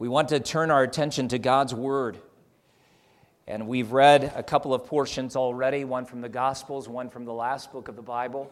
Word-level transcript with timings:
we 0.00 0.08
want 0.08 0.30
to 0.30 0.40
turn 0.40 0.70
our 0.70 0.82
attention 0.82 1.28
to 1.28 1.38
God's 1.38 1.74
Word. 1.74 2.16
And 3.46 3.68
we've 3.68 3.92
read 3.92 4.32
a 4.34 4.42
couple 4.42 4.72
of 4.72 4.86
portions 4.86 5.36
already 5.36 5.84
one 5.84 6.06
from 6.06 6.22
the 6.22 6.28
Gospels, 6.30 6.88
one 6.88 7.10
from 7.10 7.26
the 7.26 7.34
last 7.34 7.70
book 7.70 7.86
of 7.86 7.96
the 7.96 8.02
Bible. 8.02 8.50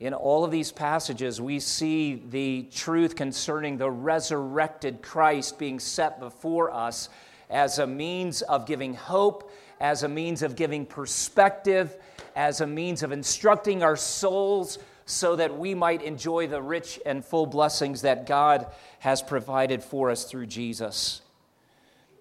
In 0.00 0.12
all 0.12 0.44
of 0.44 0.50
these 0.50 0.70
passages, 0.70 1.40
we 1.40 1.60
see 1.60 2.22
the 2.28 2.68
truth 2.74 3.16
concerning 3.16 3.78
the 3.78 3.90
resurrected 3.90 5.00
Christ 5.00 5.58
being 5.58 5.80
set 5.80 6.20
before 6.20 6.70
us 6.70 7.08
as 7.48 7.78
a 7.78 7.86
means 7.86 8.42
of 8.42 8.66
giving 8.66 8.92
hope, 8.92 9.50
as 9.80 10.02
a 10.02 10.08
means 10.08 10.42
of 10.42 10.56
giving 10.56 10.84
perspective, 10.84 11.96
as 12.34 12.60
a 12.60 12.66
means 12.66 13.02
of 13.02 13.12
instructing 13.12 13.82
our 13.82 13.96
souls 13.96 14.78
so 15.06 15.36
that 15.36 15.56
we 15.56 15.72
might 15.72 16.02
enjoy 16.02 16.48
the 16.48 16.60
rich 16.60 17.00
and 17.06 17.24
full 17.24 17.46
blessings 17.46 18.02
that 18.02 18.26
God 18.26 18.66
has 18.98 19.22
provided 19.22 19.82
for 19.82 20.10
us 20.10 20.24
through 20.24 20.46
Jesus. 20.46 21.22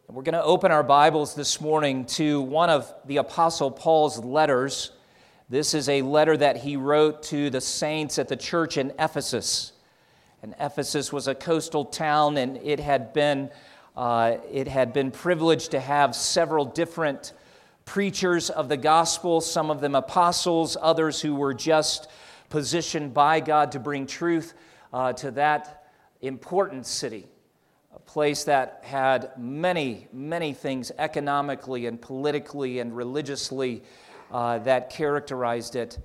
And 0.08 0.16
we're 0.16 0.22
going 0.22 0.34
to 0.34 0.44
open 0.44 0.72
our 0.72 0.84
Bibles 0.84 1.34
this 1.34 1.60
morning 1.60 2.06
to 2.06 2.40
one 2.42 2.70
of 2.70 2.94
the 3.06 3.18
Apostle 3.18 3.72
Paul's 3.72 4.24
letters. 4.24 4.92
This 5.50 5.74
is 5.74 5.90
a 5.90 6.04
letter 6.04 6.38
that 6.38 6.58
he 6.58 6.78
wrote 6.78 7.24
to 7.24 7.50
the 7.50 7.60
saints 7.60 8.20
at 8.20 8.28
the 8.28 8.36
church 8.36 8.78
in 8.78 8.94
Ephesus. 9.00 9.74
And 10.44 10.54
Ephesus 10.60 11.12
was 11.12 11.28
a 11.28 11.34
coastal 11.34 11.86
town, 11.86 12.38
and 12.38 12.58
it 12.58 12.80
had 12.80 13.14
been, 13.14 13.50
uh, 13.98 14.38
it 14.52 14.68
had 14.68 14.94
been 14.94 15.10
privileged 15.10 15.72
to 15.72 15.80
have 15.80 16.16
several 16.16 16.66
different 16.66 17.34
preachers 17.86 18.52
of 18.52 18.70
the 18.70 18.78
gospel, 18.78 19.42
some 19.42 19.72
of 19.72 19.82
them 19.82 19.96
apostles, 19.96 20.78
others 20.80 21.20
who 21.22 21.34
were 21.34 21.56
just 21.56 22.08
positioned 22.50 23.14
by 23.14 23.40
God 23.40 23.72
to 23.74 23.80
bring 23.80 24.06
truth 24.06 24.54
uh, 24.94 25.14
to 25.14 25.32
that 25.32 25.88
important 26.22 26.86
city, 26.86 27.28
a 27.94 28.00
place 28.00 28.46
that 28.46 28.82
had 28.84 29.32
many, 29.38 30.08
many 30.14 30.54
things 30.54 30.92
economically 30.98 31.86
and 31.86 32.02
politically 32.02 32.80
and 32.80 32.96
religiously 32.96 33.84
uh, 34.32 34.60
that 34.60 34.90
characterized 34.90 35.76
it. 35.76 36.00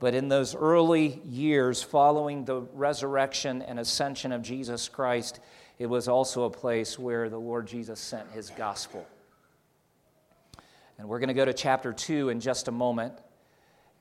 But 0.00 0.14
in 0.14 0.28
those 0.28 0.54
early 0.54 1.20
years 1.24 1.82
following 1.82 2.44
the 2.44 2.62
resurrection 2.72 3.62
and 3.62 3.78
ascension 3.78 4.32
of 4.32 4.42
Jesus 4.42 4.88
Christ, 4.88 5.40
it 5.78 5.86
was 5.86 6.08
also 6.08 6.44
a 6.44 6.50
place 6.50 6.98
where 6.98 7.28
the 7.28 7.38
Lord 7.38 7.66
Jesus 7.66 8.00
sent 8.00 8.30
his 8.32 8.50
gospel. 8.50 9.06
And 10.98 11.08
we're 11.08 11.18
going 11.18 11.28
to 11.28 11.34
go 11.34 11.44
to 11.44 11.54
chapter 11.54 11.92
2 11.92 12.28
in 12.28 12.40
just 12.40 12.68
a 12.68 12.72
moment. 12.72 13.14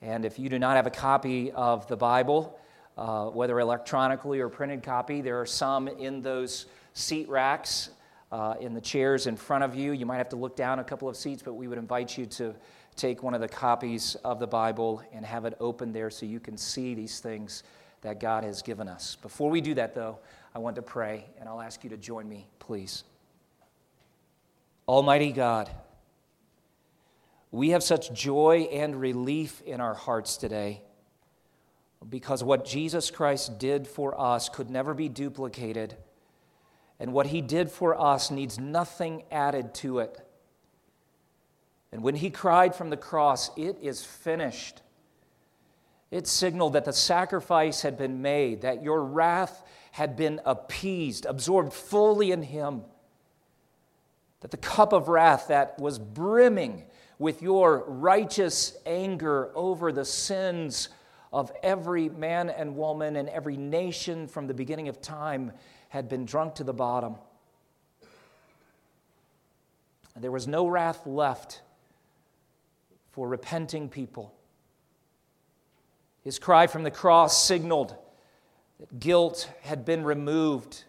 And 0.02 0.26
if 0.26 0.40
you 0.40 0.50
do 0.50 0.60
not 0.60 0.76
have 0.76 0.88
a 0.88 0.92
copy 0.92 1.52
of 1.52 1.88
the 1.88 1.98
Bible, 1.98 2.58
uh, 2.98 3.26
whether 3.28 3.60
electronically 3.60 4.40
or 4.40 4.50
printed 4.50 4.84
copy, 4.84 5.22
there 5.22 5.40
are 5.40 5.46
some 5.46 5.88
in 5.88 6.22
those 6.22 6.66
seat 6.94 7.28
racks 7.30 7.90
uh, 8.32 8.56
in 8.60 8.74
the 8.74 8.82
chairs 8.82 9.28
in 9.28 9.36
front 9.36 9.64
of 9.64 9.76
you. 9.76 9.92
You 9.92 10.06
might 10.06 10.18
have 10.18 10.30
to 10.30 10.36
look 10.36 10.56
down 10.56 10.80
a 10.80 10.84
couple 10.84 11.10
of 11.10 11.18
seats, 11.18 11.42
but 11.42 11.54
we 11.54 11.68
would 11.68 11.78
invite 11.78 12.18
you 12.18 12.26
to 12.28 12.56
take 12.96 13.24
one 13.24 13.34
of 13.34 13.42
the 13.42 13.48
copies 13.48 14.16
of 14.24 14.40
the 14.40 14.48
Bible 14.48 15.02
and 15.14 15.26
have 15.26 15.46
it 15.46 15.56
open 15.60 15.92
there 15.92 16.10
so 16.10 16.26
you 16.26 16.40
can 16.40 16.58
see 16.58 16.94
these 16.94 17.20
things 17.20 17.64
that 18.02 18.20
God 18.20 18.44
has 18.44 18.62
given 18.62 18.88
us. 18.88 19.18
Before 19.22 19.50
we 19.50 19.62
do 19.62 19.74
that, 19.76 19.96
though, 19.96 20.20
I 20.54 20.60
want 20.60 20.76
to 20.78 20.82
pray, 20.82 21.26
and 21.40 21.48
I'll 21.48 21.62
ask 21.62 21.84
you 21.84 21.90
to 21.92 21.98
join 21.98 22.28
me, 22.28 22.48
please. 22.60 23.04
Almighty 24.88 25.32
God, 25.32 25.70
we 27.52 27.70
have 27.70 27.84
such 27.84 28.14
joy 28.14 28.70
and 28.72 29.00
relief 29.00 29.62
in 29.62 29.82
our 29.82 29.96
hearts 29.96 30.38
today 30.38 30.82
because 32.08 32.44
what 32.44 32.66
Jesus 32.66 33.12
Christ 33.12 33.60
did 33.60 33.88
for 33.88 34.20
us 34.20 34.48
could 34.50 34.70
never 34.70 34.94
be 34.94 35.10
duplicated, 35.10 35.96
and 37.00 37.12
what 37.12 37.28
he 37.28 37.42
did 37.42 37.70
for 37.70 38.00
us 38.00 38.32
needs 38.32 38.58
nothing 38.58 39.24
added 39.32 39.74
to 39.76 40.00
it. 40.00 40.18
And 41.92 42.04
when 42.04 42.16
he 42.16 42.30
cried 42.30 42.76
from 42.76 42.90
the 42.90 42.98
cross, 42.98 43.52
It 43.58 43.78
is 43.82 44.06
finished, 44.06 44.82
it 46.12 46.28
signaled 46.28 46.74
that 46.74 46.86
the 46.86 46.94
sacrifice 46.94 47.82
had 47.82 47.98
been 47.98 48.22
made, 48.22 48.62
that 48.62 48.84
your 48.84 49.04
wrath 49.04 49.64
had 49.92 50.16
been 50.16 50.40
appeased, 50.46 51.26
absorbed 51.26 51.74
fully 51.74 52.32
in 52.32 52.44
him, 52.44 52.84
that 54.42 54.52
the 54.52 54.58
cup 54.58 54.94
of 54.94 55.10
wrath 55.10 55.48
that 55.50 55.78
was 55.80 56.00
brimming 56.00 56.86
with 57.20 57.42
your 57.42 57.84
righteous 57.86 58.78
anger 58.86 59.52
over 59.54 59.92
the 59.92 60.06
sins 60.06 60.90
of 61.32 61.52
every 61.62 62.10
man 62.10 62.50
and 62.50 62.76
woman 62.76 63.18
and 63.18 63.30
every 63.30 63.58
nation 63.58 64.28
from 64.28 64.48
the 64.48 64.54
beginning 64.54 64.88
of 64.88 65.02
time 65.02 65.52
had 65.90 66.08
been 66.08 66.26
drunk 66.26 66.56
to 66.56 66.64
the 66.64 66.74
bottom. 66.74 67.16
And 70.16 70.24
there 70.24 70.32
was 70.32 70.48
no 70.48 70.68
wrath 70.68 71.06
left 71.06 71.62
for 73.12 73.28
repenting 73.28 73.90
people. 73.90 74.34
His 76.24 76.40
cry 76.40 76.68
from 76.68 76.84
the 76.84 76.92
cross 76.92 77.44
signaled 77.44 77.96
that 78.80 79.00
guilt 79.00 79.50
had 79.62 79.84
been 79.84 80.04
removed. 80.04 80.84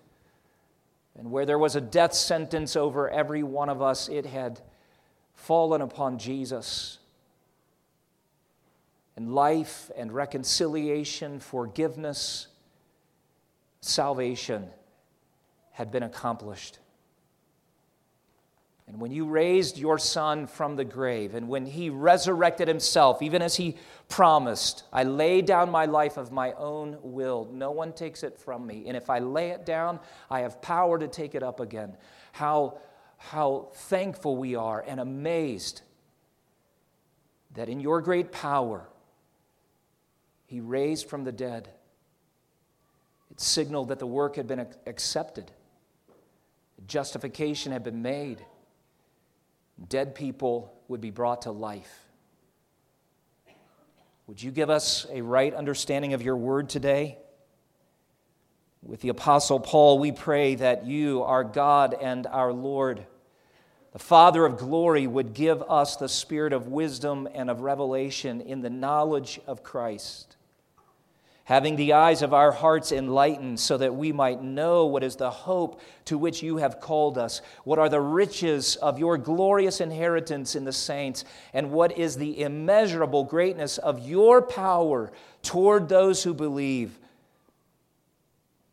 And 1.19 1.31
where 1.31 1.45
there 1.45 1.59
was 1.59 1.77
a 1.77 1.81
death 1.81 2.15
sentence 2.15 2.77
over 2.77 3.11
every 3.11 3.43
one 3.43 3.69
of 3.69 3.83
us, 3.83 4.09
it 4.09 4.27
had 4.27 4.61
fallen 5.41 5.81
upon 5.81 6.19
Jesus. 6.19 6.99
And 9.17 9.35
life 9.35 9.91
and 9.97 10.13
reconciliation, 10.13 11.41
forgiveness, 11.41 12.47
salvation 13.81 14.69
had 15.73 15.91
been 15.91 16.03
accomplished. 16.03 16.79
And 18.87 19.01
when 19.01 19.13
you 19.13 19.25
raised 19.25 19.79
your 19.79 19.99
son 19.99 20.47
from 20.47 20.77
the 20.77 20.85
grave, 20.85 21.35
and 21.35 21.49
when 21.49 21.65
he 21.65 21.89
resurrected 21.91 22.69
himself, 22.69 23.23
even 23.23 23.41
as 23.41 23.57
he 23.57 23.77
promised, 24.09 24.83
I 24.93 25.05
lay 25.05 25.41
down 25.41 25.71
my 25.71 25.87
life 25.87 26.17
of 26.17 26.33
my 26.33 26.53
own 26.53 26.99
will. 27.01 27.49
No 27.53 27.71
one 27.71 27.93
takes 27.93 28.23
it 28.25 28.37
from 28.37 28.67
me. 28.67 28.85
And 28.89 28.97
if 28.97 29.09
I 29.09 29.21
lay 29.21 29.51
it 29.51 29.65
down, 29.65 30.01
I 30.29 30.41
have 30.41 30.61
power 30.61 30.99
to 30.99 31.09
take 31.09 31.35
it 31.35 31.43
up 31.43 31.61
again. 31.61 31.97
How 32.33 32.79
how 33.23 33.69
thankful 33.75 34.37
we 34.37 34.55
are 34.55 34.83
and 34.87 34.99
amazed 34.99 35.83
that 37.55 37.69
in 37.69 37.79
your 37.79 38.01
great 38.01 38.33
power, 38.33 38.89
He 40.47 40.61
raised 40.61 41.09
from 41.09 41.25
the 41.25 41.33
dead. 41.33 41.69
It 43.31 43.39
signaled 43.39 43.89
that 43.89 43.99
the 43.99 44.07
work 44.07 44.37
had 44.37 44.47
been 44.47 44.67
accepted, 44.87 45.51
justification 46.87 47.73
had 47.73 47.85
been 47.85 48.01
made, 48.01 48.45
dead 49.89 50.15
people 50.15 50.73
would 50.89 51.03
be 51.03 51.11
brought 51.11 51.43
to 51.43 51.51
life. 51.51 52.07
Would 54.27 54.43
you 54.43 54.51
give 54.51 54.71
us 54.71 55.07
a 55.11 55.21
right 55.21 55.53
understanding 55.53 56.15
of 56.15 56.23
your 56.23 56.37
word 56.37 56.71
today? 56.71 57.19
With 58.83 59.01
the 59.03 59.11
Apostle 59.11 59.61
Paul, 59.61 59.99
we 59.99 60.11
pray 60.11 60.55
that 60.55 60.87
you, 60.87 61.23
our 61.23 61.45
God 61.45 61.95
and 62.01 62.27
our 62.27 62.53
Lord, 62.53 63.05
the 63.93 63.99
Father 63.99 64.45
of 64.47 64.57
glory, 64.57 65.07
would 65.07 65.35
give 65.35 65.63
us 65.63 65.97
the 65.97 66.09
spirit 66.09 66.53
of 66.53 66.69
wisdom 66.69 67.29
and 67.35 67.51
of 67.51 67.61
revelation 67.61 68.41
in 68.41 68.61
the 68.61 68.71
knowledge 68.71 69.41
of 69.49 69.65
Christ, 69.65 70.37
having 71.45 71.75
the 71.75 71.93
eyes 71.95 72.23
of 72.23 72.33
our 72.33 72.53
hearts 72.53 72.93
enlightened 72.93 73.59
so 73.59 73.77
that 73.79 73.97
we 73.97 74.13
might 74.13 74.43
know 74.43 74.87
what 74.87 75.03
is 75.03 75.17
the 75.17 75.31
hope 75.31 75.81
to 76.05 76.17
which 76.17 76.41
you 76.41 76.59
have 76.59 76.81
called 76.81 77.19
us, 77.19 77.43
what 77.65 77.81
are 77.81 77.89
the 77.89 78.01
riches 78.01 78.77
of 78.77 79.01
your 79.01 79.19
glorious 79.19 79.81
inheritance 79.81 80.55
in 80.55 80.65
the 80.65 80.73
saints, 80.73 81.25
and 81.53 81.73
what 81.73 81.99
is 81.99 82.17
the 82.17 82.43
immeasurable 82.43 83.25
greatness 83.25 83.77
of 83.79 84.07
your 84.07 84.41
power 84.41 85.11
toward 85.43 85.89
those 85.89 86.23
who 86.23 86.33
believe. 86.33 86.97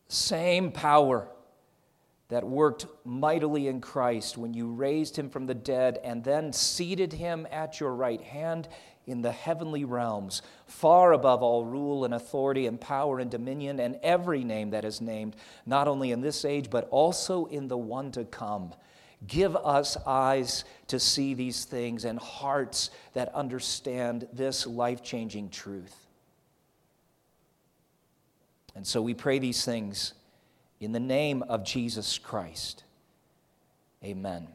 Same 0.09 0.71
power 0.71 1.27
that 2.29 2.43
worked 2.43 2.85
mightily 3.05 3.67
in 3.67 3.79
Christ 3.79 4.37
when 4.37 4.53
you 4.53 4.67
raised 4.67 5.17
him 5.17 5.29
from 5.29 5.45
the 5.45 5.53
dead 5.53 5.99
and 6.03 6.23
then 6.23 6.51
seated 6.51 7.13
him 7.13 7.47
at 7.51 7.79
your 7.79 7.93
right 7.93 8.21
hand 8.21 8.67
in 9.05 9.21
the 9.21 9.31
heavenly 9.31 9.85
realms, 9.85 10.41
far 10.65 11.13
above 11.13 11.41
all 11.41 11.63
rule 11.63 12.03
and 12.03 12.13
authority 12.13 12.67
and 12.67 12.79
power 12.79 13.19
and 13.19 13.31
dominion 13.31 13.79
and 13.79 13.97
every 14.03 14.43
name 14.43 14.71
that 14.71 14.83
is 14.83 14.99
named, 14.99 15.37
not 15.65 15.87
only 15.87 16.11
in 16.11 16.19
this 16.19 16.43
age, 16.43 16.69
but 16.69 16.87
also 16.89 17.45
in 17.45 17.69
the 17.69 17.77
one 17.77 18.11
to 18.11 18.25
come. 18.25 18.73
Give 19.25 19.55
us 19.55 19.95
eyes 20.05 20.65
to 20.87 20.99
see 20.99 21.33
these 21.33 21.63
things 21.63 22.03
and 22.03 22.19
hearts 22.19 22.91
that 23.13 23.33
understand 23.33 24.27
this 24.33 24.67
life 24.67 25.01
changing 25.01 25.49
truth. 25.49 25.95
And 28.75 28.85
so 28.85 29.01
we 29.01 29.13
pray 29.15 29.39
these 29.39 29.65
things 29.65 30.13
in 30.79 30.91
the 30.91 30.99
name 30.99 31.43
of 31.43 31.63
Jesus 31.63 32.17
Christ. 32.17 32.83
Amen. 34.03 34.47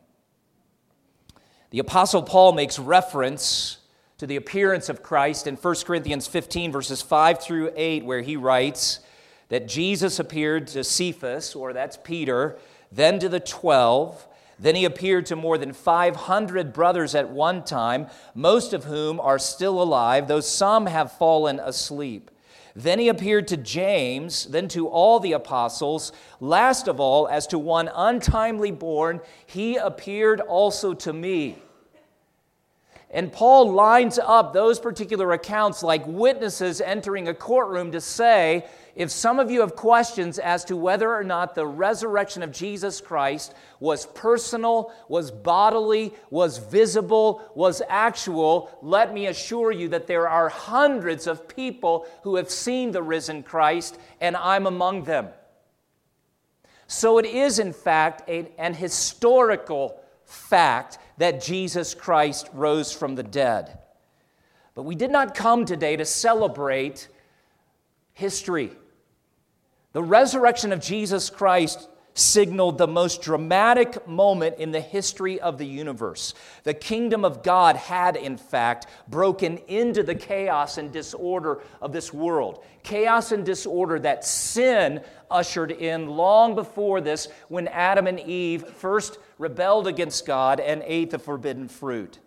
The 1.71 1.79
Apostle 1.79 2.23
Paul 2.23 2.53
makes 2.53 2.79
reference 2.79 3.79
to 4.19 4.27
the 4.27 4.37
appearance 4.37 4.89
of 4.89 5.03
Christ 5.03 5.47
in 5.47 5.57
1 5.57 5.75
Corinthians 5.85 6.29
15, 6.29 6.71
verses 6.71 7.03
5 7.03 7.43
through 7.43 7.73
8, 7.75 8.05
where 8.05 8.21
he 8.21 8.37
writes 8.37 9.01
that 9.49 9.67
Jesus 9.67 10.19
appeared 10.19 10.69
to 10.69 10.85
Cephas, 10.85 11.55
or 11.55 11.73
that's 11.73 11.97
Peter, 11.97 12.57
then 12.93 13.19
to 13.19 13.29
the 13.29 13.41
twelve. 13.41 14.27
Then 14.59 14.77
he 14.77 14.85
appeared 14.85 15.27
to 15.27 15.37
more 15.37 15.59
than 15.59 15.73
500 15.73 16.73
brothers 16.73 17.15
at 17.15 17.31
one 17.31 17.65
time, 17.65 18.07
most 18.35 18.73
of 18.73 18.85
whom 18.85 19.19
are 19.19 19.39
still 19.39 19.83
alive, 19.83 20.29
though 20.29 20.41
some 20.41 20.87
have 20.87 21.19
fallen 21.19 21.59
asleep. 21.59 22.31
Then 22.75 22.99
he 22.99 23.09
appeared 23.09 23.49
to 23.49 23.57
James, 23.57 24.47
then 24.47 24.69
to 24.69 24.89
all 24.89 25.21
the 25.21 25.33
apostles. 25.33 26.13
Last 26.41 26.89
of 26.89 27.01
all, 27.01 27.29
as 27.29 27.47
to 27.49 27.59
one 27.59 27.91
untimely 27.95 28.71
born, 28.71 29.21
he 29.47 29.77
appeared 29.77 30.41
also 30.41 30.95
to 30.95 31.13
me. 31.13 31.63
And 33.13 33.31
Paul 33.31 33.71
lines 33.73 34.19
up 34.19 34.53
those 34.55 34.81
particular 34.81 35.33
accounts 35.33 35.83
like 35.83 36.07
witnesses 36.07 36.81
entering 36.81 37.29
a 37.29 37.35
courtroom 37.35 37.93
to 37.93 38.01
say, 38.01 38.65
if 38.95 39.11
some 39.11 39.39
of 39.39 39.51
you 39.51 39.61
have 39.61 39.77
questions 39.77 40.39
as 40.39 40.65
to 40.67 40.77
whether 40.77 41.15
or 41.15 41.25
not 41.25 41.55
the 41.55 41.67
resurrection 41.67 42.43
of 42.43 42.53
Jesus 42.53 43.03
Christ 43.03 43.55
was 43.81 44.07
personal, 44.07 44.93
was 45.09 45.31
bodily, 45.31 46.15
was 46.31 46.57
visible, 46.59 47.43
was 47.55 47.83
actual, 47.89 48.71
let 48.83 49.13
me 49.13 49.27
assure 49.27 49.73
you 49.73 49.89
that 49.89 50.07
there 50.07 50.29
are 50.29 50.49
hundreds 50.49 51.27
of 51.27 51.49
people 51.49 52.07
who 52.23 52.37
have 52.37 52.51
seen 52.51 52.93
the 52.93 53.03
risen 53.03 53.43
Christ, 53.43 53.99
and 54.21 54.37
I'm 54.37 54.67
among 54.67 55.05
them. 55.05 55.29
So 56.87 57.19
it 57.19 57.27
is, 57.27 57.59
in 57.59 57.73
fact, 57.73 58.29
a, 58.29 58.51
an 58.59 58.75
historical 58.75 59.99
fact 60.25 60.99
that 61.23 61.41
Jesus 61.41 61.95
Christ 61.95 62.51
rose 62.53 62.93
from 62.93 63.15
the 63.15 63.23
dead. 63.23 63.79
But 64.75 64.83
we 64.83 64.97
did 64.97 65.13
not 65.13 65.37
come 65.37 65.65
today 65.65 65.95
to 65.95 66.05
celebrate 66.05 67.07
history. 68.13 68.73
The 69.93 70.03
resurrection 70.03 70.73
of 70.73 70.81
Jesus 70.81 71.31
Christ 71.31 71.89
signaled 72.15 72.77
the 72.77 72.87
most 72.87 73.23
dramatic 73.23 74.07
moment 74.07 74.59
in 74.59 74.71
the 74.71 74.81
history 74.81 75.41
of 75.41 75.57
the 75.57 75.67
universe. 75.67 76.35
The 76.65 76.75
kingdom 76.75 77.25
of 77.25 77.43
God 77.43 77.77
had, 77.77 78.17
in 78.17 78.37
fact, 78.37 78.87
broken 79.09 79.59
into 79.69 80.03
the 80.03 80.15
chaos 80.15 80.77
and 80.79 80.93
disorder 80.93 81.63
of 81.81 81.93
this 81.93 82.13
world. 82.13 82.65
Chaos 82.83 83.33
and 83.33 83.47
disorder 83.47 83.99
that 84.01 84.25
sin 84.25 85.01
ushered 85.31 85.71
in 85.71 86.09
long 86.09 86.55
before 86.55 87.01
this 87.01 87.29
when 87.49 87.67
Adam 87.69 88.07
and 88.07 88.21
Eve 88.21 88.65
first 88.69 89.19
rebelled 89.39 89.87
against 89.87 90.27
God 90.27 90.61
and 90.61 90.83
ate 90.85 91.11
the 91.11 91.19
forbidden 91.19 91.69
fruit. 91.69 92.19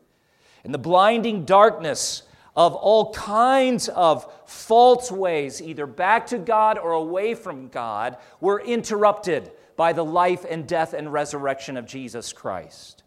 And 0.63 0.73
the 0.73 0.79
blinding 0.79 1.45
darkness 1.45 2.23
of 2.55 2.73
all 2.73 3.13
kinds 3.13 3.89
of 3.89 4.31
false 4.47 5.11
ways, 5.11 5.61
either 5.61 5.85
back 5.85 6.25
to 6.27 6.37
God 6.37 6.77
or 6.79 6.93
away 6.93 7.35
from 7.35 7.67
God, 7.67 8.17
were 8.39 8.61
interrupted 8.61 9.51
by 9.75 9.93
the 9.93 10.05
life 10.05 10.45
and 10.49 10.67
death 10.67 10.93
and 10.93 11.11
resurrection 11.11 11.77
of 11.77 11.85
Jesus 11.85 12.33
Christ. 12.33 13.03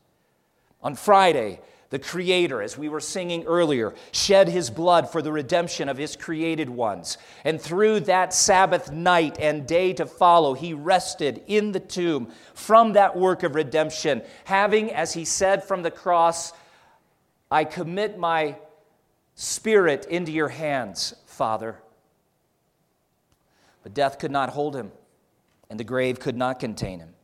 On 0.82 0.94
Friday, 0.94 1.60
the 1.90 1.98
Creator, 1.98 2.60
as 2.60 2.76
we 2.76 2.88
were 2.88 3.00
singing 3.00 3.44
earlier, 3.44 3.94
shed 4.12 4.48
his 4.48 4.68
blood 4.68 5.10
for 5.10 5.22
the 5.22 5.32
redemption 5.32 5.88
of 5.88 5.96
his 5.96 6.16
created 6.16 6.68
ones. 6.68 7.16
And 7.44 7.60
through 7.60 8.00
that 8.00 8.34
Sabbath 8.34 8.92
night 8.92 9.38
and 9.40 9.66
day 9.66 9.94
to 9.94 10.04
follow, 10.04 10.52
he 10.52 10.74
rested 10.74 11.42
in 11.46 11.72
the 11.72 11.80
tomb 11.80 12.30
from 12.52 12.92
that 12.92 13.16
work 13.16 13.42
of 13.42 13.54
redemption, 13.54 14.22
having, 14.44 14.92
as 14.92 15.14
he 15.14 15.24
said 15.24 15.64
from 15.64 15.82
the 15.82 15.90
cross, 15.90 16.52
I 17.50 17.64
commit 17.64 18.18
my 18.18 18.56
spirit 19.34 20.04
into 20.04 20.30
your 20.30 20.48
hands, 20.48 21.14
Father. 21.24 21.80
But 23.82 23.94
death 23.94 24.18
could 24.18 24.30
not 24.30 24.50
hold 24.50 24.76
him 24.76 24.92
and 25.70 25.78
the 25.78 25.84
grave 25.84 26.20
could 26.20 26.36
not 26.36 26.58
contain 26.58 27.00
him. 27.00 27.14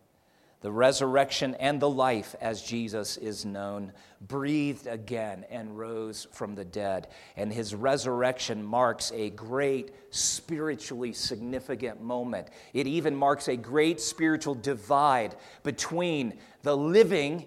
The 0.64 0.72
resurrection 0.72 1.54
and 1.56 1.78
the 1.78 1.90
life, 1.90 2.34
as 2.40 2.62
Jesus 2.62 3.18
is 3.18 3.44
known, 3.44 3.92
breathed 4.22 4.86
again 4.86 5.44
and 5.50 5.78
rose 5.78 6.26
from 6.32 6.54
the 6.54 6.64
dead. 6.64 7.08
And 7.36 7.52
his 7.52 7.74
resurrection 7.74 8.64
marks 8.64 9.12
a 9.12 9.28
great 9.28 9.92
spiritually 10.08 11.12
significant 11.12 12.00
moment. 12.00 12.48
It 12.72 12.86
even 12.86 13.14
marks 13.14 13.48
a 13.48 13.56
great 13.56 14.00
spiritual 14.00 14.54
divide 14.54 15.36
between 15.64 16.38
the 16.62 16.74
living 16.74 17.44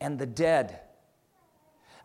and 0.00 0.16
the 0.16 0.26
dead. 0.26 0.78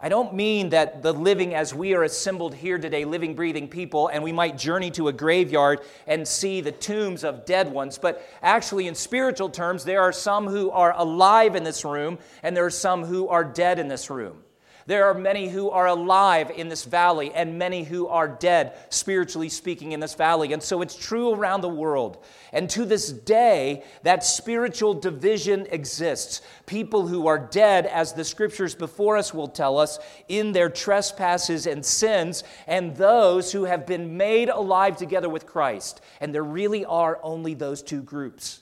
I 0.05 0.07
don't 0.07 0.35
mean 0.35 0.69
that 0.69 1.01
the 1.01 1.11
living 1.11 1.55
as 1.55 1.73
we 1.73 1.95
are 1.95 2.03
assembled 2.03 2.53
here 2.53 2.77
today, 2.77 3.05
living, 3.05 3.33
breathing 3.33 3.67
people, 3.67 4.09
and 4.09 4.23
we 4.23 4.31
might 4.31 4.55
journey 4.55 4.91
to 4.91 5.07
a 5.07 5.11
graveyard 5.11 5.79
and 6.05 6.27
see 6.27 6.61
the 6.61 6.71
tombs 6.71 7.23
of 7.23 7.43
dead 7.43 7.71
ones, 7.71 7.97
but 7.97 8.23
actually, 8.43 8.85
in 8.85 8.93
spiritual 8.93 9.49
terms, 9.49 9.83
there 9.83 10.01
are 10.01 10.11
some 10.11 10.45
who 10.45 10.69
are 10.69 10.93
alive 10.95 11.55
in 11.55 11.63
this 11.63 11.83
room, 11.83 12.19
and 12.43 12.55
there 12.55 12.67
are 12.67 12.69
some 12.69 13.03
who 13.03 13.27
are 13.29 13.43
dead 13.43 13.79
in 13.79 13.87
this 13.87 14.11
room. 14.11 14.44
There 14.87 15.05
are 15.05 15.15
many 15.15 15.49
who 15.49 15.71
are 15.71 15.87
alive 15.87 16.51
in 16.55 16.69
this 16.69 16.85
valley 16.85 17.33
and 17.33 17.57
many 17.57 17.83
who 17.83 18.07
are 18.07 18.27
dead, 18.27 18.73
spiritually 18.89 19.49
speaking, 19.49 19.93
in 19.93 19.99
this 19.99 20.13
valley. 20.13 20.53
And 20.53 20.61
so 20.61 20.83
it's 20.83 20.95
true 20.95 21.33
around 21.33 21.61
the 21.61 21.69
world. 21.69 22.23
And 22.53 22.69
to 22.69 22.85
this 22.85 23.11
day, 23.11 23.83
that 24.03 24.23
spiritual 24.23 24.93
division 24.93 25.65
exists. 25.71 26.41
People 26.67 27.07
who 27.07 27.25
are 27.25 27.39
dead, 27.39 27.87
as 27.87 28.13
the 28.13 28.23
scriptures 28.23 28.75
before 28.75 29.17
us 29.17 29.33
will 29.33 29.47
tell 29.47 29.79
us, 29.79 29.97
in 30.27 30.51
their 30.51 30.69
trespasses 30.69 31.65
and 31.65 31.83
sins, 31.83 32.43
and 32.67 32.95
those 32.95 33.51
who 33.51 33.63
have 33.63 33.87
been 33.87 34.17
made 34.17 34.49
alive 34.49 34.97
together 34.97 35.29
with 35.29 35.47
Christ. 35.47 35.99
And 36.21 36.33
there 36.33 36.43
really 36.43 36.85
are 36.85 37.19
only 37.23 37.55
those 37.55 37.81
two 37.81 38.03
groups. 38.03 38.61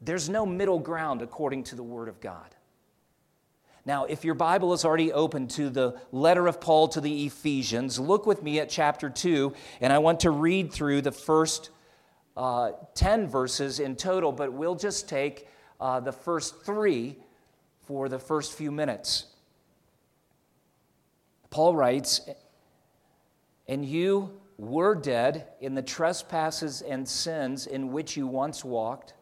There's 0.00 0.28
no 0.28 0.44
middle 0.44 0.80
ground 0.80 1.22
according 1.22 1.62
to 1.64 1.76
the 1.76 1.84
Word 1.84 2.08
of 2.08 2.20
God. 2.20 2.53
Now, 3.86 4.06
if 4.06 4.24
your 4.24 4.34
Bible 4.34 4.72
is 4.72 4.84
already 4.84 5.12
open 5.12 5.46
to 5.48 5.68
the 5.68 6.00
letter 6.10 6.46
of 6.46 6.58
Paul 6.60 6.88
to 6.88 7.02
the 7.02 7.26
Ephesians, 7.26 7.98
look 7.98 8.24
with 8.24 8.42
me 8.42 8.58
at 8.58 8.70
chapter 8.70 9.10
2, 9.10 9.52
and 9.82 9.92
I 9.92 9.98
want 9.98 10.20
to 10.20 10.30
read 10.30 10.72
through 10.72 11.02
the 11.02 11.12
first 11.12 11.68
uh, 12.34 12.72
10 12.94 13.28
verses 13.28 13.80
in 13.80 13.94
total, 13.94 14.32
but 14.32 14.52
we'll 14.54 14.74
just 14.74 15.06
take 15.06 15.48
uh, 15.80 16.00
the 16.00 16.12
first 16.12 16.64
three 16.64 17.16
for 17.82 18.08
the 18.08 18.18
first 18.18 18.54
few 18.54 18.72
minutes. 18.72 19.26
Paul 21.50 21.76
writes, 21.76 22.22
And 23.68 23.84
you 23.84 24.40
were 24.56 24.94
dead 24.94 25.48
in 25.60 25.74
the 25.74 25.82
trespasses 25.82 26.80
and 26.80 27.06
sins 27.06 27.66
in 27.66 27.92
which 27.92 28.16
you 28.16 28.26
once 28.26 28.64
walked, 28.64 29.12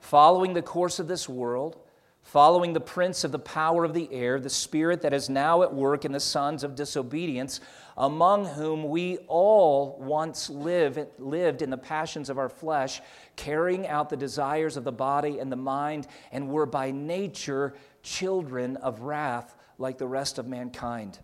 following 0.00 0.54
the 0.54 0.62
course 0.62 0.98
of 0.98 1.06
this 1.06 1.28
world 1.28 1.83
following 2.24 2.72
the 2.72 2.80
prince 2.80 3.22
of 3.22 3.32
the 3.32 3.38
power 3.38 3.84
of 3.84 3.92
the 3.92 4.10
air, 4.10 4.40
the 4.40 4.50
spirit 4.50 5.02
that 5.02 5.12
is 5.12 5.28
now 5.28 5.62
at 5.62 5.72
work 5.72 6.06
in 6.06 6.10
the 6.10 6.18
sons 6.18 6.64
of 6.64 6.74
disobedience, 6.74 7.60
among 7.98 8.46
whom 8.46 8.88
we 8.88 9.18
all 9.28 9.98
once 10.00 10.48
live, 10.48 11.06
lived 11.18 11.60
in 11.60 11.68
the 11.68 11.76
passions 11.76 12.30
of 12.30 12.38
our 12.38 12.48
flesh, 12.48 13.02
carrying 13.36 13.86
out 13.86 14.08
the 14.08 14.16
desires 14.16 14.78
of 14.78 14.84
the 14.84 14.90
body 14.90 15.38
and 15.38 15.52
the 15.52 15.56
mind, 15.56 16.06
and 16.32 16.48
were 16.48 16.66
by 16.66 16.90
nature 16.90 17.74
children 18.02 18.78
of 18.78 19.00
wrath 19.00 19.54
like 19.78 19.98
the 19.98 20.06
rest 20.06 20.38
of 20.38 20.46
mankind. 20.46 21.18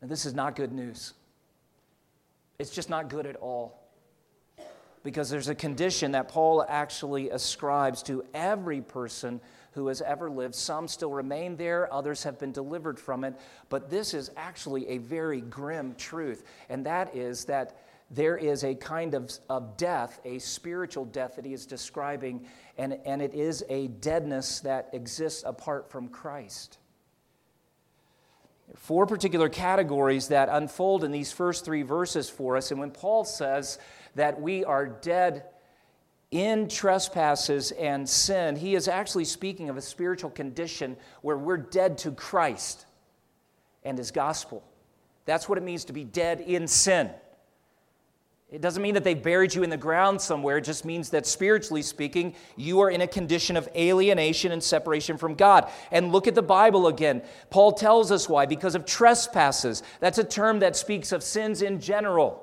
And 0.00 0.10
this 0.10 0.24
is 0.24 0.34
not 0.34 0.56
good 0.56 0.72
news. 0.72 1.12
It's 2.58 2.70
just 2.70 2.88
not 2.88 3.10
good 3.10 3.26
at 3.26 3.36
all 3.36 3.81
because 5.02 5.30
there's 5.30 5.48
a 5.48 5.54
condition 5.54 6.12
that 6.12 6.28
Paul 6.28 6.64
actually 6.68 7.30
ascribes 7.30 8.02
to 8.04 8.24
every 8.34 8.80
person 8.80 9.40
who 9.72 9.88
has 9.88 10.02
ever 10.02 10.30
lived. 10.30 10.54
Some 10.54 10.86
still 10.86 11.10
remain 11.10 11.56
there, 11.56 11.92
others 11.92 12.22
have 12.22 12.38
been 12.38 12.52
delivered 12.52 12.98
from 12.98 13.24
it. 13.24 13.34
But 13.68 13.90
this 13.90 14.14
is 14.14 14.30
actually 14.36 14.88
a 14.88 14.98
very 14.98 15.40
grim 15.40 15.94
truth, 15.96 16.44
and 16.68 16.86
that 16.86 17.16
is 17.16 17.46
that 17.46 17.78
there 18.10 18.36
is 18.36 18.62
a 18.62 18.74
kind 18.74 19.14
of, 19.14 19.32
of 19.48 19.78
death, 19.78 20.20
a 20.24 20.38
spiritual 20.38 21.06
death 21.06 21.36
that 21.36 21.46
he 21.46 21.54
is 21.54 21.64
describing, 21.64 22.46
and, 22.76 22.98
and 23.06 23.22
it 23.22 23.32
is 23.34 23.64
a 23.70 23.88
deadness 23.88 24.60
that 24.60 24.90
exists 24.92 25.42
apart 25.46 25.90
from 25.90 26.08
Christ. 26.08 26.78
Four 28.76 29.06
particular 29.06 29.48
categories 29.48 30.28
that 30.28 30.48
unfold 30.50 31.04
in 31.04 31.12
these 31.12 31.32
first 31.32 31.64
three 31.64 31.82
verses 31.82 32.28
for 32.28 32.56
us. 32.56 32.70
And 32.70 32.80
when 32.80 32.90
Paul 32.90 33.24
says 33.24 33.78
that 34.14 34.40
we 34.40 34.64
are 34.64 34.86
dead 34.86 35.44
in 36.30 36.68
trespasses 36.68 37.72
and 37.72 38.08
sin, 38.08 38.56
he 38.56 38.74
is 38.74 38.88
actually 38.88 39.26
speaking 39.26 39.68
of 39.68 39.76
a 39.76 39.82
spiritual 39.82 40.30
condition 40.30 40.96
where 41.20 41.36
we're 41.36 41.58
dead 41.58 41.98
to 41.98 42.10
Christ 42.10 42.86
and 43.84 43.98
his 43.98 44.10
gospel. 44.10 44.64
That's 45.26 45.48
what 45.48 45.58
it 45.58 45.64
means 45.64 45.84
to 45.84 45.92
be 45.92 46.04
dead 46.04 46.40
in 46.40 46.66
sin. 46.66 47.10
It 48.50 48.60
doesn't 48.60 48.82
mean 48.82 48.94
that 48.94 49.04
they 49.04 49.14
buried 49.14 49.54
you 49.54 49.62
in 49.62 49.70
the 49.70 49.78
ground 49.78 50.20
somewhere. 50.20 50.58
It 50.58 50.64
just 50.64 50.84
means 50.84 51.08
that 51.10 51.26
spiritually 51.26 51.80
speaking, 51.80 52.34
you 52.54 52.80
are 52.80 52.90
in 52.90 53.00
a 53.00 53.06
condition 53.06 53.56
of 53.56 53.66
alienation 53.74 54.52
and 54.52 54.62
separation 54.62 55.16
from 55.16 55.34
God. 55.34 55.70
And 55.90 56.12
look 56.12 56.28
at 56.28 56.34
the 56.34 56.42
Bible 56.42 56.86
again. 56.86 57.22
Paul 57.48 57.72
tells 57.72 58.12
us 58.12 58.28
why. 58.28 58.44
Because 58.44 58.74
of 58.74 58.84
trespasses. 58.84 59.82
That's 60.00 60.18
a 60.18 60.24
term 60.24 60.58
that 60.58 60.76
speaks 60.76 61.12
of 61.12 61.22
sins 61.22 61.62
in 61.62 61.80
general. 61.80 62.41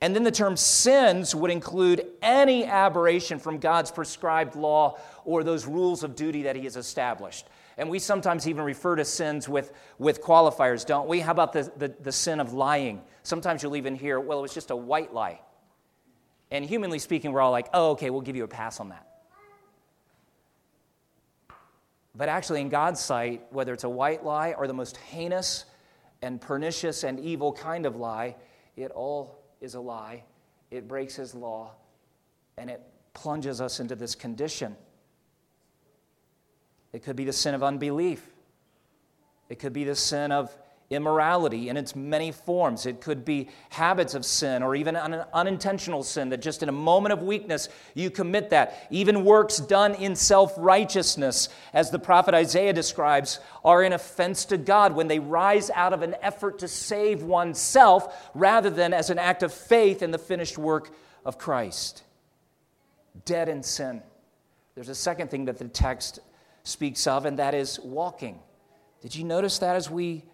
And 0.00 0.14
then 0.14 0.24
the 0.24 0.30
term 0.30 0.56
sins 0.56 1.34
would 1.34 1.50
include 1.50 2.06
any 2.20 2.64
aberration 2.64 3.38
from 3.38 3.58
God's 3.58 3.90
prescribed 3.90 4.54
law 4.54 4.98
or 5.24 5.42
those 5.42 5.66
rules 5.66 6.02
of 6.02 6.14
duty 6.14 6.42
that 6.42 6.56
He 6.56 6.64
has 6.64 6.76
established. 6.76 7.46
And 7.78 7.88
we 7.90 7.98
sometimes 7.98 8.46
even 8.46 8.64
refer 8.64 8.96
to 8.96 9.04
sins 9.04 9.48
with, 9.48 9.72
with 9.98 10.22
qualifiers, 10.22 10.84
don't 10.84 11.08
we? 11.08 11.20
How 11.20 11.32
about 11.32 11.52
the, 11.52 11.70
the, 11.76 11.88
the 12.00 12.12
sin 12.12 12.40
of 12.40 12.52
lying? 12.52 13.02
Sometimes 13.22 13.62
you'll 13.62 13.76
even 13.76 13.94
hear, 13.94 14.20
well, 14.20 14.38
it 14.38 14.42
was 14.42 14.54
just 14.54 14.70
a 14.70 14.76
white 14.76 15.12
lie. 15.12 15.40
And 16.50 16.64
humanly 16.64 16.98
speaking, 16.98 17.32
we're 17.32 17.40
all 17.40 17.50
like, 17.50 17.68
oh, 17.74 17.90
okay, 17.92 18.10
we'll 18.10 18.20
give 18.20 18.36
you 18.36 18.44
a 18.44 18.48
pass 18.48 18.80
on 18.80 18.90
that. 18.90 19.06
But 22.14 22.28
actually, 22.30 22.62
in 22.62 22.70
God's 22.70 23.00
sight, 23.00 23.42
whether 23.50 23.74
it's 23.74 23.84
a 23.84 23.88
white 23.90 24.24
lie 24.24 24.52
or 24.52 24.66
the 24.66 24.74
most 24.74 24.96
heinous 24.96 25.66
and 26.22 26.40
pernicious 26.40 27.04
and 27.04 27.20
evil 27.20 27.52
kind 27.52 27.84
of 27.84 27.96
lie, 27.96 28.36
it 28.76 28.90
all 28.90 29.42
is 29.60 29.74
a 29.74 29.80
lie. 29.80 30.24
It 30.70 30.88
breaks 30.88 31.16
His 31.16 31.34
law 31.34 31.72
and 32.58 32.70
it 32.70 32.82
plunges 33.14 33.60
us 33.60 33.80
into 33.80 33.94
this 33.96 34.14
condition. 34.14 34.76
It 36.92 37.02
could 37.02 37.16
be 37.16 37.24
the 37.24 37.32
sin 37.32 37.54
of 37.54 37.62
unbelief, 37.62 38.26
it 39.48 39.58
could 39.58 39.72
be 39.72 39.84
the 39.84 39.96
sin 39.96 40.32
of 40.32 40.56
immorality 40.88 41.68
in 41.68 41.76
its 41.76 41.96
many 41.96 42.30
forms. 42.30 42.86
It 42.86 43.00
could 43.00 43.24
be 43.24 43.48
habits 43.70 44.14
of 44.14 44.24
sin 44.24 44.62
or 44.62 44.76
even 44.76 44.94
an 44.94 45.24
unintentional 45.32 46.02
sin 46.02 46.28
that 46.28 46.40
just 46.40 46.62
in 46.62 46.68
a 46.68 46.72
moment 46.72 47.12
of 47.12 47.22
weakness 47.22 47.68
you 47.94 48.10
commit 48.10 48.50
that. 48.50 48.86
Even 48.90 49.24
works 49.24 49.58
done 49.58 49.94
in 49.94 50.14
self 50.14 50.54
righteousness, 50.56 51.48
as 51.72 51.90
the 51.90 51.98
prophet 51.98 52.34
Isaiah 52.34 52.72
describes, 52.72 53.40
are 53.64 53.82
an 53.82 53.92
offense 53.92 54.44
to 54.46 54.58
God 54.58 54.94
when 54.94 55.08
they 55.08 55.18
rise 55.18 55.70
out 55.70 55.92
of 55.92 56.02
an 56.02 56.14
effort 56.22 56.60
to 56.60 56.68
save 56.68 57.22
oneself 57.22 58.30
rather 58.34 58.70
than 58.70 58.92
as 58.92 59.10
an 59.10 59.18
act 59.18 59.42
of 59.42 59.52
faith 59.52 60.02
in 60.02 60.12
the 60.12 60.18
finished 60.18 60.56
work 60.56 60.90
of 61.24 61.38
Christ. 61.38 62.04
Dead 63.24 63.48
in 63.48 63.62
sin. 63.62 64.02
There's 64.76 64.88
a 64.88 64.94
second 64.94 65.30
thing 65.30 65.46
that 65.46 65.58
the 65.58 65.68
text 65.68 66.20
speaks 66.62 67.06
of, 67.06 67.26
and 67.26 67.38
that 67.38 67.54
is 67.54 67.80
walking. 67.80 68.38
Did 69.00 69.14
you 69.14 69.24
notice 69.24 69.58
that 69.58 69.74
as 69.74 69.90
we 69.90 70.24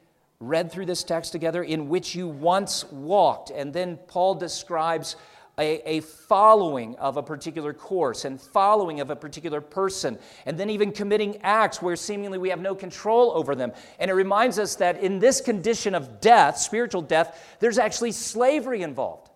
read 0.49 0.71
through 0.71 0.87
this 0.87 1.05
text 1.05 1.33
together, 1.33 1.63
in 1.63 1.89
which 1.89 2.15
you 2.15 2.29
once 2.29 2.85
walked. 2.91 3.51
And 3.51 3.73
then 3.73 3.99
Paul 4.09 4.35
describes 4.35 5.17
a, 5.59 5.83
a, 5.89 6.01
following 6.01 6.97
of 6.97 7.17
a 7.17 7.23
particular 7.23 7.75
course 7.75 8.25
and 8.25 8.41
following 8.41 9.01
of 9.01 9.11
a 9.11 9.17
particular 9.17 9.61
person, 9.61 10.19
and 10.47 10.59
then 10.59 10.71
even 10.71 10.93
committing 10.93 11.39
acts 11.43 11.83
where 11.83 11.95
seemingly 11.95 12.39
we 12.39 12.49
have 12.49 12.61
no 12.61 12.75
control 12.75 13.33
over 13.33 13.55
them. 13.55 13.73
And 13.99 14.11
it 14.11 14.15
reminds 14.15 14.59
us 14.59 14.77
that 14.77 15.03
in 15.03 15.19
this 15.19 15.41
condition 15.41 15.95
of 15.95 16.21
death, 16.21 16.57
spiritual 16.57 17.03
death, 17.03 17.57
there's 17.61 17.79
actually 17.79 18.13
slavery 18.13 18.83
involved. 18.83 19.29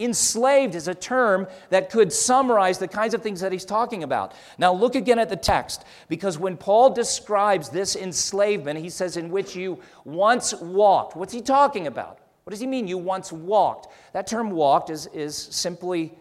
Enslaved 0.00 0.76
is 0.76 0.86
a 0.86 0.94
term 0.94 1.48
that 1.70 1.90
could 1.90 2.12
summarize 2.12 2.78
the 2.78 2.86
kinds 2.86 3.14
of 3.14 3.22
things 3.22 3.40
that 3.40 3.50
he's 3.50 3.64
talking 3.64 4.04
about. 4.04 4.32
Now, 4.56 4.72
look 4.72 4.94
again 4.94 5.18
at 5.18 5.28
the 5.28 5.36
text, 5.36 5.84
because 6.08 6.38
when 6.38 6.56
Paul 6.56 6.90
describes 6.90 7.68
this 7.68 7.96
enslavement, 7.96 8.78
he 8.78 8.90
says, 8.90 9.16
in 9.16 9.30
which 9.30 9.56
you 9.56 9.80
once 10.04 10.54
walked. 10.54 11.16
What's 11.16 11.32
he 11.32 11.42
talking 11.42 11.88
about? 11.88 12.20
What 12.44 12.52
does 12.52 12.60
he 12.60 12.66
mean, 12.66 12.86
you 12.86 12.96
once 12.96 13.32
walked? 13.32 13.88
That 14.12 14.28
term 14.28 14.52
walked 14.52 14.88
is, 14.88 15.06
is 15.06 15.36
simply 15.36 16.14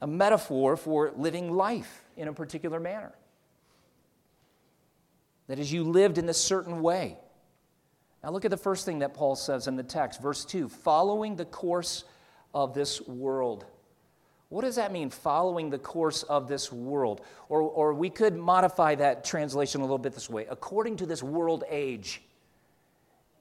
a 0.00 0.06
metaphor 0.06 0.76
for 0.76 1.12
living 1.16 1.52
life 1.52 2.04
in 2.16 2.28
a 2.28 2.32
particular 2.32 2.78
manner. 2.78 3.12
That 5.48 5.58
is, 5.58 5.72
you 5.72 5.82
lived 5.82 6.18
in 6.18 6.28
a 6.28 6.34
certain 6.34 6.82
way. 6.82 7.18
Now, 8.22 8.30
look 8.30 8.44
at 8.44 8.50
the 8.50 8.56
first 8.56 8.84
thing 8.84 9.00
that 9.00 9.14
Paul 9.14 9.36
says 9.36 9.66
in 9.66 9.76
the 9.76 9.82
text, 9.82 10.22
verse 10.22 10.44
2 10.44 10.68
following 10.68 11.36
the 11.36 11.44
course 11.44 12.04
of 12.56 12.72
this 12.72 13.02
world. 13.02 13.66
What 14.48 14.62
does 14.62 14.76
that 14.76 14.90
mean, 14.90 15.10
following 15.10 15.68
the 15.68 15.78
course 15.78 16.22
of 16.22 16.48
this 16.48 16.72
world? 16.72 17.20
Or, 17.50 17.60
or 17.60 17.92
we 17.92 18.08
could 18.08 18.34
modify 18.34 18.94
that 18.94 19.24
translation 19.24 19.82
a 19.82 19.84
little 19.84 19.98
bit 19.98 20.14
this 20.14 20.30
way 20.30 20.46
according 20.48 20.96
to 20.96 21.06
this 21.06 21.22
world 21.22 21.64
age. 21.68 22.22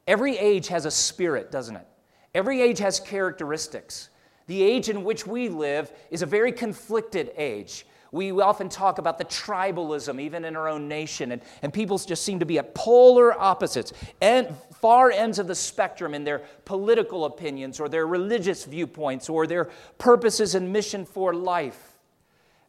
Every 0.06 0.38
age 0.38 0.68
has 0.68 0.86
a 0.86 0.92
spirit, 0.92 1.50
doesn't 1.50 1.78
it? 1.78 1.88
Every 2.34 2.62
age 2.62 2.80
has 2.80 3.00
characteristics. 3.00 4.10
The 4.48 4.62
age 4.62 4.90
in 4.90 5.06
which 5.06 5.26
we 5.26 5.48
live 5.48 5.94
is 6.12 6.22
a 6.22 6.26
very 6.26 6.52
conflicted 6.52 7.32
age. 7.38 7.86
We 8.12 8.32
often 8.32 8.68
talk 8.68 8.98
about 8.98 9.18
the 9.18 9.26
tribalism, 9.26 10.20
even 10.20 10.44
in 10.44 10.58
our 10.58 10.68
own 10.68 10.90
nation, 10.90 11.32
and, 11.32 11.42
and 11.62 11.74
people 11.74 11.98
just 11.98 12.24
seem 12.26 12.40
to 12.40 12.46
be 12.46 12.60
at 12.60 12.76
polar 12.76 13.40
opposites 13.40 13.94
and 14.22 14.54
far 14.82 15.12
ends 15.12 15.40
of 15.40 15.48
the 15.48 15.56
spectrum 15.56 16.14
in 16.14 16.24
their 16.24 16.44
political 16.66 17.26
opinions 17.26 17.80
or 17.80 17.90
their 17.90 18.08
religious 18.08 18.66
viewpoints 18.66 19.30
or 19.30 19.48
their 19.48 19.70
purposes 19.98 20.56
and 20.56 20.72
mission 20.72 21.06
for 21.06 21.34
life. 21.34 21.98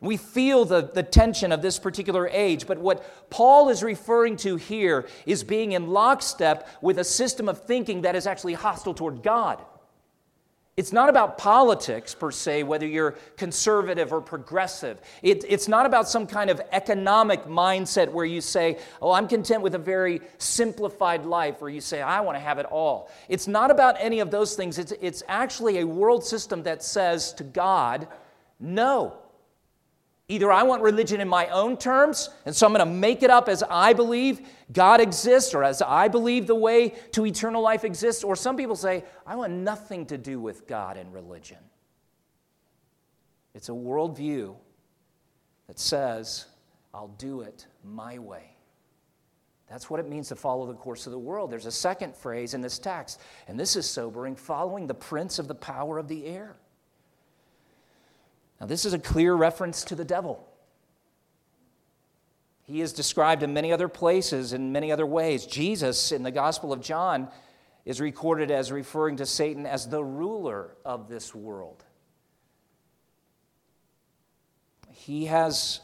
We 0.01 0.17
feel 0.17 0.65
the, 0.65 0.83
the 0.83 1.03
tension 1.03 1.53
of 1.53 1.63
this 1.63 1.79
particular 1.79 2.29
age, 2.29 2.67
but 2.67 2.79
what 2.79 3.31
Paul 3.31 3.71
is 3.71 3.83
referring 3.83 4.37
to 4.39 4.57
here 4.57 5.09
is 5.25 5.43
being 5.43 5.73
in 5.73 5.89
lockstep 5.89 6.69
with 6.83 6.99
a 6.99 7.05
system 7.05 7.49
of 7.49 7.65
thinking 7.65 8.03
that 8.03 8.15
is 8.15 8.27
actually 8.27 8.55
hostile 8.55 8.95
toward 8.95 9.23
God. 9.23 9.63
It's 10.77 10.93
not 10.93 11.09
about 11.09 11.39
politics 11.39 12.15
per 12.15 12.31
se, 12.31 12.65
whether 12.65 12.87
you're 12.87 13.13
conservative 13.39 14.13
or 14.13 14.21
progressive. 14.21 15.01
It, 15.23 15.43
it's 15.49 15.69
not 15.69 15.87
about 15.87 16.07
some 16.07 16.27
kind 16.27 16.51
of 16.51 16.61
economic 16.71 17.45
mindset 17.47 18.11
where 18.13 18.27
you 18.27 18.43
say, 18.43 18.79
Oh, 19.01 19.13
I'm 19.13 19.27
content 19.27 19.63
with 19.63 19.75
a 19.75 19.79
very 19.79 20.21
simplified 20.37 21.25
life, 21.25 21.63
or 21.63 21.71
you 21.71 21.81
say, 21.81 22.03
I 22.03 22.21
want 22.21 22.37
to 22.37 22.41
have 22.41 22.59
it 22.59 22.67
all. 22.67 23.11
It's 23.31 23.49
not 23.49 23.71
about 23.71 23.97
any 23.99 24.21
of 24.21 24.31
those 24.31 24.55
things. 24.55 24.79
It's, 24.79 24.93
it's 25.01 25.23
actually 25.29 25.79
a 25.79 25.87
world 25.87 26.27
system 26.27 26.63
that 26.65 26.83
says 26.83 27.33
to 27.35 27.45
God, 27.45 28.07
No. 28.61 29.17
Either 30.29 30.51
I 30.51 30.65
want 30.65 30.83
religion 30.83 31.21
in 31.21 31.29
my 31.29 31.47
own 31.49 31.77
terms, 31.77 32.31
and 32.47 32.55
so 32.55 32.67
I'm 32.67 32.73
going 32.73 32.85
to 32.85 32.93
make 32.93 33.23
it 33.23 33.31
up 33.31 33.49
as 33.49 33.63
I 33.63 33.93
believe 33.93 34.41
God 34.73 35.01
exists, 35.01 35.55
or 35.55 35.63
as 35.63 35.81
I 35.83 36.09
believe 36.09 36.49
the 36.49 36.55
way 36.55 36.95
to 37.13 37.25
eternal 37.27 37.63
life 37.63 37.85
exists, 37.85 38.25
or 38.25 38.35
some 38.35 38.57
people 38.57 38.75
say, 38.75 39.05
I 39.25 39.37
want 39.37 39.53
nothing 39.53 40.05
to 40.07 40.19
do 40.19 40.41
with 40.41 40.67
God 40.67 40.97
and 40.97 41.13
religion. 41.15 41.59
It's 43.55 43.69
a 43.69 43.73
worldview 43.73 44.57
that 45.69 45.79
says, 45.79 46.47
I'll 46.93 47.15
do 47.19 47.43
it 47.43 47.67
my 47.85 48.19
way. 48.19 48.57
That's 49.71 49.89
what 49.89 50.01
it 50.01 50.09
means 50.09 50.29
to 50.29 50.37
follow 50.37 50.67
the 50.67 50.75
course 50.75 51.07
of 51.07 51.13
the 51.13 51.19
world. 51.19 51.51
There's 51.51 51.67
a 51.67 51.73
second 51.73 52.17
phrase 52.17 52.55
in 52.55 52.61
this 52.61 52.79
text, 52.79 53.21
and 53.47 53.59
this 53.59 53.77
is 53.77 53.89
sobering 53.89 54.35
following 54.35 54.87
the 54.87 54.95
prince 54.95 55.39
of 55.39 55.47
the 55.47 55.55
power 55.55 55.99
of 55.99 56.09
the 56.09 56.27
air. 56.27 56.57
Now, 58.61 58.67
this 58.67 58.85
is 58.85 58.95
a 58.95 58.99
clear 58.99 59.35
reference 59.35 59.85
to 59.85 59.95
the 59.95 60.05
devil. 60.05 60.47
He 62.63 62.81
is 62.81 62.93
described 62.93 63.43
in 63.43 63.55
many 63.55 63.73
other 63.73 63.89
places, 63.89 64.53
in 64.53 64.73
many 64.73 64.91
other 64.91 65.07
ways. 65.07 65.47
Jesus, 65.47 66.11
in 66.11 66.23
the 66.23 66.31
Gospel 66.31 66.73
of 66.73 66.81
John, 66.81 67.29
is 67.85 68.01
recorded 68.01 68.51
as 68.51 68.73
referring 68.73 69.17
to 69.17 69.27
Satan 69.27 69.67
as 69.67 69.89
the 69.89 70.03
ruler 70.03 70.77
of 70.85 71.09
this 71.09 71.35
world. 71.35 71.85
He 74.91 75.27
has 75.27 75.81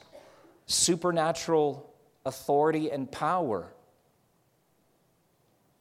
supernatural 0.67 1.89
authority 2.27 2.91
and 2.91 3.11
power. 3.11 3.73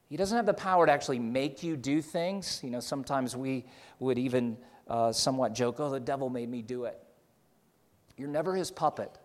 He 0.09 0.17
doesn't 0.17 0.35
have 0.35 0.45
the 0.45 0.53
power 0.53 0.85
to 0.85 0.91
actually 0.91 1.19
make 1.19 1.63
you 1.63 1.75
do 1.75 2.01
things. 2.01 2.59
You 2.63 2.69
know, 2.69 2.81
sometimes 2.81 3.35
we 3.35 3.65
would 3.99 4.19
even 4.19 4.57
uh, 4.87 5.11
somewhat 5.11 5.53
joke, 5.53 5.79
oh, 5.79 5.89
the 5.89 5.99
devil 5.99 6.29
made 6.29 6.49
me 6.49 6.61
do 6.61 6.85
it. 6.85 7.01
You're 8.17 8.29
never 8.29 8.55
his 8.55 8.71
puppet. 8.71 9.17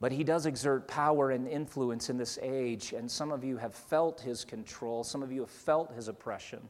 But 0.00 0.12
he 0.12 0.24
does 0.24 0.46
exert 0.46 0.88
power 0.88 1.30
and 1.30 1.48
influence 1.48 2.10
in 2.10 2.18
this 2.18 2.38
age, 2.42 2.92
and 2.92 3.10
some 3.10 3.30
of 3.32 3.44
you 3.44 3.56
have 3.56 3.74
felt 3.74 4.20
his 4.20 4.44
control. 4.44 5.04
Some 5.04 5.22
of 5.22 5.32
you 5.32 5.42
have 5.42 5.50
felt 5.50 5.92
his 5.92 6.08
oppression. 6.08 6.60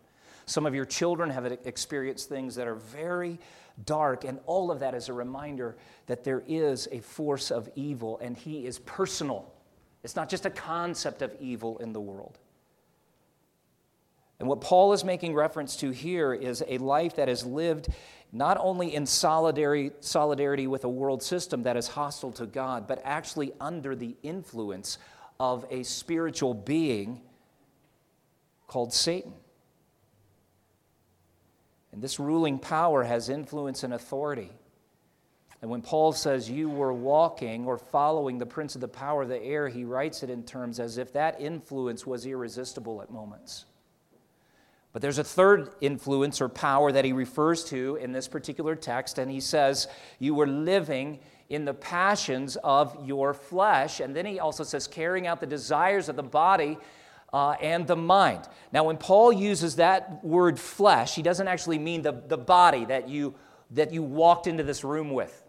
Some 0.47 0.67
of 0.67 0.75
your 0.75 0.85
children 0.85 1.31
have 1.31 1.47
experienced 1.47 2.29
things 2.29 2.55
that 2.57 2.69
are 2.69 2.75
very 2.75 3.39
dark, 3.87 4.25
and 4.25 4.39
all 4.47 4.71
of 4.71 4.81
that 4.81 4.95
is 4.95 5.09
a 5.09 5.13
reminder 5.13 5.77
that 6.07 6.23
there 6.23 6.45
is 6.47 6.87
a 6.93 7.01
force 7.01 7.51
of 7.51 7.69
evil, 7.75 8.19
and 8.21 8.37
he 8.37 8.67
is 8.67 8.79
personal. 8.81 9.53
It's 10.03 10.17
not 10.17 10.29
just 10.29 10.45
a 10.45 10.51
concept 10.51 11.23
of 11.23 11.35
evil 11.41 11.79
in 11.79 11.93
the 11.93 12.01
world. 12.01 12.39
And 14.39 14.49
what 14.49 14.61
Paul 14.61 14.93
is 14.93 15.05
making 15.05 15.35
reference 15.35 15.77
to 15.77 15.91
here 15.91 16.35
is 16.35 16.63
a 16.67 16.79
life 16.79 17.17
that 17.17 17.29
is 17.29 17.45
lived 17.47 17.89
not 18.33 18.59
only 18.61 18.93
in 18.93 19.07
solidarity, 19.07 20.67
with 20.67 20.83
a 20.83 20.89
world 20.89 21.23
system 21.23 21.63
that 21.63 21.77
is 21.77 21.87
hostile 21.87 22.33
to 22.33 22.47
God, 22.47 22.89
but 22.89 23.01
actually 23.05 23.53
under 23.61 23.95
the 23.95 24.17
influence 24.25 24.99
of 25.39 25.65
a 25.71 25.85
spiritual 25.85 26.53
being 26.53 27.21
called 28.67 28.93
Satan. 28.93 29.33
And 31.93 32.03
this 32.03 32.19
ruling 32.19 32.59
power 32.59 33.05
has 33.05 33.29
influence 33.29 33.85
and 33.85 33.95
authority. 33.95 34.51
And 35.63 35.71
when 35.71 35.81
Paul 35.81 36.13
says 36.13 36.51
you 36.51 36.69
were 36.69 36.93
walking 36.93 37.67
or 37.67 37.79
following 37.79 38.39
the 38.39 38.47
prince 38.47 38.75
of 38.75 38.81
the 38.81 38.89
power 38.89 39.23
of 39.23 39.29
the 39.29 39.41
air, 39.41 39.69
he 39.69 39.85
writes 39.85 40.25
it 40.25 40.29
in 40.29 40.43
terms 40.43 40.81
as 40.81 40.99
if 40.99 41.13
that 41.13 41.41
influence 41.41 42.05
was 42.05 42.27
irresistible 42.27 43.01
at 43.01 43.13
moments 43.13 43.67
But 44.95 45.03
there's 45.03 45.19
a 45.19 45.25
third 45.25 45.71
influence 45.81 46.41
or 46.41 46.49
power 46.49 46.93
that 46.93 47.05
he 47.05 47.13
refers 47.13 47.65
to 47.65 47.97
in 47.97 48.13
this 48.13 48.29
particular 48.29 48.77
text, 48.77 49.19
and 49.19 49.29
he 49.29 49.41
says, 49.41 49.89
You 50.21 50.37
were 50.37 50.47
living 50.47 51.19
in 51.49 51.65
the 51.65 51.75
passions 51.75 52.57
of 52.63 52.97
your 53.05 53.35
flesh. 53.35 53.99
And 53.99 54.15
then 54.15 54.25
he 54.25 54.39
also 54.39 54.63
says, 54.63 54.87
carrying 54.87 55.27
out 55.27 55.41
the 55.41 55.47
desires 55.47 56.09
of 56.09 56.15
the 56.15 56.23
body 56.23 56.79
uh, 57.33 57.57
and 57.61 57.87
the 57.89 57.97
mind. 57.97 58.49
Now, 58.73 58.85
when 58.85 58.97
Paul 58.97 59.33
uses 59.33 59.77
that 59.77 60.25
word 60.25 60.61
flesh, 60.61 61.17
he 61.17 61.23
doesn't 61.23 61.49
actually 61.49 61.79
mean 61.79 62.03
the, 62.03 62.13
the 62.13 62.39
body 62.39 62.85
that 62.85 63.09
you, 63.09 63.35
that 63.73 63.93
you 63.93 64.03
walked 64.03 64.47
into 64.47 64.63
this 64.63 64.85
room 64.85 65.11
with. 65.11 65.43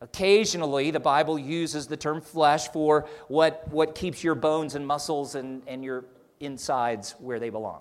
Occasionally, 0.00 0.92
the 0.92 1.00
Bible 1.00 1.40
uses 1.40 1.88
the 1.88 1.96
term 1.96 2.20
flesh 2.20 2.68
for 2.68 3.08
what, 3.26 3.66
what 3.68 3.96
keeps 3.96 4.22
your 4.22 4.36
bones 4.36 4.76
and 4.76 4.86
muscles 4.86 5.34
and, 5.34 5.62
and 5.66 5.82
your 5.82 6.04
insides 6.38 7.16
where 7.18 7.40
they 7.40 7.50
belong. 7.50 7.80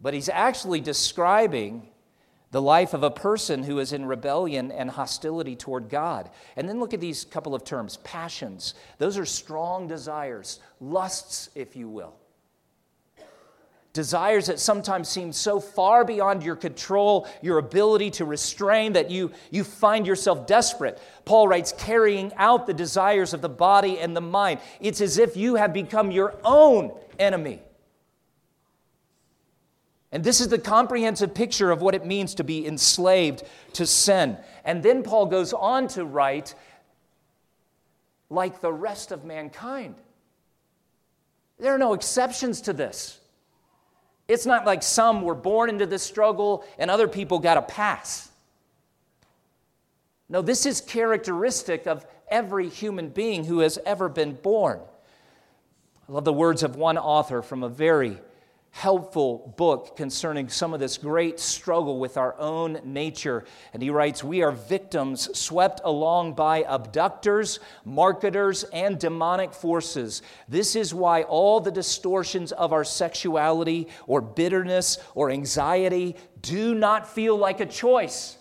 But 0.00 0.14
he's 0.14 0.28
actually 0.28 0.80
describing 0.80 1.88
the 2.50 2.62
life 2.62 2.94
of 2.94 3.02
a 3.02 3.10
person 3.10 3.64
who 3.64 3.80
is 3.80 3.92
in 3.92 4.06
rebellion 4.06 4.70
and 4.70 4.88
hostility 4.88 5.56
toward 5.56 5.88
God. 5.88 6.30
And 6.56 6.68
then 6.68 6.78
look 6.78 6.94
at 6.94 7.00
these 7.00 7.24
couple 7.24 7.52
of 7.52 7.64
terms 7.64 7.96
passions. 8.04 8.74
Those 8.98 9.18
are 9.18 9.26
strong 9.26 9.88
desires, 9.88 10.60
lusts, 10.80 11.50
if 11.56 11.74
you 11.74 11.88
will. 11.88 12.14
Desires 13.92 14.46
that 14.46 14.60
sometimes 14.60 15.08
seem 15.08 15.32
so 15.32 15.58
far 15.58 16.04
beyond 16.04 16.44
your 16.44 16.54
control, 16.54 17.28
your 17.42 17.58
ability 17.58 18.10
to 18.10 18.24
restrain, 18.24 18.92
that 18.92 19.10
you, 19.10 19.32
you 19.50 19.64
find 19.64 20.06
yourself 20.06 20.46
desperate. 20.46 21.00
Paul 21.24 21.48
writes, 21.48 21.72
carrying 21.76 22.32
out 22.36 22.68
the 22.68 22.74
desires 22.74 23.34
of 23.34 23.40
the 23.40 23.48
body 23.48 23.98
and 23.98 24.16
the 24.16 24.20
mind. 24.20 24.60
It's 24.80 25.00
as 25.00 25.18
if 25.18 25.36
you 25.36 25.56
have 25.56 25.72
become 25.72 26.12
your 26.12 26.36
own 26.44 26.92
enemy. 27.18 27.62
And 30.14 30.22
this 30.22 30.40
is 30.40 30.46
the 30.46 30.60
comprehensive 30.60 31.34
picture 31.34 31.72
of 31.72 31.82
what 31.82 31.96
it 31.96 32.06
means 32.06 32.36
to 32.36 32.44
be 32.44 32.64
enslaved 32.64 33.42
to 33.72 33.84
sin. 33.84 34.38
And 34.64 34.80
then 34.80 35.02
Paul 35.02 35.26
goes 35.26 35.52
on 35.52 35.88
to 35.88 36.04
write, 36.04 36.54
like 38.30 38.60
the 38.60 38.72
rest 38.72 39.10
of 39.10 39.24
mankind. 39.24 39.96
There 41.58 41.74
are 41.74 41.78
no 41.78 41.94
exceptions 41.94 42.60
to 42.62 42.72
this. 42.72 43.18
It's 44.28 44.46
not 44.46 44.64
like 44.64 44.84
some 44.84 45.22
were 45.22 45.34
born 45.34 45.68
into 45.68 45.84
this 45.84 46.04
struggle 46.04 46.64
and 46.78 46.92
other 46.92 47.08
people 47.08 47.40
got 47.40 47.56
a 47.56 47.62
pass. 47.62 48.30
No, 50.28 50.42
this 50.42 50.64
is 50.64 50.80
characteristic 50.80 51.88
of 51.88 52.06
every 52.28 52.68
human 52.68 53.08
being 53.08 53.44
who 53.44 53.58
has 53.58 53.80
ever 53.84 54.08
been 54.08 54.34
born. 54.34 54.78
I 56.08 56.12
love 56.12 56.24
the 56.24 56.32
words 56.32 56.62
of 56.62 56.76
one 56.76 56.98
author 56.98 57.42
from 57.42 57.64
a 57.64 57.68
very 57.68 58.20
helpful 58.74 59.54
book 59.56 59.96
concerning 59.96 60.48
some 60.48 60.74
of 60.74 60.80
this 60.80 60.98
great 60.98 61.38
struggle 61.38 62.00
with 62.00 62.16
our 62.16 62.36
own 62.40 62.80
nature. 62.82 63.44
And 63.72 63.80
he 63.80 63.88
writes 63.88 64.24
We 64.24 64.42
are 64.42 64.50
victims 64.50 65.38
swept 65.38 65.80
along 65.84 66.34
by 66.34 66.64
abductors, 66.64 67.60
marketers, 67.84 68.64
and 68.64 68.98
demonic 68.98 69.54
forces. 69.54 70.22
This 70.48 70.74
is 70.74 70.92
why 70.92 71.22
all 71.22 71.60
the 71.60 71.70
distortions 71.70 72.50
of 72.50 72.72
our 72.72 72.82
sexuality 72.82 73.86
or 74.08 74.20
bitterness 74.20 74.98
or 75.14 75.30
anxiety 75.30 76.16
do 76.42 76.74
not 76.74 77.08
feel 77.08 77.36
like 77.36 77.60
a 77.60 77.66
choice. 77.66 78.38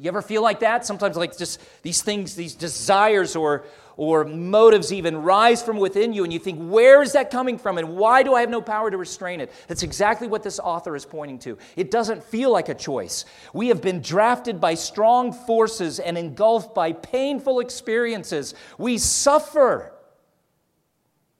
You 0.00 0.08
ever 0.08 0.22
feel 0.22 0.40
like 0.40 0.60
that? 0.60 0.86
Sometimes, 0.86 1.14
like 1.14 1.36
just 1.36 1.60
these 1.82 2.00
things, 2.00 2.34
these 2.34 2.54
desires 2.54 3.36
or, 3.36 3.66
or 3.98 4.24
motives 4.24 4.94
even 4.94 5.18
rise 5.18 5.62
from 5.62 5.76
within 5.76 6.14
you, 6.14 6.24
and 6.24 6.32
you 6.32 6.38
think, 6.38 6.58
where 6.58 7.02
is 7.02 7.12
that 7.12 7.30
coming 7.30 7.58
from, 7.58 7.76
and 7.76 7.96
why 7.96 8.22
do 8.22 8.32
I 8.32 8.40
have 8.40 8.48
no 8.48 8.62
power 8.62 8.90
to 8.90 8.96
restrain 8.96 9.42
it? 9.42 9.52
That's 9.68 9.82
exactly 9.82 10.26
what 10.26 10.42
this 10.42 10.58
author 10.58 10.96
is 10.96 11.04
pointing 11.04 11.38
to. 11.40 11.58
It 11.76 11.90
doesn't 11.90 12.24
feel 12.24 12.50
like 12.50 12.70
a 12.70 12.74
choice. 12.74 13.26
We 13.52 13.68
have 13.68 13.82
been 13.82 14.00
drafted 14.00 14.58
by 14.58 14.72
strong 14.72 15.34
forces 15.34 16.00
and 16.00 16.16
engulfed 16.16 16.74
by 16.74 16.92
painful 16.92 17.60
experiences. 17.60 18.54
We 18.78 18.96
suffer, 18.96 19.92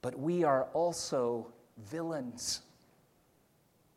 but 0.03 0.19
we 0.19 0.43
are 0.43 0.65
also 0.73 1.51
villains. 1.89 2.61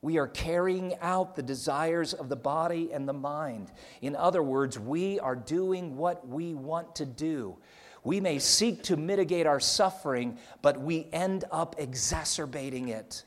We 0.05 0.19
are 0.19 0.29
carrying 0.29 0.97
out 1.01 1.35
the 1.35 1.43
desires 1.43 2.13
of 2.13 2.29
the 2.29 2.37
body 2.37 2.93
and 2.93 3.09
the 3.09 3.15
mind. 3.15 3.73
In 4.03 4.15
other 4.15 4.43
words, 4.43 4.79
we 4.79 5.19
are 5.19 5.35
doing 5.35 5.97
what 5.97 6.29
we 6.29 6.53
want 6.53 6.97
to 6.97 7.07
do. 7.07 7.57
We 8.03 8.21
may 8.21 8.39
seek 8.39 8.83
to 8.83 8.99
mitigate 8.99 9.47
our 9.47 9.61
suffering, 9.61 10.37
but 10.61 10.79
we 10.79 11.09
end 11.11 11.47
up 11.51 11.77
exacerbating 11.79 12.91
it. 12.91 13.25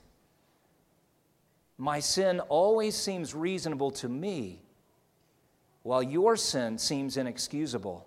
My 1.79 1.99
sin 1.99 2.41
always 2.41 2.95
seems 2.95 3.33
reasonable 3.33 3.89
to 3.89 4.07
me, 4.07 4.61
while 5.81 6.03
your 6.03 6.37
sin 6.37 6.77
seems 6.77 7.17
inexcusable. 7.17 8.06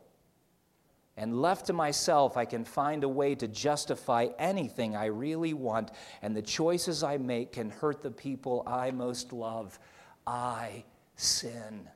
And 1.21 1.43
left 1.43 1.67
to 1.67 1.75
myself, 1.75 2.39
I 2.39 2.47
can 2.47 2.65
find 2.65 3.05
a 3.05 3.09
way 3.09 3.35
to 3.35 3.47
justify 3.47 4.29
anything 4.39 4.97
I 4.97 5.05
really 5.07 5.53
want, 5.53 5.91
and 6.23 6.35
the 6.35 6.41
choices 6.41 7.03
I 7.03 7.19
make 7.19 7.53
can 7.53 7.69
hurt 7.69 8.03
the 8.03 8.11
people 8.11 8.63
I 8.67 8.91
most 8.91 9.31
love. 9.31 9.79
I 10.27 10.83
sin. 11.17 11.87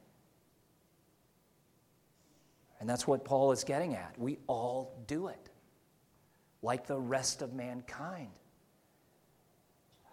And 2.81 2.87
that's 2.87 3.07
what 3.07 3.25
Paul 3.25 3.53
is 3.53 3.65
getting 3.65 3.95
at. 3.95 4.13
We 4.19 4.41
all 4.47 5.03
do 5.07 5.29
it, 5.29 5.49
like 6.61 6.87
the 6.87 7.01
rest 7.01 7.41
of 7.41 7.55
mankind. 7.55 8.29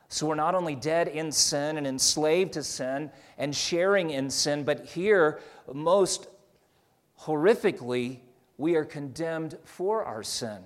So 0.08 0.26
we're 0.26 0.36
not 0.36 0.56
only 0.56 0.76
dead 0.76 1.10
in 1.10 1.34
sin 1.34 1.78
and 1.78 1.86
enslaved 1.86 2.54
to 2.54 2.64
sin 2.64 3.12
and 3.38 3.54
sharing 3.54 4.12
in 4.12 4.30
sin, 4.30 4.64
but 4.64 4.86
here, 4.86 5.42
most 5.74 6.30
horrifically, 7.20 8.22
we 8.62 8.76
are 8.76 8.86
condemned 8.86 9.58
for 9.64 10.06
our 10.06 10.22
sin. 10.22 10.60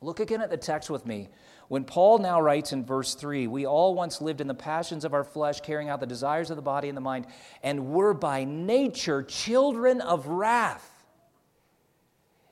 Look 0.00 0.18
again 0.18 0.42
at 0.42 0.50
the 0.50 0.56
text 0.56 0.90
with 0.90 1.06
me. 1.06 1.28
When 1.68 1.84
Paul 1.84 2.18
now 2.18 2.40
writes 2.40 2.72
in 2.72 2.84
verse 2.84 3.14
3, 3.14 3.46
we 3.46 3.64
all 3.64 3.94
once 3.94 4.20
lived 4.20 4.40
in 4.40 4.48
the 4.48 4.54
passions 4.54 5.04
of 5.04 5.14
our 5.14 5.22
flesh, 5.22 5.60
carrying 5.60 5.88
out 5.88 6.00
the 6.00 6.06
desires 6.06 6.50
of 6.50 6.56
the 6.56 6.62
body 6.62 6.88
and 6.88 6.96
the 6.96 7.00
mind, 7.00 7.26
and 7.62 7.92
were 7.92 8.12
by 8.12 8.42
nature 8.42 9.22
children 9.22 10.00
of 10.00 10.26
wrath. 10.26 10.90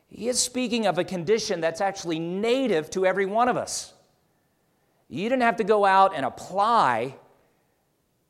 He 0.06 0.28
is 0.28 0.38
speaking 0.38 0.86
of 0.86 0.98
a 0.98 1.04
condition 1.04 1.60
that's 1.60 1.80
actually 1.80 2.20
native 2.20 2.90
to 2.90 3.04
every 3.04 3.26
one 3.26 3.48
of 3.48 3.56
us. 3.56 3.92
You 5.08 5.28
didn't 5.28 5.42
have 5.42 5.56
to 5.56 5.64
go 5.64 5.84
out 5.84 6.14
and 6.14 6.24
apply 6.24 7.16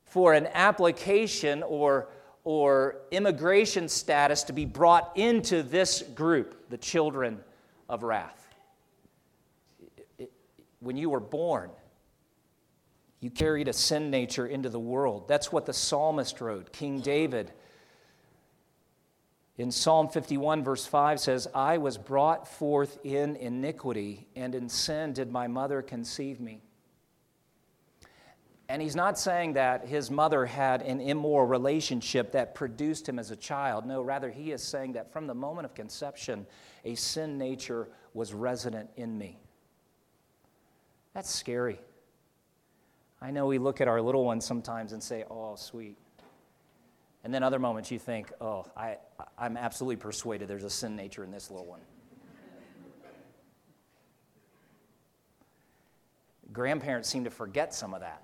for 0.07 0.33
an 0.33 0.49
application 0.55 1.63
or, 1.63 2.09
or 2.45 2.97
immigration 3.11 3.89
status 3.89 4.43
to 4.45 4.53
be 4.53 4.65
brought 4.65 5.17
into 5.17 5.63
this 5.63 6.03
group, 6.03 6.69
the 6.71 6.79
children 6.79 7.41
of 7.89 8.03
wrath 8.03 8.43
when 10.83 10.97
you 10.97 11.09
were 11.09 11.21
born, 11.21 11.71
you 13.21 13.31
carried 13.31 13.69
a 13.69 13.73
sin 13.73 14.11
nature 14.11 14.47
into 14.47 14.69
the 14.69 14.81
world. 14.81 15.29
That's 15.29 15.53
what 15.53 15.65
the 15.65 15.73
psalmist 15.73 16.41
wrote. 16.41 16.73
King 16.73 17.01
David 17.01 17.53
in 19.57 19.71
Psalm 19.71 20.09
51, 20.09 20.65
verse 20.65 20.85
5 20.87 21.21
says, 21.21 21.47
I 21.55 21.79
was 21.79 21.97
brought 21.99 22.49
forth 22.49 22.99
in 23.05 23.37
iniquity, 23.37 24.27
and 24.35 24.55
in 24.55 24.69
sin 24.69 25.13
did 25.13 25.31
my 25.31 25.47
mother 25.47 25.83
conceive 25.83 26.41
me. 26.41 26.63
And 28.73 28.81
he's 28.81 28.97
not 28.97 29.19
saying 29.19 29.53
that 29.53 29.87
his 29.87 30.11
mother 30.11 30.47
had 30.47 30.81
an 30.81 30.99
immoral 30.99 31.47
relationship 31.47 32.33
that 32.33 32.55
produced 32.55 33.07
him 33.07 33.19
as 33.19 33.31
a 33.31 33.37
child. 33.37 33.85
No, 33.85 34.01
rather, 34.01 34.31
he 34.31 34.51
is 34.51 34.63
saying 34.63 34.95
that 34.95 35.13
from 35.13 35.27
the 35.27 35.35
moment 35.35 35.67
of 35.67 35.75
conception, 35.75 36.47
a 36.83 36.95
sin 36.95 37.37
nature 37.37 37.91
was 38.15 38.33
resident 38.33 38.89
in 38.97 39.19
me. 39.19 39.39
That's 41.13 41.29
scary. 41.29 41.83
I 43.21 43.31
know 43.31 43.45
we 43.45 43.59
look 43.59 43.83
at 43.83 43.89
our 43.89 44.01
little 44.01 44.25
ones 44.25 44.47
sometimes 44.47 44.95
and 44.95 45.03
say, 45.03 45.27
oh, 45.31 45.55
sweet. 45.55 45.99
And 47.25 47.35
then 47.35 47.43
other 47.43 47.59
moments 47.59 47.91
you 47.91 47.99
think, 47.99 48.33
oh, 48.41 48.65
I, 48.75 48.97
I'm 49.37 49.59
absolutely 49.59 49.97
persuaded 49.97 50.49
there's 50.49 50.65
a 50.65 50.71
sin 50.71 50.97
nature 50.97 51.25
in 51.25 51.31
this 51.31 51.51
little 51.51 51.67
one. 51.67 51.81
Grandparents 56.55 57.11
seem 57.11 57.25
to 57.25 57.31
forget 57.31 57.75
some 57.75 57.93
of 57.93 58.01
that. 58.01 58.23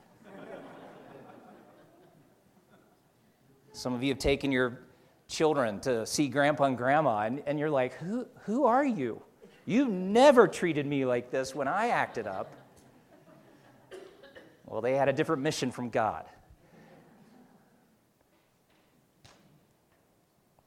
Some 3.79 3.95
of 3.95 4.03
you 4.03 4.09
have 4.09 4.19
taken 4.19 4.51
your 4.51 4.81
children 5.29 5.79
to 5.79 6.05
see 6.05 6.27
grandpa 6.27 6.64
and 6.64 6.77
grandma, 6.77 7.21
and, 7.21 7.41
and 7.47 7.61
you're 7.61 7.71
like, 7.71 7.95
who, 7.95 8.27
who 8.41 8.64
are 8.64 8.85
you? 8.85 9.23
You 9.67 9.87
never 9.87 10.49
treated 10.49 10.85
me 10.85 11.05
like 11.05 11.31
this 11.31 11.55
when 11.55 11.69
I 11.69 11.91
acted 11.91 12.27
up. 12.27 12.53
Well, 14.67 14.81
they 14.81 14.97
had 14.97 15.09
a 15.09 15.12
different 15.12 15.43
mission 15.43 15.71
from 15.71 15.91
God. 15.91 16.25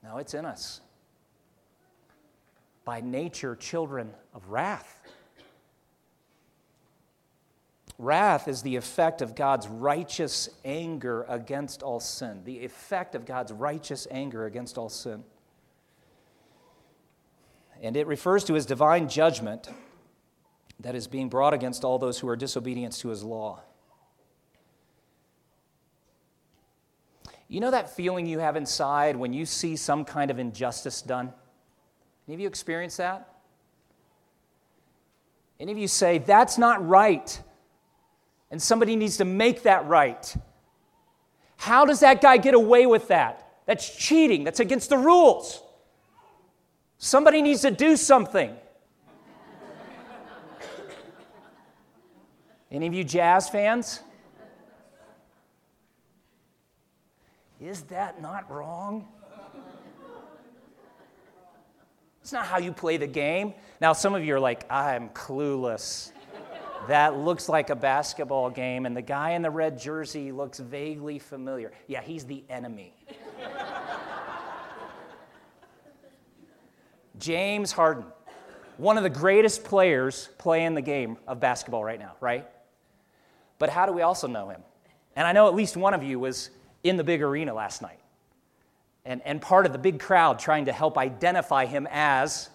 No, 0.01 0.17
it's 0.17 0.33
in 0.33 0.45
us. 0.45 0.79
By 2.85 3.01
nature, 3.01 3.57
children 3.57 4.11
of 4.33 4.47
wrath. 4.47 5.00
Wrath 8.01 8.47
is 8.47 8.63
the 8.63 8.77
effect 8.77 9.21
of 9.21 9.35
God's 9.35 9.67
righteous 9.67 10.49
anger 10.65 11.23
against 11.29 11.83
all 11.83 11.99
sin. 11.99 12.41
The 12.45 12.65
effect 12.65 13.13
of 13.13 13.27
God's 13.27 13.51
righteous 13.51 14.07
anger 14.09 14.47
against 14.47 14.79
all 14.79 14.89
sin. 14.89 15.23
And 17.79 17.95
it 17.95 18.07
refers 18.07 18.43
to 18.45 18.55
his 18.55 18.65
divine 18.65 19.07
judgment 19.07 19.69
that 20.79 20.95
is 20.95 21.05
being 21.07 21.29
brought 21.29 21.53
against 21.53 21.83
all 21.83 21.99
those 21.99 22.17
who 22.17 22.27
are 22.27 22.35
disobedient 22.35 22.93
to 22.97 23.09
his 23.09 23.23
law. 23.23 23.59
You 27.47 27.59
know 27.59 27.69
that 27.69 27.95
feeling 27.95 28.25
you 28.25 28.39
have 28.39 28.55
inside 28.55 29.15
when 29.15 29.31
you 29.31 29.45
see 29.45 29.75
some 29.75 30.05
kind 30.05 30.31
of 30.31 30.39
injustice 30.39 31.03
done? 31.03 31.31
Any 32.27 32.33
of 32.33 32.39
you 32.39 32.47
experience 32.47 32.97
that? 32.97 33.27
Any 35.59 35.71
of 35.71 35.77
you 35.77 35.87
say, 35.87 36.17
that's 36.17 36.57
not 36.57 36.87
right, 36.87 37.39
and 38.51 38.61
somebody 38.61 38.95
needs 38.95 39.17
to 39.17 39.25
make 39.25 39.63
that 39.63 39.87
right? 39.87 40.35
How 41.57 41.85
does 41.85 42.01
that 42.01 42.21
guy 42.21 42.37
get 42.37 42.53
away 42.53 42.85
with 42.85 43.07
that? 43.07 43.47
That's 43.65 43.95
cheating, 43.95 44.43
that's 44.43 44.59
against 44.59 44.89
the 44.89 44.97
rules. 44.97 45.63
Somebody 46.97 47.41
needs 47.41 47.61
to 47.61 47.71
do 47.71 47.95
something. 47.95 48.51
Any 52.71 52.87
of 52.87 52.93
you 52.93 53.03
jazz 53.03 53.49
fans? 53.49 54.01
Is 57.59 57.81
that 57.83 58.21
not 58.21 58.49
wrong? 58.51 59.07
It's 62.21 62.31
not 62.31 62.45
how 62.45 62.57
you 62.57 62.71
play 62.71 62.97
the 62.97 63.07
game. 63.07 63.53
Now, 63.79 63.93
some 63.93 64.15
of 64.15 64.23
you 64.23 64.35
are 64.35 64.39
like, 64.39 64.71
I'm 64.71 65.09
clueless. 65.09 66.11
That 66.87 67.17
looks 67.17 67.47
like 67.47 67.69
a 67.69 67.75
basketball 67.75 68.49
game, 68.49 68.85
and 68.85 68.97
the 68.97 69.01
guy 69.01 69.31
in 69.31 69.41
the 69.41 69.49
red 69.49 69.79
jersey 69.79 70.31
looks 70.31 70.59
vaguely 70.59 71.19
familiar. 71.19 71.71
Yeah, 71.87 72.01
he's 72.01 72.25
the 72.25 72.43
enemy. 72.49 72.93
James 77.19 77.71
Harden, 77.71 78.05
one 78.77 78.97
of 78.97 79.03
the 79.03 79.09
greatest 79.09 79.63
players 79.63 80.29
playing 80.37 80.73
the 80.73 80.81
game 80.81 81.17
of 81.27 81.39
basketball 81.39 81.83
right 81.83 81.99
now, 81.99 82.13
right? 82.19 82.47
But 83.59 83.69
how 83.69 83.85
do 83.85 83.91
we 83.91 84.01
also 84.01 84.27
know 84.27 84.49
him? 84.49 84.61
And 85.15 85.27
I 85.27 85.33
know 85.33 85.47
at 85.47 85.53
least 85.53 85.77
one 85.77 85.93
of 85.93 86.01
you 86.01 86.19
was 86.19 86.49
in 86.83 86.97
the 86.97 87.03
big 87.03 87.21
arena 87.21 87.53
last 87.53 87.81
night 87.83 87.99
and, 89.05 89.21
and 89.25 89.41
part 89.41 89.65
of 89.65 89.71
the 89.71 89.77
big 89.77 89.99
crowd 89.99 90.39
trying 90.39 90.65
to 90.65 90.71
help 90.71 90.97
identify 90.97 91.65
him 91.65 91.87
as 91.91 92.49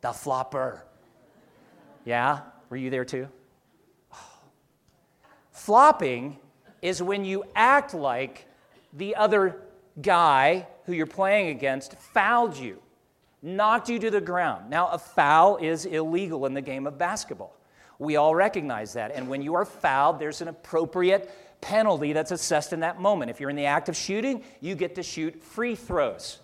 the 0.00 0.12
flopper. 0.12 0.84
Yeah? 2.04 2.40
Were 2.70 2.76
you 2.76 2.90
there 2.90 3.04
too? 3.04 3.28
Flopping 5.66 6.38
is 6.80 7.02
when 7.02 7.24
you 7.24 7.42
act 7.56 7.92
like 7.92 8.46
the 8.92 9.16
other 9.16 9.62
guy 10.00 10.64
who 10.84 10.92
you're 10.92 11.06
playing 11.06 11.48
against 11.48 11.98
fouled 11.98 12.56
you, 12.56 12.80
knocked 13.42 13.88
you 13.88 13.98
to 13.98 14.08
the 14.08 14.20
ground. 14.20 14.70
Now, 14.70 14.86
a 14.86 14.98
foul 14.98 15.56
is 15.56 15.84
illegal 15.84 16.46
in 16.46 16.54
the 16.54 16.60
game 16.60 16.86
of 16.86 16.98
basketball. 16.98 17.52
We 17.98 18.14
all 18.14 18.32
recognize 18.32 18.92
that. 18.92 19.10
And 19.10 19.28
when 19.28 19.42
you 19.42 19.56
are 19.56 19.64
fouled, 19.64 20.20
there's 20.20 20.40
an 20.40 20.46
appropriate 20.46 21.34
penalty 21.60 22.12
that's 22.12 22.30
assessed 22.30 22.72
in 22.72 22.78
that 22.78 23.00
moment. 23.00 23.32
If 23.32 23.40
you're 23.40 23.50
in 23.50 23.56
the 23.56 23.66
act 23.66 23.88
of 23.88 23.96
shooting, 23.96 24.44
you 24.60 24.76
get 24.76 24.94
to 24.94 25.02
shoot 25.02 25.42
free 25.42 25.74
throws. 25.74 26.38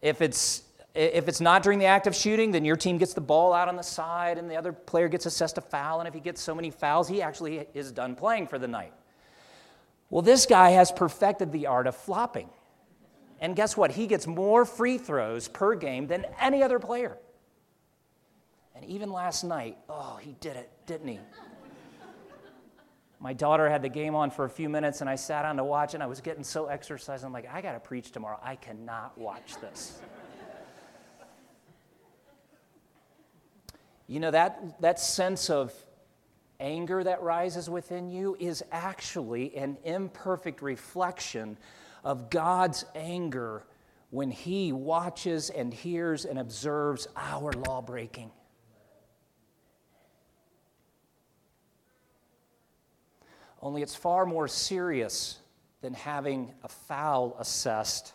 If 0.00 0.22
it's 0.22 0.62
if 0.94 1.28
it's 1.28 1.40
not 1.40 1.62
during 1.62 1.78
the 1.78 1.84
act 1.84 2.06
of 2.06 2.14
shooting, 2.14 2.50
then 2.50 2.64
your 2.64 2.76
team 2.76 2.98
gets 2.98 3.14
the 3.14 3.20
ball 3.20 3.52
out 3.52 3.68
on 3.68 3.76
the 3.76 3.82
side 3.82 4.38
and 4.38 4.50
the 4.50 4.56
other 4.56 4.72
player 4.72 5.08
gets 5.08 5.26
assessed 5.26 5.56
a 5.58 5.60
foul. 5.60 6.00
And 6.00 6.08
if 6.08 6.14
he 6.14 6.20
gets 6.20 6.42
so 6.42 6.54
many 6.54 6.70
fouls, 6.70 7.08
he 7.08 7.22
actually 7.22 7.66
is 7.74 7.92
done 7.92 8.16
playing 8.16 8.48
for 8.48 8.58
the 8.58 8.68
night. 8.68 8.92
Well, 10.08 10.22
this 10.22 10.46
guy 10.46 10.70
has 10.70 10.90
perfected 10.90 11.52
the 11.52 11.66
art 11.68 11.86
of 11.86 11.94
flopping. 11.94 12.50
And 13.40 13.54
guess 13.54 13.76
what? 13.76 13.92
He 13.92 14.06
gets 14.06 14.26
more 14.26 14.64
free 14.64 14.98
throws 14.98 15.48
per 15.48 15.74
game 15.76 16.08
than 16.08 16.26
any 16.40 16.62
other 16.62 16.78
player. 16.78 17.16
And 18.74 18.84
even 18.84 19.12
last 19.12 19.44
night, 19.44 19.78
oh, 19.88 20.18
he 20.20 20.34
did 20.40 20.56
it, 20.56 20.70
didn't 20.86 21.08
he? 21.08 21.20
my 23.20 23.34
daughter 23.34 23.68
had 23.68 23.82
the 23.82 23.88
game 23.88 24.14
on 24.14 24.30
for 24.30 24.46
a 24.46 24.50
few 24.50 24.68
minutes 24.68 25.02
and 25.02 25.10
I 25.10 25.14
sat 25.14 25.42
down 25.42 25.58
to 25.58 25.64
watch 25.64 25.92
and 25.92 26.02
I 26.02 26.06
was 26.06 26.20
getting 26.20 26.42
so 26.42 26.66
exercised. 26.66 27.22
I'm 27.22 27.32
like, 27.32 27.48
I 27.52 27.60
got 27.60 27.72
to 27.72 27.80
preach 27.80 28.10
tomorrow. 28.10 28.40
I 28.42 28.56
cannot 28.56 29.16
watch 29.16 29.60
this. 29.60 30.00
You 34.10 34.18
know, 34.18 34.32
that, 34.32 34.80
that 34.80 34.98
sense 34.98 35.50
of 35.50 35.72
anger 36.58 37.04
that 37.04 37.22
rises 37.22 37.70
within 37.70 38.10
you 38.10 38.36
is 38.40 38.64
actually 38.72 39.56
an 39.56 39.78
imperfect 39.84 40.62
reflection 40.62 41.56
of 42.02 42.28
God's 42.28 42.84
anger 42.96 43.62
when 44.10 44.32
He 44.32 44.72
watches 44.72 45.48
and 45.48 45.72
hears 45.72 46.24
and 46.24 46.40
observes 46.40 47.06
our 47.14 47.52
law 47.52 47.80
breaking. 47.80 48.32
Only 53.62 53.80
it's 53.80 53.94
far 53.94 54.26
more 54.26 54.48
serious 54.48 55.38
than 55.82 55.94
having 55.94 56.52
a 56.64 56.68
foul 56.68 57.36
assessed 57.38 58.12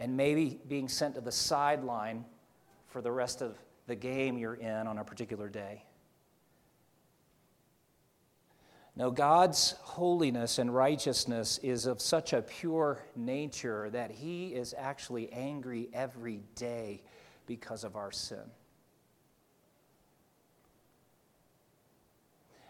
and 0.00 0.16
maybe 0.16 0.58
being 0.66 0.88
sent 0.88 1.14
to 1.14 1.20
the 1.20 1.30
sideline 1.30 2.24
for 2.88 3.00
the 3.00 3.12
rest 3.12 3.40
of 3.40 3.56
the 3.90 3.96
game 3.96 4.38
you're 4.38 4.54
in 4.54 4.86
on 4.86 4.98
a 4.98 5.04
particular 5.04 5.48
day. 5.48 5.82
No, 8.94 9.10
God's 9.10 9.72
holiness 9.80 10.58
and 10.60 10.72
righteousness 10.72 11.58
is 11.58 11.86
of 11.86 12.00
such 12.00 12.32
a 12.32 12.40
pure 12.40 13.02
nature 13.16 13.90
that 13.90 14.12
He 14.12 14.54
is 14.54 14.76
actually 14.78 15.32
angry 15.32 15.88
every 15.92 16.40
day 16.54 17.02
because 17.46 17.82
of 17.82 17.96
our 17.96 18.12
sin. 18.12 18.38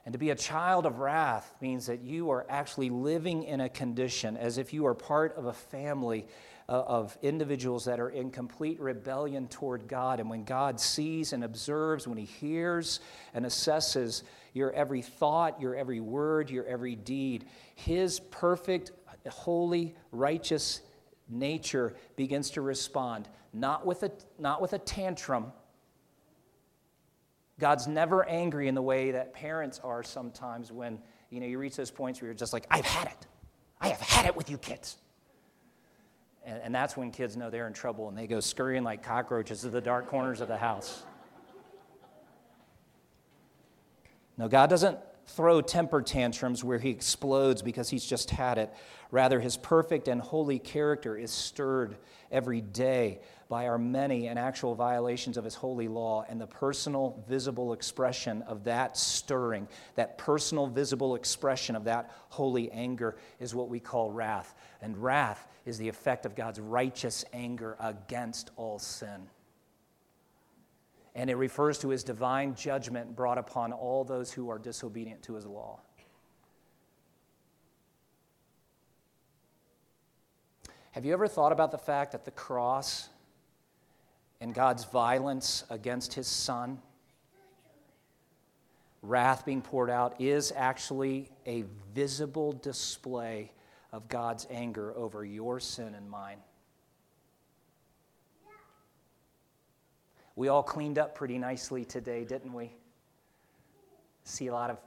And 0.07 0.15
to 0.15 0.19
be 0.19 0.31
a 0.31 0.35
child 0.35 0.87
of 0.87 1.01
wrath 1.01 1.55
means 1.61 1.85
that 1.87 2.01
you 2.01 2.31
are 2.31 2.47
actually 2.49 2.89
living 2.89 3.43
in 3.43 3.61
a 3.61 3.69
condition 3.69 4.39
as 4.39 4.57
if 4.57 4.73
you 4.73 4.87
are 4.87 4.95
part 4.95 5.37
of 5.37 5.45
a 5.45 5.53
family 5.53 6.27
of 6.75 7.19
individuals 7.23 7.85
that 7.87 7.99
are 8.01 8.11
in 8.11 8.31
complete 8.31 8.81
rebellion 8.81 9.49
toward 9.49 9.89
God. 9.89 10.21
And 10.21 10.31
when 10.31 10.45
God 10.45 10.81
sees 10.81 11.33
and 11.33 11.45
observes, 11.45 12.07
when 12.07 12.19
He 12.19 12.25
hears 12.25 13.01
and 13.35 13.45
assesses 13.45 14.23
your 14.53 14.73
every 14.73 15.03
thought, 15.03 15.61
your 15.61 15.75
every 15.75 16.01
word, 16.01 16.51
your 16.51 16.65
every 16.67 16.97
deed, 16.97 17.45
His 17.75 18.21
perfect, 18.21 18.93
holy, 19.29 19.95
righteous 20.13 20.81
nature 21.29 21.95
begins 22.17 22.51
to 22.51 22.61
respond, 22.61 23.29
not 23.53 23.85
with 23.85 24.03
a, 24.03 24.11
not 24.39 24.63
with 24.63 24.73
a 24.73 24.79
tantrum 24.79 25.53
God's 27.61 27.87
never 27.87 28.27
angry 28.27 28.67
in 28.67 28.75
the 28.75 28.83
way 28.83 29.13
that 29.13 29.35
parents 29.35 29.81
are 29.85 30.03
sometimes 30.03 30.73
when 30.73 30.99
you 31.29 31.39
know 31.41 31.47
you 31.47 31.59
reach 31.59 31.77
those 31.77 31.91
points 31.91 32.21
where 32.21 32.29
you're 32.29 32.35
just 32.35 32.53
like, 32.53 32.67
I've 32.71 32.87
had 32.87 33.07
it. 33.07 33.27
I 33.81 33.89
have 33.89 34.01
had 34.01 34.27
it 34.27 34.35
with 34.35 34.51
you 34.51 34.59
kids. 34.59 34.97
And, 36.45 36.61
and 36.63 36.75
that's 36.75 36.97
when 36.97 37.11
kids 37.11 37.37
know 37.37 37.51
they're 37.51 37.67
in 37.67 37.73
trouble 37.73 38.09
and 38.09 38.17
they 38.17 38.27
go 38.27 38.41
scurrying 38.41 38.83
like 38.83 39.03
cockroaches 39.03 39.61
to 39.63 39.69
the 39.69 39.81
dark 39.81 40.07
corners 40.07 40.41
of 40.41 40.49
the 40.49 40.57
house. 40.57 41.03
No, 44.39 44.49
God 44.49 44.71
doesn't 44.71 44.99
throw 45.27 45.61
temper 45.61 46.03
tantrums 46.03 46.65
where 46.65 46.79
he 46.79 46.91
explodes 46.91 47.63
because 47.63 47.91
he's 47.91 48.05
just 48.05 48.31
had 48.31 48.59
it. 48.59 48.73
Rather, 49.11 49.39
his 49.39 49.57
perfect 49.57 50.09
and 50.09 50.21
holy 50.21 50.59
character 50.59 51.17
is 51.17 51.31
stirred 51.31 51.97
every 52.31 52.61
day 52.61 53.21
by 53.51 53.67
our 53.67 53.79
many 53.79 54.29
and 54.29 54.39
actual 54.39 54.77
violations 54.77 55.37
of 55.37 55.43
his 55.43 55.57
holy 55.57 55.89
law 55.89 56.25
and 56.29 56.41
the 56.41 56.47
personal, 56.47 57.23
visible 57.29 57.73
expression 57.73 58.43
of 58.43 58.63
that 58.63 58.97
stirring, 58.97 59.67
that 59.97 60.17
personal, 60.17 60.69
visible 60.69 61.17
expression 61.17 61.75
of 61.75 61.83
that 61.85 62.13
holy 62.29 62.71
anger 62.71 63.17
is 63.41 63.53
what 63.53 63.69
we 63.69 63.81
call 63.81 64.13
wrath. 64.13 64.55
And 64.81 64.97
wrath 64.97 65.49
is 65.67 65.79
the 65.79 65.89
effect 65.89 66.27
of 66.27 66.37
God's 66.37 66.61
righteous 66.61 67.25
anger 67.33 67.77
against 67.81 68.53
all 68.55 68.79
sin. 68.79 69.29
And 71.17 71.29
it 71.29 71.35
refers 71.35 71.79
to 71.79 71.89
his 71.89 72.05
divine 72.05 72.55
judgment 72.55 73.17
brought 73.17 73.37
upon 73.37 73.73
all 73.73 74.05
those 74.05 74.33
who 74.33 74.49
are 74.49 74.61
disobedient 74.61 75.25
to 75.25 75.35
his 75.35 75.45
law. 75.45 75.81
Have 80.93 81.05
you 81.05 81.13
ever 81.13 81.27
thought 81.27 81.51
about 81.51 81.73
the 81.73 81.79
fact 81.79 82.13
that 82.13 82.25
the 82.25 82.31
cross 82.31 83.10
and 84.41 84.55
God's 84.55 84.85
violence 84.85 85.65
against 85.71 86.15
his 86.15 86.27
son, 86.27 86.81
wrath 89.03 89.45
being 89.45 89.63
poured 89.63 89.91
out, 89.91 90.21
is 90.21 90.53
actually 90.57 91.31
a 91.47 91.65
visible 91.95 92.53
display 92.53 93.53
of 93.93 94.09
God's 94.09 94.47
anger 94.51 94.95
over 94.97 95.25
your 95.25 95.61
sin 95.61 95.95
and 95.95 96.09
mine. 96.09 96.39
We 100.37 100.49
all 100.49 100.63
cleaned 100.63 100.99
up 100.99 101.15
pretty 101.15 101.37
nicely 101.37 101.85
today, 101.85 102.25
didn't 102.25 102.55
we? 102.55 102.73
See 104.25 104.47
a 104.47 104.53
lot 104.53 104.71
of 104.71 104.79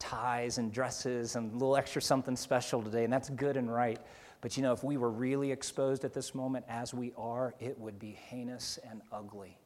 ties 0.00 0.58
and 0.58 0.72
dresses 0.72 1.36
and 1.36 1.52
a 1.52 1.54
little 1.54 1.76
extra 1.76 2.02
something 2.02 2.34
special 2.34 2.82
today, 2.82 3.04
and 3.04 3.12
that's 3.12 3.30
good 3.30 3.56
and 3.56 3.72
right. 3.72 4.00
But 4.42 4.56
you 4.56 4.62
know, 4.62 4.72
if 4.72 4.84
we 4.84 4.98
were 4.98 5.10
really 5.10 5.52
exposed 5.52 6.04
at 6.04 6.12
this 6.12 6.34
moment 6.34 6.66
as 6.68 6.92
we 6.92 7.12
are, 7.16 7.54
it 7.60 7.78
would 7.78 7.98
be 7.98 8.10
heinous 8.10 8.78
and 8.90 9.00
ugly. 9.10 9.56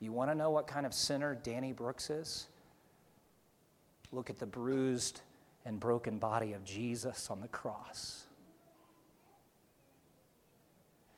You 0.00 0.12
want 0.12 0.30
to 0.30 0.34
know 0.34 0.50
what 0.50 0.66
kind 0.66 0.84
of 0.84 0.92
sinner 0.92 1.36
Danny 1.36 1.72
Brooks 1.72 2.10
is? 2.10 2.48
Look 4.12 4.28
at 4.28 4.38
the 4.38 4.46
bruised 4.46 5.22
and 5.64 5.80
broken 5.80 6.18
body 6.18 6.52
of 6.52 6.64
Jesus 6.64 7.30
on 7.30 7.40
the 7.40 7.48
cross. 7.48 8.24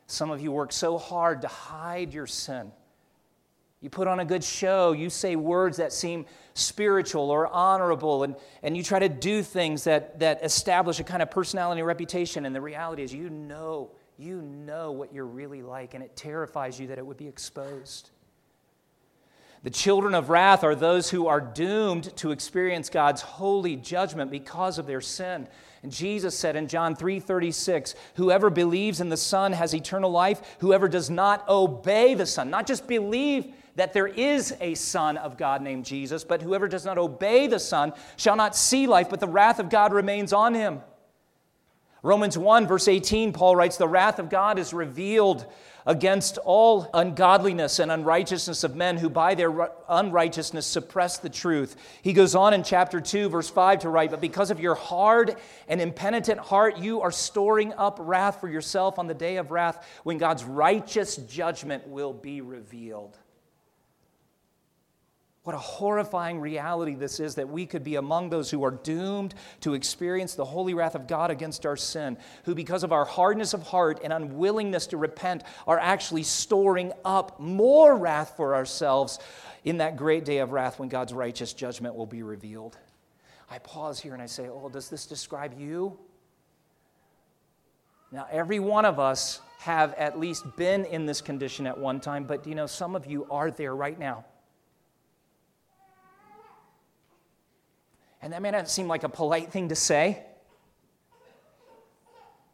Some 0.07 0.31
of 0.31 0.41
you 0.41 0.53
work 0.53 0.71
so 0.71 0.99
hard 0.99 1.43
to 1.43 1.49
hide 1.49 2.15
your 2.15 2.27
sin. 2.27 2.71
You 3.81 3.91
put 3.91 4.09
on 4.09 4.21
a 4.21 4.25
good 4.25 4.43
show, 4.43 4.93
you 4.93 5.11
say 5.11 5.37
words 5.37 5.77
that 5.77 5.93
seem 5.93 6.27
spiritual 6.55 7.31
or 7.31 7.47
honorable, 7.47 8.23
and, 8.23 8.35
and 8.63 8.77
you 8.77 8.83
try 8.83 8.99
to 8.99 9.09
do 9.09 9.43
things 9.43 9.85
that, 9.85 10.19
that 10.21 10.43
establish 10.43 10.99
a 10.99 11.05
kind 11.05 11.23
of 11.23 11.31
personality 11.31 11.81
and 11.81 11.87
reputation. 11.87 12.47
And 12.47 12.55
the 12.55 12.61
reality 12.61 13.03
is, 13.03 13.13
you 13.13 13.29
know, 13.29 13.91
you 14.19 14.41
know 14.41 14.93
what 14.93 15.13
you're 15.13 15.27
really 15.27 15.63
like, 15.63 15.93
and 15.93 16.03
it 16.03 16.17
terrifies 16.17 16.81
you 16.81 16.87
that 16.87 16.99
it 16.99 17.05
would 17.05 17.19
be 17.19 17.29
exposed. 17.29 18.11
The 19.63 19.71
children 19.71 20.15
of 20.15 20.31
wrath 20.31 20.65
are 20.65 20.75
those 20.75 21.11
who 21.11 21.27
are 21.27 21.41
doomed 21.41 22.17
to 22.19 22.31
experience 22.31 22.89
God's 22.89 23.21
holy 23.21 23.77
judgment 23.77 24.31
because 24.31 24.79
of 24.79 24.87
their 24.87 25.01
sin. 25.01 25.49
And 25.83 25.93
Jesus 25.93 26.39
said 26.39 26.57
in 26.57 26.69
John 26.69 26.95
3:36, 26.95 27.95
"Whoever 28.15 28.49
believes 28.49 29.01
in 29.01 29.09
the 29.09 29.17
Son 29.17 29.53
has 29.53 29.75
eternal 29.75 30.11
life. 30.11 30.57
Whoever 30.61 30.89
does 30.89 31.11
not 31.11 31.49
obey 31.49 32.15
the 32.15 32.27
Son, 32.27 32.49
not 32.49 32.67
just 32.67 32.87
believe 32.87 33.55
that 33.77 33.93
there 33.93 34.07
is 34.07 34.55
a 34.61 34.75
Son 34.75 35.17
of 35.17 35.39
God 35.39 35.63
named 35.63 35.85
Jesus, 35.85 36.25
but 36.25 36.43
whoever 36.43 36.69
does 36.69 36.85
not 36.85 36.99
obey 36.99 37.47
the 37.47 37.61
Son 37.61 37.93
shall 38.17 38.37
not 38.37 38.57
see 38.57 38.87
life, 38.87 39.09
but 39.09 39.21
the 39.21 39.29
wrath 39.29 39.59
of 39.59 39.71
God 39.71 39.93
remains 39.93 40.33
on 40.33 40.55
him." 40.55 40.83
Romans 42.03 42.39
1, 42.39 42.69
verse 42.69 42.87
18, 42.87 43.33
Paul 43.33 43.57
writes, 43.57 43.79
The 43.79 43.89
wrath 43.89 44.21
of 44.21 44.31
God 44.31 44.61
is 44.61 44.73
revealed 44.73 45.45
against 45.87 46.39
all 46.39 46.89
ungodliness 46.95 47.81
and 47.81 47.91
unrighteousness 47.91 48.63
of 48.63 48.77
men 48.77 48.97
who 48.97 49.11
by 49.11 49.35
their 49.35 49.71
unrighteousness 49.89 50.67
suppress 50.67 51.19
the 51.19 51.29
truth. 51.29 51.75
He 52.03 52.13
goes 52.13 52.37
on 52.37 52.55
in 52.55 52.63
chapter 52.63 53.01
2, 53.01 53.29
verse 53.29 53.51
5 53.51 53.81
to 53.81 53.89
write, 53.89 54.13
But 54.13 54.21
because 54.21 54.53
of 54.53 54.61
your 54.61 54.77
hard 54.77 55.35
and 55.67 55.81
impenitent 55.81 56.39
heart, 56.39 56.79
you 56.79 57.01
are 57.01 57.11
storing 57.11 57.73
up 57.73 57.99
wrath 58.01 58.41
for 58.41 58.49
yourself 58.49 59.01
on 59.01 59.09
the 59.09 59.15
day 59.15 59.37
of 59.37 59.51
wrath 59.51 59.85
when 60.05 60.19
God's 60.19 60.45
righteous 60.45 61.17
judgment 61.17 61.89
will 61.89 62.13
be 62.13 62.41
revealed. 62.41 63.19
What 65.47 65.55
a 65.55 65.59
horrifying 65.59 66.41
reality 66.41 66.97
this 66.97 67.21
is 67.21 67.37
that 67.37 67.49
we 67.49 67.67
could 67.67 67.85
be 67.85 67.95
among 67.95 68.31
those 68.31 68.51
who 68.51 68.65
are 68.65 68.73
doomed 68.73 69.33
to 69.61 69.75
experience 69.75 70.35
the 70.35 70.45
holy 70.45 70.75
wrath 70.75 70.97
of 70.97 71.07
God 71.07 71.31
against 71.31 71.65
our 71.65 71.77
sin, 71.77 72.19
who, 72.47 72.53
because 72.53 72.83
of 72.83 72.91
our 72.91 73.05
hardness 73.05 73.55
of 73.55 73.63
heart 73.63 74.01
and 74.03 74.13
unwillingness 74.13 74.89
to 74.89 74.97
repent, 74.97 75.45
are 75.69 75.79
actually 75.79 76.25
storing 76.25 76.93
up 77.05 77.39
more 77.39 77.97
wrath 77.97 78.33
for 78.37 78.57
ourselves 78.57 79.21
in 79.63 79.77
that 79.77 79.97
great 79.97 80.25
day 80.25 80.39
of 80.39 80.51
wrath 80.51 80.81
when 80.81 80.89
God's 80.89 81.13
righteous 81.13 81.53
judgment 81.53 81.95
will 81.95 82.07
be 82.07 82.25
revealed. 82.25 82.77
I 83.49 83.61
pause 83.61 84.01
here 84.01 84.15
and 84.15 84.23
I 84.23 84.27
say, 84.27 84.49
Oh, 84.49 84.69
does 84.69 84.89
this 84.89 85.07
describe 85.07 85.55
you? 85.57 85.97
Now, 88.11 88.27
every 88.33 88.59
one 88.59 88.85
of 88.85 88.99
us 88.99 89.41
have 89.61 89.95
at 89.95 90.19
least 90.19 90.57
been 90.57 90.87
in 90.87 91.07
this 91.07 91.21
condition 91.21 91.69
at 91.69 91.79
one 91.79 92.01
time, 92.01 92.25
but 92.25 92.49
you 92.49 92.57
know, 92.57 92.67
some 92.67 92.97
of 92.97 93.07
you 93.07 93.29
are 93.31 93.53
there 93.53 93.77
right 93.77 93.97
now. 93.97 94.25
And 98.27 98.33
that 98.33 98.43
may 98.43 98.51
not 98.51 98.69
seem 98.69 98.89
like 98.89 99.05
a 99.05 99.09
polite 99.09 99.53
thing 99.53 99.69
to 99.69 99.77
say, 99.77 100.19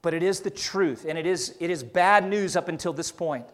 but 0.02 0.12
it 0.12 0.22
is 0.22 0.40
the 0.40 0.50
truth, 0.50 1.06
and 1.08 1.16
it 1.16 1.24
is, 1.24 1.56
it 1.60 1.70
is 1.70 1.82
bad 1.82 2.28
news 2.28 2.56
up 2.56 2.68
until 2.68 2.92
this 2.92 3.10
point. 3.10 3.46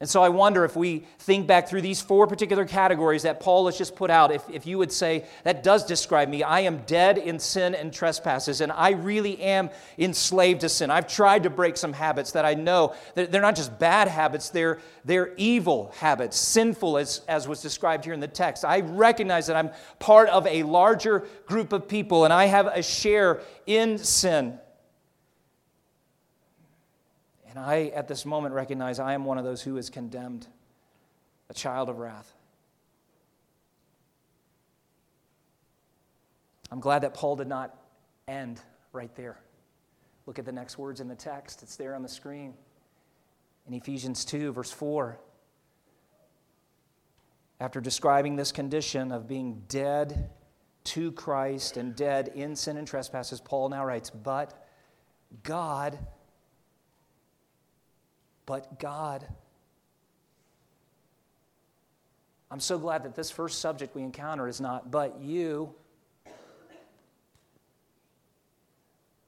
And 0.00 0.10
so 0.10 0.22
I 0.22 0.28
wonder 0.28 0.64
if 0.64 0.74
we 0.74 1.06
think 1.20 1.46
back 1.46 1.68
through 1.68 1.82
these 1.82 2.02
four 2.02 2.26
particular 2.26 2.64
categories 2.64 3.22
that 3.22 3.38
Paul 3.38 3.66
has 3.66 3.78
just 3.78 3.94
put 3.94 4.10
out, 4.10 4.32
if, 4.32 4.42
if 4.50 4.66
you 4.66 4.76
would 4.76 4.90
say, 4.90 5.24
that 5.44 5.62
does 5.62 5.86
describe 5.86 6.28
me. 6.28 6.42
I 6.42 6.60
am 6.60 6.78
dead 6.78 7.16
in 7.16 7.38
sin 7.38 7.76
and 7.76 7.92
trespasses, 7.92 8.60
and 8.60 8.72
I 8.72 8.90
really 8.90 9.40
am 9.40 9.70
enslaved 9.96 10.62
to 10.62 10.68
sin. 10.68 10.90
I've 10.90 11.06
tried 11.06 11.44
to 11.44 11.50
break 11.50 11.76
some 11.76 11.92
habits 11.92 12.32
that 12.32 12.44
I 12.44 12.54
know 12.54 12.92
that 13.14 13.30
they're 13.30 13.40
not 13.40 13.54
just 13.54 13.78
bad 13.78 14.08
habits, 14.08 14.50
they're, 14.50 14.80
they're 15.04 15.32
evil 15.36 15.92
habits, 15.98 16.36
sinful 16.36 16.98
as, 16.98 17.20
as 17.28 17.46
was 17.46 17.62
described 17.62 18.04
here 18.04 18.14
in 18.14 18.20
the 18.20 18.26
text. 18.26 18.64
I 18.64 18.80
recognize 18.80 19.46
that 19.46 19.56
I'm 19.56 19.70
part 20.00 20.28
of 20.28 20.44
a 20.48 20.64
larger 20.64 21.24
group 21.46 21.72
of 21.72 21.86
people, 21.86 22.24
and 22.24 22.32
I 22.32 22.46
have 22.46 22.66
a 22.66 22.82
share 22.82 23.42
in 23.64 23.98
sin. 23.98 24.58
And 27.54 27.64
I, 27.64 27.92
at 27.94 28.08
this 28.08 28.26
moment, 28.26 28.52
recognize 28.52 28.98
I 28.98 29.14
am 29.14 29.24
one 29.24 29.38
of 29.38 29.44
those 29.44 29.62
who 29.62 29.76
is 29.76 29.88
condemned, 29.88 30.48
a 31.48 31.54
child 31.54 31.88
of 31.88 31.98
wrath. 31.98 32.34
I'm 36.72 36.80
glad 36.80 37.02
that 37.02 37.14
Paul 37.14 37.36
did 37.36 37.46
not 37.46 37.76
end 38.26 38.60
right 38.92 39.14
there. 39.14 39.38
Look 40.26 40.40
at 40.40 40.44
the 40.44 40.52
next 40.52 40.78
words 40.78 41.00
in 41.00 41.06
the 41.06 41.14
text, 41.14 41.62
it's 41.62 41.76
there 41.76 41.94
on 41.94 42.02
the 42.02 42.08
screen. 42.08 42.54
In 43.68 43.74
Ephesians 43.74 44.24
2, 44.24 44.52
verse 44.52 44.72
4, 44.72 45.16
after 47.60 47.80
describing 47.80 48.34
this 48.34 48.50
condition 48.50 49.12
of 49.12 49.28
being 49.28 49.62
dead 49.68 50.28
to 50.84 51.12
Christ 51.12 51.76
and 51.76 51.94
dead 51.94 52.32
in 52.34 52.56
sin 52.56 52.78
and 52.78 52.86
trespasses, 52.86 53.40
Paul 53.40 53.68
now 53.68 53.84
writes, 53.84 54.10
But 54.10 54.66
God 55.44 55.96
but 58.46 58.78
God. 58.78 59.26
I'm 62.50 62.60
so 62.60 62.78
glad 62.78 63.02
that 63.04 63.14
this 63.14 63.30
first 63.30 63.60
subject 63.60 63.94
we 63.94 64.02
encounter 64.02 64.46
is 64.46 64.60
not, 64.60 64.90
but 64.90 65.20
you. 65.20 65.74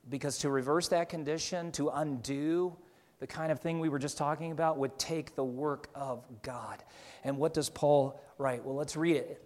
Because 0.08 0.38
to 0.38 0.50
reverse 0.50 0.88
that 0.88 1.08
condition, 1.08 1.72
to 1.72 1.88
undo 1.88 2.76
the 3.18 3.26
kind 3.26 3.50
of 3.50 3.60
thing 3.60 3.80
we 3.80 3.88
were 3.88 3.98
just 3.98 4.18
talking 4.18 4.52
about, 4.52 4.78
would 4.78 4.96
take 4.98 5.34
the 5.34 5.44
work 5.44 5.88
of 5.94 6.24
God. 6.42 6.84
And 7.24 7.38
what 7.38 7.54
does 7.54 7.68
Paul 7.68 8.20
write? 8.38 8.64
Well, 8.64 8.76
let's 8.76 8.96
read 8.96 9.16
it. 9.16 9.45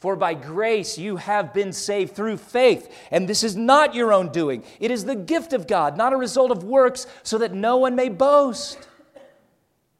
For 0.00 0.16
by 0.16 0.32
grace 0.34 0.96
you 0.96 1.16
have 1.16 1.52
been 1.52 1.72
saved 1.72 2.16
through 2.16 2.38
faith. 2.38 2.90
And 3.10 3.28
this 3.28 3.44
is 3.44 3.54
not 3.54 3.94
your 3.94 4.12
own 4.12 4.32
doing, 4.32 4.64
it 4.80 4.90
is 4.90 5.04
the 5.04 5.14
gift 5.14 5.52
of 5.52 5.66
God, 5.66 5.96
not 5.96 6.12
a 6.12 6.16
result 6.16 6.50
of 6.50 6.64
works, 6.64 7.06
so 7.22 7.38
that 7.38 7.52
no 7.52 7.76
one 7.76 7.94
may 7.94 8.08
boast. 8.08 8.88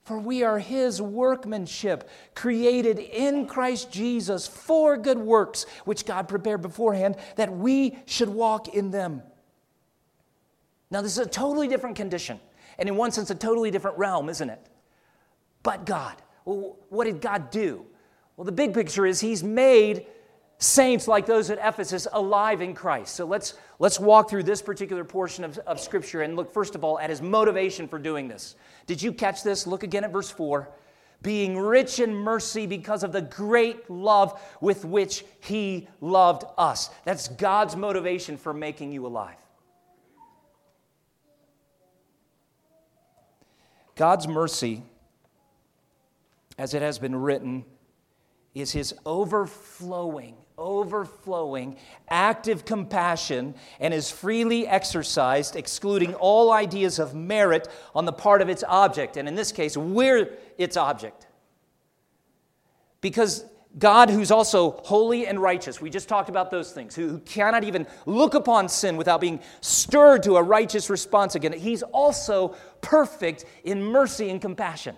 For 0.05 0.19
we 0.19 0.43
are 0.43 0.59
his 0.59 1.01
workmanship, 1.01 2.09
created 2.35 2.99
in 2.99 3.47
Christ 3.47 3.93
Jesus 3.93 4.49
for 4.49 4.97
good 4.97 5.19
works, 5.19 5.67
which 5.85 6.05
God 6.05 6.27
prepared 6.27 6.63
beforehand 6.63 7.15
that 7.37 7.57
we 7.57 7.97
should 8.07 8.29
walk 8.29 8.75
in 8.75 8.91
them. 8.91 9.23
Now, 10.91 11.03
this 11.03 11.13
is 11.13 11.25
a 11.25 11.31
totally 11.31 11.69
different 11.69 11.95
condition, 11.95 12.41
and 12.77 12.89
in 12.89 12.97
one 12.97 13.13
sense, 13.13 13.31
a 13.31 13.37
totally 13.37 13.71
different 13.71 13.99
realm, 13.99 14.29
isn't 14.29 14.51
it? 14.51 14.67
But 15.63 15.85
God. 15.87 16.17
What 16.45 17.05
did 17.05 17.21
God 17.21 17.51
do? 17.51 17.85
Well, 18.41 18.47
the 18.47 18.53
big 18.53 18.73
picture 18.73 19.05
is 19.05 19.21
he's 19.21 19.45
made 19.45 20.07
saints 20.57 21.07
like 21.07 21.27
those 21.27 21.51
at 21.51 21.59
Ephesus 21.59 22.09
alive 22.11 22.63
in 22.63 22.73
Christ. 22.73 23.15
So 23.15 23.27
let's, 23.27 23.53
let's 23.79 24.01
walk 24.01 24.31
through 24.31 24.45
this 24.45 24.63
particular 24.63 25.05
portion 25.05 25.45
of, 25.45 25.59
of 25.59 25.79
Scripture 25.79 26.23
and 26.23 26.37
look, 26.37 26.51
first 26.51 26.75
of 26.75 26.83
all, 26.83 26.99
at 26.99 27.11
his 27.11 27.21
motivation 27.21 27.87
for 27.87 27.99
doing 27.99 28.29
this. 28.29 28.55
Did 28.87 29.03
you 29.03 29.13
catch 29.13 29.43
this? 29.43 29.67
Look 29.67 29.83
again 29.83 30.05
at 30.05 30.11
verse 30.11 30.31
4. 30.31 30.71
Being 31.21 31.59
rich 31.59 32.01
in 32.01 32.15
mercy 32.15 32.65
because 32.65 33.03
of 33.03 33.13
the 33.13 33.21
great 33.21 33.91
love 33.91 34.41
with 34.63 34.87
which 34.87 35.23
he 35.41 35.87
loved 36.01 36.45
us. 36.57 36.89
That's 37.05 37.29
God's 37.29 37.77
motivation 37.77 38.39
for 38.39 38.55
making 38.55 38.91
you 38.91 39.07
alive. 39.07 39.37
God's 43.97 44.27
mercy, 44.27 44.83
as 46.57 46.73
it 46.73 46.81
has 46.81 46.99
been 46.99 47.15
written, 47.15 47.67
is 48.55 48.73
his 48.73 48.95
overflowing, 49.07 50.37
overflowing, 50.59 51.77
active 52.09 52.65
compassion 52.65 53.55
and 53.79 53.95
is 53.95 54.11
freely 54.11 54.67
exercised, 54.67 55.57
excluding 55.57 56.15
all 56.15 56.53
ideas 56.53 56.99
of 56.99 57.15
merit 57.15 57.69
on 57.95 58.05
the 58.05 58.13
part 58.13 58.43
of 58.43 58.49
its 58.49 58.65
object. 58.67 59.17
And 59.17 59.29
in 59.29 59.35
this 59.35 59.53
case, 59.53 59.77
we're 59.77 60.37
its 60.59 60.77
object. 60.77 61.27
Because 63.01 63.45
God, 63.79 64.11
who's 64.11 64.33
also 64.33 64.73
holy 64.83 65.29
and 65.29 65.41
righteous, 65.41 65.81
we 65.81 65.91
just 65.91 66.09
talked 66.09 66.29
about 66.29 66.51
those 66.51 66.73
things, 66.73 66.97
who 66.97 67.21
cannot 67.21 67.63
even 67.63 67.87
look 68.05 68.35
upon 68.35 68.69
sin 68.69 68.97
without 68.97 69.21
being 69.21 69.39
stirred 69.61 70.25
to 70.25 70.37
a 70.37 70.43
righteous 70.43 70.91
response 70.91 71.37
again, 71.37 71.53
he's 71.53 71.85
also 71.85 72.57
perfect 72.81 73.45
in 73.63 73.83
mercy 73.83 74.29
and 74.29 74.41
compassion. 74.41 74.97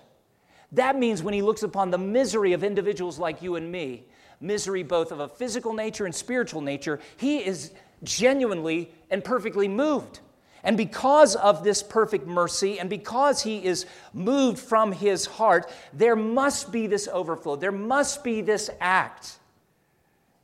That 0.72 0.98
means 0.98 1.22
when 1.22 1.35
he 1.35 1.42
looks 1.42 1.62
upon 1.62 1.90
the 1.90 1.98
misery 1.98 2.52
of 2.54 2.64
individuals 2.64 3.18
like 3.18 3.42
you 3.42 3.56
and 3.56 3.70
me, 3.70 4.04
misery 4.40 4.82
both 4.82 5.12
of 5.12 5.20
a 5.20 5.28
physical 5.28 5.72
nature 5.72 6.06
and 6.06 6.14
spiritual 6.14 6.62
nature, 6.62 6.98
he 7.16 7.38
is 7.38 7.72
genuinely 8.02 8.90
and 9.11 9.22
perfectly 9.22 9.68
moved. 9.68 10.20
And 10.64 10.76
because 10.76 11.35
of 11.37 11.64
this 11.64 11.82
perfect 11.82 12.26
mercy, 12.26 12.78
and 12.78 12.88
because 12.88 13.42
he 13.42 13.64
is 13.64 13.85
moved 14.12 14.58
from 14.58 14.92
his 14.92 15.26
heart, 15.26 15.70
there 15.92 16.16
must 16.16 16.70
be 16.70 16.87
this 16.87 17.08
overflow. 17.08 17.56
There 17.56 17.72
must 17.72 18.22
be 18.22 18.42
this 18.42 18.70
act, 18.80 19.38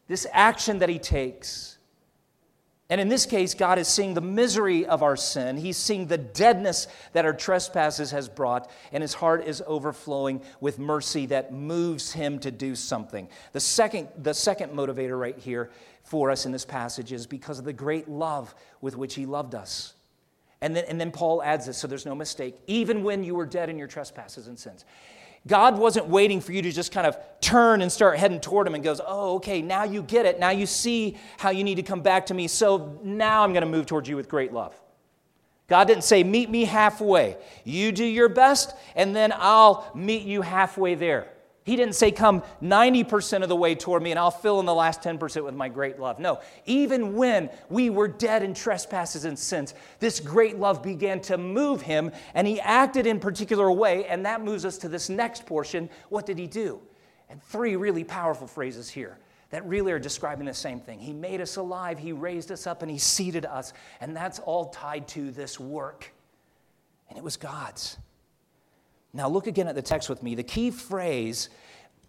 this 0.08 0.26
action 0.32 0.80
that 0.80 0.88
he 0.88 0.98
takes. 0.98 1.77
And 2.90 3.02
in 3.02 3.08
this 3.08 3.26
case, 3.26 3.52
God 3.52 3.78
is 3.78 3.86
seeing 3.86 4.14
the 4.14 4.22
misery 4.22 4.86
of 4.86 5.02
our 5.02 5.16
sin. 5.16 5.58
He's 5.58 5.76
seeing 5.76 6.06
the 6.06 6.16
deadness 6.16 6.86
that 7.12 7.26
our 7.26 7.34
trespasses 7.34 8.12
has 8.12 8.30
brought, 8.30 8.70
and 8.92 9.02
his 9.02 9.12
heart 9.12 9.46
is 9.46 9.62
overflowing 9.66 10.40
with 10.60 10.78
mercy 10.78 11.26
that 11.26 11.52
moves 11.52 12.12
him 12.12 12.38
to 12.38 12.50
do 12.50 12.74
something. 12.74 13.28
The 13.52 13.60
second, 13.60 14.08
the 14.16 14.32
second 14.32 14.72
motivator 14.72 15.20
right 15.20 15.36
here 15.36 15.70
for 16.02 16.30
us 16.30 16.46
in 16.46 16.52
this 16.52 16.64
passage 16.64 17.12
is 17.12 17.26
because 17.26 17.58
of 17.58 17.66
the 17.66 17.74
great 17.74 18.08
love 18.08 18.54
with 18.80 18.96
which 18.96 19.14
he 19.14 19.26
loved 19.26 19.54
us. 19.54 19.92
And 20.62 20.74
then, 20.74 20.84
and 20.88 20.98
then 20.98 21.10
Paul 21.10 21.42
adds 21.42 21.66
this 21.66 21.76
so 21.76 21.86
there's 21.86 22.06
no 22.06 22.14
mistake. 22.14 22.56
Even 22.66 23.02
when 23.04 23.22
you 23.22 23.34
were 23.34 23.46
dead 23.46 23.68
in 23.68 23.78
your 23.78 23.86
trespasses 23.86 24.48
and 24.48 24.58
sins. 24.58 24.86
God 25.46 25.78
wasn't 25.78 26.06
waiting 26.06 26.40
for 26.40 26.52
you 26.52 26.62
to 26.62 26.72
just 26.72 26.92
kind 26.92 27.06
of 27.06 27.16
turn 27.40 27.80
and 27.80 27.90
start 27.90 28.18
heading 28.18 28.40
toward 28.40 28.66
Him 28.66 28.74
and 28.74 28.84
goes, 28.84 29.00
Oh, 29.06 29.36
okay, 29.36 29.62
now 29.62 29.84
you 29.84 30.02
get 30.02 30.26
it. 30.26 30.38
Now 30.38 30.50
you 30.50 30.66
see 30.66 31.16
how 31.38 31.50
you 31.50 31.64
need 31.64 31.76
to 31.76 31.82
come 31.82 32.00
back 32.00 32.26
to 32.26 32.34
me. 32.34 32.48
So 32.48 32.98
now 33.02 33.44
I'm 33.44 33.52
going 33.52 33.62
to 33.62 33.68
move 33.68 33.86
towards 33.86 34.08
you 34.08 34.16
with 34.16 34.28
great 34.28 34.52
love. 34.52 34.78
God 35.68 35.86
didn't 35.86 36.04
say, 36.04 36.24
Meet 36.24 36.50
me 36.50 36.64
halfway. 36.64 37.36
You 37.64 37.92
do 37.92 38.04
your 38.04 38.28
best, 38.28 38.74
and 38.94 39.14
then 39.14 39.32
I'll 39.34 39.90
meet 39.94 40.22
you 40.22 40.42
halfway 40.42 40.94
there. 40.94 41.28
He 41.68 41.76
didn't 41.76 41.96
say, 41.96 42.10
Come 42.10 42.42
90% 42.62 43.42
of 43.42 43.50
the 43.50 43.56
way 43.56 43.74
toward 43.74 44.02
me 44.02 44.10
and 44.10 44.18
I'll 44.18 44.30
fill 44.30 44.58
in 44.58 44.64
the 44.64 44.74
last 44.74 45.02
10% 45.02 45.44
with 45.44 45.54
my 45.54 45.68
great 45.68 46.00
love. 46.00 46.18
No, 46.18 46.40
even 46.64 47.14
when 47.14 47.50
we 47.68 47.90
were 47.90 48.08
dead 48.08 48.42
in 48.42 48.54
trespasses 48.54 49.26
and 49.26 49.38
sins, 49.38 49.74
this 50.00 50.18
great 50.18 50.58
love 50.58 50.82
began 50.82 51.20
to 51.22 51.36
move 51.36 51.82
him 51.82 52.10
and 52.32 52.46
he 52.46 52.58
acted 52.58 53.06
in 53.06 53.20
particular 53.20 53.70
way. 53.70 54.06
And 54.06 54.24
that 54.24 54.42
moves 54.42 54.64
us 54.64 54.78
to 54.78 54.88
this 54.88 55.10
next 55.10 55.44
portion. 55.44 55.90
What 56.08 56.24
did 56.24 56.38
he 56.38 56.46
do? 56.46 56.80
And 57.28 57.42
three 57.42 57.76
really 57.76 58.02
powerful 58.02 58.46
phrases 58.46 58.88
here 58.88 59.18
that 59.50 59.62
really 59.66 59.92
are 59.92 59.98
describing 59.98 60.46
the 60.46 60.54
same 60.54 60.80
thing. 60.80 60.98
He 60.98 61.12
made 61.12 61.42
us 61.42 61.56
alive, 61.56 61.98
He 61.98 62.12
raised 62.12 62.50
us 62.50 62.66
up, 62.66 62.80
and 62.80 62.90
He 62.90 62.98
seated 62.98 63.44
us. 63.44 63.74
And 64.00 64.16
that's 64.16 64.38
all 64.38 64.70
tied 64.70 65.06
to 65.08 65.30
this 65.32 65.60
work. 65.60 66.14
And 67.10 67.18
it 67.18 67.24
was 67.24 67.36
God's. 67.36 67.98
Now, 69.18 69.28
look 69.28 69.48
again 69.48 69.66
at 69.66 69.74
the 69.74 69.82
text 69.82 70.08
with 70.08 70.22
me. 70.22 70.36
The 70.36 70.44
key 70.44 70.70
phrase 70.70 71.48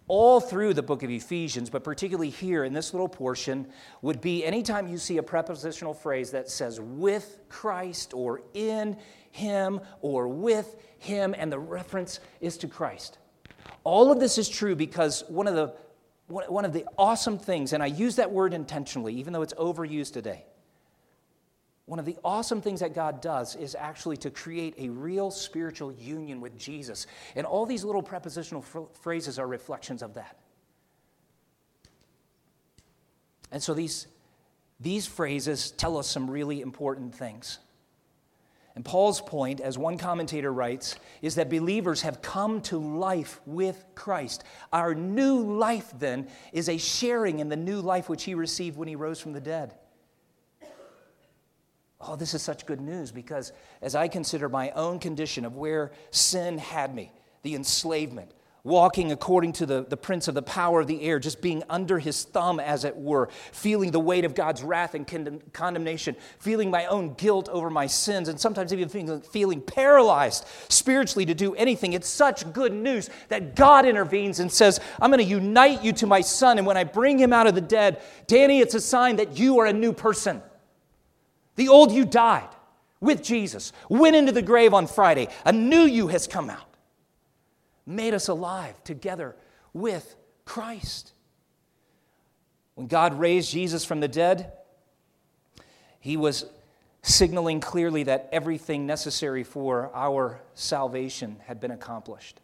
all 0.06 0.40
through 0.40 0.74
the 0.74 0.82
book 0.82 1.02
of 1.02 1.10
Ephesians, 1.10 1.68
but 1.68 1.82
particularly 1.82 2.30
here 2.30 2.62
in 2.62 2.72
this 2.72 2.94
little 2.94 3.08
portion, 3.08 3.66
would 4.00 4.20
be 4.20 4.44
anytime 4.44 4.86
you 4.86 4.96
see 4.96 5.16
a 5.16 5.22
prepositional 5.22 5.92
phrase 5.92 6.30
that 6.30 6.48
says 6.48 6.80
with 6.80 7.40
Christ 7.48 8.14
or 8.14 8.42
in 8.54 8.96
Him 9.32 9.80
or 10.02 10.28
with 10.28 10.76
Him, 10.98 11.34
and 11.36 11.50
the 11.50 11.58
reference 11.58 12.20
is 12.40 12.56
to 12.58 12.68
Christ. 12.68 13.18
All 13.82 14.12
of 14.12 14.20
this 14.20 14.38
is 14.38 14.48
true 14.48 14.76
because 14.76 15.24
one 15.26 15.48
of 15.48 15.56
the 15.56 15.74
one 16.28 16.64
of 16.64 16.72
the 16.72 16.86
awesome 16.96 17.38
things, 17.38 17.72
and 17.72 17.82
I 17.82 17.86
use 17.86 18.14
that 18.16 18.30
word 18.30 18.54
intentionally, 18.54 19.14
even 19.14 19.32
though 19.32 19.42
it's 19.42 19.54
overused 19.54 20.12
today, 20.12 20.44
one 21.90 21.98
of 21.98 22.04
the 22.04 22.16
awesome 22.22 22.62
things 22.62 22.78
that 22.78 22.94
God 22.94 23.20
does 23.20 23.56
is 23.56 23.74
actually 23.74 24.16
to 24.18 24.30
create 24.30 24.74
a 24.78 24.88
real 24.90 25.32
spiritual 25.32 25.92
union 25.92 26.40
with 26.40 26.56
Jesus. 26.56 27.08
And 27.34 27.44
all 27.44 27.66
these 27.66 27.82
little 27.82 28.00
prepositional 28.00 28.62
phrases 28.62 29.40
are 29.40 29.48
reflections 29.48 30.00
of 30.00 30.14
that. 30.14 30.36
And 33.50 33.60
so 33.60 33.74
these, 33.74 34.06
these 34.78 35.04
phrases 35.04 35.72
tell 35.72 35.98
us 35.98 36.06
some 36.06 36.30
really 36.30 36.60
important 36.60 37.12
things. 37.12 37.58
And 38.76 38.84
Paul's 38.84 39.20
point, 39.20 39.58
as 39.58 39.76
one 39.76 39.98
commentator 39.98 40.52
writes, 40.52 40.94
is 41.22 41.34
that 41.34 41.50
believers 41.50 42.02
have 42.02 42.22
come 42.22 42.60
to 42.62 42.78
life 42.78 43.40
with 43.46 43.84
Christ. 43.96 44.44
Our 44.72 44.94
new 44.94 45.42
life, 45.42 45.92
then, 45.98 46.28
is 46.52 46.68
a 46.68 46.78
sharing 46.78 47.40
in 47.40 47.48
the 47.48 47.56
new 47.56 47.80
life 47.80 48.08
which 48.08 48.22
he 48.22 48.36
received 48.36 48.76
when 48.76 48.86
he 48.86 48.94
rose 48.94 49.18
from 49.18 49.32
the 49.32 49.40
dead. 49.40 49.74
Oh, 52.00 52.16
this 52.16 52.32
is 52.32 52.42
such 52.42 52.64
good 52.64 52.80
news 52.80 53.12
because 53.12 53.52
as 53.82 53.94
I 53.94 54.08
consider 54.08 54.48
my 54.48 54.70
own 54.70 54.98
condition 54.98 55.44
of 55.44 55.56
where 55.56 55.92
sin 56.10 56.56
had 56.56 56.94
me, 56.94 57.12
the 57.42 57.54
enslavement, 57.54 58.32
walking 58.62 59.12
according 59.12 59.52
to 59.52 59.66
the, 59.66 59.84
the 59.84 59.96
prince 59.96 60.28
of 60.28 60.34
the 60.34 60.42
power 60.42 60.80
of 60.80 60.86
the 60.86 61.02
air, 61.02 61.18
just 61.18 61.40
being 61.40 61.62
under 61.70 61.98
his 61.98 62.24
thumb, 62.24 62.60
as 62.60 62.84
it 62.84 62.96
were, 62.96 63.28
feeling 63.52 63.90
the 63.90 64.00
weight 64.00 64.24
of 64.24 64.34
God's 64.34 64.62
wrath 64.62 64.94
and 64.94 65.06
con- 65.06 65.42
condemnation, 65.52 66.16
feeling 66.38 66.70
my 66.70 66.86
own 66.86 67.14
guilt 67.14 67.48
over 67.50 67.70
my 67.70 67.86
sins, 67.86 68.28
and 68.28 68.38
sometimes 68.38 68.72
even 68.72 68.88
feeling, 68.88 69.20
feeling 69.22 69.60
paralyzed 69.60 70.46
spiritually 70.68 71.26
to 71.26 71.34
do 71.34 71.54
anything. 71.54 71.92
It's 71.92 72.08
such 72.08 72.50
good 72.52 72.72
news 72.72 73.08
that 73.28 73.56
God 73.56 73.86
intervenes 73.86 74.40
and 74.40 74.50
says, 74.50 74.80
I'm 75.00 75.10
going 75.10 75.24
to 75.24 75.30
unite 75.30 75.82
you 75.82 75.92
to 75.94 76.06
my 76.06 76.20
son. 76.20 76.58
And 76.58 76.66
when 76.66 76.76
I 76.76 76.84
bring 76.84 77.18
him 77.18 77.32
out 77.32 77.46
of 77.46 77.54
the 77.54 77.60
dead, 77.60 78.02
Danny, 78.26 78.60
it's 78.60 78.74
a 78.74 78.80
sign 78.80 79.16
that 79.16 79.38
you 79.38 79.58
are 79.60 79.66
a 79.66 79.72
new 79.72 79.92
person. 79.92 80.42
The 81.60 81.68
old 81.68 81.92
you 81.92 82.06
died 82.06 82.48
with 83.02 83.22
Jesus, 83.22 83.74
went 83.90 84.16
into 84.16 84.32
the 84.32 84.40
grave 84.40 84.72
on 84.72 84.86
Friday. 84.86 85.28
A 85.44 85.52
new 85.52 85.82
you 85.82 86.08
has 86.08 86.26
come 86.26 86.48
out, 86.48 86.74
made 87.84 88.14
us 88.14 88.28
alive 88.28 88.82
together 88.82 89.36
with 89.74 90.16
Christ. 90.46 91.12
When 92.76 92.86
God 92.86 93.18
raised 93.18 93.50
Jesus 93.50 93.84
from 93.84 94.00
the 94.00 94.08
dead, 94.08 94.54
he 95.98 96.16
was 96.16 96.46
signaling 97.02 97.60
clearly 97.60 98.04
that 98.04 98.30
everything 98.32 98.86
necessary 98.86 99.44
for 99.44 99.90
our 99.94 100.40
salvation 100.54 101.36
had 101.44 101.60
been 101.60 101.72
accomplished. 101.72 102.40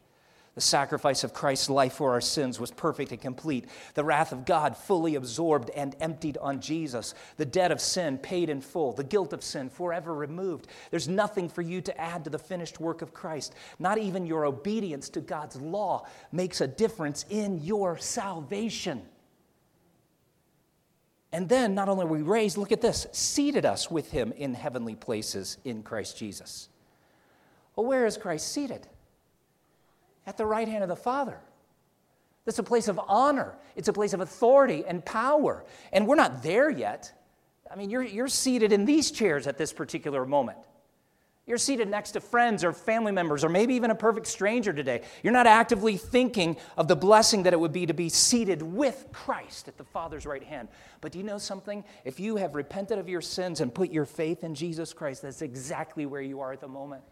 The 0.56 0.62
sacrifice 0.62 1.22
of 1.22 1.34
Christ's 1.34 1.68
life 1.68 1.92
for 1.92 2.12
our 2.12 2.20
sins 2.22 2.58
was 2.58 2.70
perfect 2.70 3.12
and 3.12 3.20
complete. 3.20 3.66
The 3.92 4.04
wrath 4.04 4.32
of 4.32 4.46
God 4.46 4.74
fully 4.74 5.14
absorbed 5.14 5.68
and 5.76 5.94
emptied 6.00 6.38
on 6.38 6.62
Jesus. 6.62 7.12
The 7.36 7.44
debt 7.44 7.70
of 7.70 7.78
sin 7.78 8.16
paid 8.16 8.48
in 8.48 8.62
full. 8.62 8.94
The 8.94 9.04
guilt 9.04 9.34
of 9.34 9.44
sin 9.44 9.68
forever 9.68 10.14
removed. 10.14 10.68
There's 10.90 11.08
nothing 11.08 11.50
for 11.50 11.60
you 11.60 11.82
to 11.82 12.00
add 12.00 12.24
to 12.24 12.30
the 12.30 12.38
finished 12.38 12.80
work 12.80 13.02
of 13.02 13.12
Christ. 13.12 13.54
Not 13.78 13.98
even 13.98 14.24
your 14.24 14.46
obedience 14.46 15.10
to 15.10 15.20
God's 15.20 15.60
law 15.60 16.06
makes 16.32 16.62
a 16.62 16.66
difference 16.66 17.26
in 17.28 17.62
your 17.62 17.98
salvation. 17.98 19.02
And 21.32 21.50
then, 21.50 21.74
not 21.74 21.90
only 21.90 22.06
are 22.06 22.08
we 22.08 22.22
raised, 22.22 22.56
look 22.56 22.72
at 22.72 22.80
this, 22.80 23.06
seated 23.12 23.66
us 23.66 23.90
with 23.90 24.10
him 24.10 24.32
in 24.32 24.54
heavenly 24.54 24.94
places 24.94 25.58
in 25.66 25.82
Christ 25.82 26.16
Jesus. 26.16 26.70
Well, 27.74 27.84
where 27.84 28.06
is 28.06 28.16
Christ 28.16 28.50
seated? 28.50 28.88
At 30.26 30.36
the 30.36 30.46
right 30.46 30.68
hand 30.68 30.82
of 30.82 30.88
the 30.88 30.96
Father. 30.96 31.38
That's 32.44 32.58
a 32.58 32.64
place 32.64 32.88
of 32.88 33.00
honor, 33.08 33.54
it's 33.74 33.88
a 33.88 33.92
place 33.92 34.12
of 34.12 34.20
authority 34.20 34.84
and 34.86 35.04
power. 35.04 35.64
And 35.92 36.06
we're 36.06 36.16
not 36.16 36.42
there 36.42 36.70
yet. 36.70 37.12
I 37.70 37.74
mean, 37.74 37.90
you're, 37.90 38.02
you're 38.02 38.28
seated 38.28 38.72
in 38.72 38.84
these 38.84 39.10
chairs 39.10 39.46
at 39.48 39.58
this 39.58 39.72
particular 39.72 40.24
moment. 40.24 40.58
You're 41.46 41.58
seated 41.58 41.88
next 41.88 42.12
to 42.12 42.20
friends 42.20 42.64
or 42.64 42.72
family 42.72 43.12
members 43.12 43.44
or 43.44 43.48
maybe 43.48 43.74
even 43.74 43.92
a 43.92 43.94
perfect 43.94 44.26
stranger 44.26 44.72
today. 44.72 45.02
You're 45.22 45.32
not 45.32 45.46
actively 45.46 45.96
thinking 45.96 46.56
of 46.76 46.88
the 46.88 46.96
blessing 46.96 47.44
that 47.44 47.52
it 47.52 47.60
would 47.60 47.72
be 47.72 47.86
to 47.86 47.94
be 47.94 48.08
seated 48.08 48.62
with 48.62 49.06
Christ 49.12 49.68
at 49.68 49.76
the 49.76 49.84
Father's 49.84 50.26
right 50.26 50.42
hand. 50.42 50.68
But 51.00 51.12
do 51.12 51.18
you 51.18 51.24
know 51.24 51.38
something? 51.38 51.84
If 52.04 52.18
you 52.18 52.36
have 52.36 52.56
repented 52.56 52.98
of 52.98 53.08
your 53.08 53.20
sins 53.20 53.60
and 53.60 53.72
put 53.72 53.92
your 53.92 54.06
faith 54.06 54.42
in 54.42 54.56
Jesus 54.56 54.92
Christ, 54.92 55.22
that's 55.22 55.40
exactly 55.40 56.04
where 56.04 56.22
you 56.22 56.40
are 56.40 56.52
at 56.52 56.60
the 56.60 56.68
moment. 56.68 57.04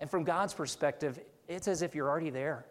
And 0.00 0.10
from 0.10 0.24
God's 0.24 0.52
perspective, 0.52 1.20
it's 1.48 1.68
as 1.68 1.82
if 1.82 1.94
you're 1.94 2.08
already 2.08 2.30
there. 2.30 2.66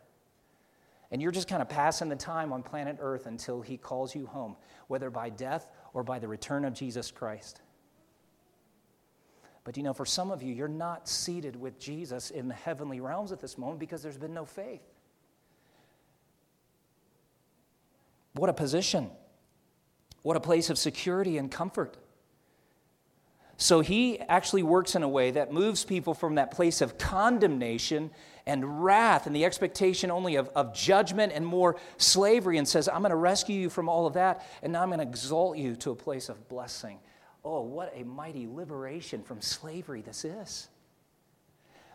And 1.11 1.21
you're 1.21 1.32
just 1.32 1.47
kind 1.47 1.61
of 1.61 1.69
passing 1.69 2.09
the 2.09 2.15
time 2.15 2.51
on 2.51 2.63
planet 2.63 2.97
Earth 2.99 3.28
until 3.28 3.61
He 3.61 3.78
calls 3.78 4.15
you 4.15 4.26
home, 4.26 4.55
whether 4.88 5.09
by 5.09 5.30
death 5.30 5.69
or 5.93 6.03
by 6.03 6.19
the 6.19 6.28
return 6.28 6.65
of 6.65 6.74
Jesus 6.74 7.11
Christ. 7.11 7.61
But 9.63 9.78
you 9.78 9.84
know, 9.84 9.93
for 9.93 10.05
some 10.05 10.32
of 10.32 10.43
you, 10.43 10.53
you're 10.53 10.67
not 10.67 11.07
seated 11.07 11.55
with 11.55 11.80
Jesus 11.80 12.32
in 12.32 12.47
the 12.47 12.53
heavenly 12.53 12.99
realms 12.99 13.32
at 13.32 13.39
this 13.39 13.57
moment 13.57 13.80
because 13.80 14.01
there's 14.01 14.17
been 14.17 14.34
no 14.34 14.45
faith. 14.45 14.82
What 18.34 18.49
a 18.49 18.53
position. 18.53 19.09
What 20.24 20.36
a 20.36 20.39
place 20.39 20.69
of 20.69 20.78
security 20.78 21.38
and 21.38 21.51
comfort. 21.51 21.97
So 23.57 23.82
he 23.82 24.19
actually 24.19 24.63
works 24.63 24.95
in 24.95 25.03
a 25.03 25.07
way 25.07 25.32
that 25.32 25.53
moves 25.53 25.86
people 25.86 26.13
from 26.13 26.36
that 26.36 26.51
place 26.51 26.82
of 26.82 26.97
condemnation 26.97 28.11
and 28.45 28.83
wrath 28.83 29.25
and 29.25 29.35
the 29.35 29.45
expectation 29.45 30.11
only 30.11 30.35
of, 30.35 30.49
of 30.49 30.73
judgment 30.73 31.31
and 31.33 31.45
more 31.45 31.77
slavery 31.97 32.57
and 32.57 32.67
says, 32.67 32.89
I'm 32.89 33.01
going 33.01 33.11
to 33.11 33.15
rescue 33.15 33.59
you 33.59 33.69
from 33.69 33.87
all 33.87 34.05
of 34.05 34.13
that, 34.13 34.45
and 34.61 34.73
now 34.73 34.81
I'm 34.81 34.89
going 34.89 34.99
to 34.99 35.07
exalt 35.07 35.57
you 35.57 35.75
to 35.77 35.91
a 35.91 35.95
place 35.95 36.29
of 36.29 36.49
blessing. 36.49 36.99
Oh, 37.45 37.61
what 37.61 37.93
a 37.95 38.03
mighty 38.03 38.47
liberation 38.47 39.23
from 39.23 39.41
slavery 39.41 40.01
this 40.01 40.25
is. 40.25 40.67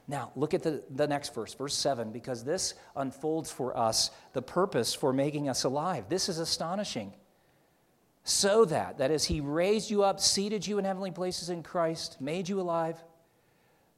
Now, 0.07 0.33
look 0.37 0.55
at 0.55 0.63
the, 0.63 0.83
the 0.89 1.07
next 1.07 1.35
verse, 1.35 1.53
verse 1.53 1.75
7, 1.75 2.13
because 2.13 2.43
this 2.43 2.73
unfolds 2.97 3.53
for 3.53 3.77
us 3.77 4.11
the 4.33 4.41
purpose 4.41 4.95
for 4.95 5.13
making 5.13 5.51
us 5.51 5.65
alive. 5.65 6.09
This 6.09 6.31
is 6.31 6.39
astonishing. 6.39 7.13
So 8.25 8.65
that, 8.67 8.99
that 8.99 9.11
is, 9.11 9.25
He 9.25 9.43
raised 9.43 9.91
you 9.91 10.03
up, 10.03 10.19
seated 10.19 10.67
you 10.67 10.79
in 10.79 10.87
heavenly 10.87 11.11
places 11.11 11.51
in 11.51 11.63
Christ, 11.63 12.21
made 12.21 12.49
you 12.49 12.59
alive, 12.59 13.03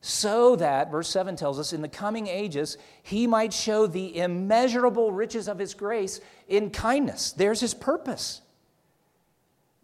so 0.01 0.57
that, 0.57 0.91
verse 0.91 1.09
7 1.11 1.37
tells 1.37 1.59
us, 1.59 1.73
in 1.73 1.83
the 1.83 1.89
coming 1.89 2.27
ages, 2.27 2.79
He 3.03 3.27
might 3.27 3.53
show 3.53 3.87
the 3.87 4.17
immeasurable 4.19 5.13
riches 5.13 5.47
of 5.47 5.59
His 5.59 5.75
grace 5.75 6.21
in 6.49 6.71
kindness. 6.71 7.33
There's 7.33 7.61
His 7.61 7.75
purpose. 7.75 8.41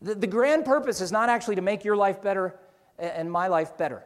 The, 0.01 0.15
the 0.15 0.27
grand 0.27 0.65
purpose 0.65 1.01
is 1.01 1.13
not 1.13 1.29
actually 1.29 1.57
to 1.57 1.63
make 1.63 1.85
your 1.85 1.97
life 1.97 2.23
better 2.23 2.59
and 2.99 3.31
my 3.31 3.49
life 3.49 3.77
better. 3.77 4.05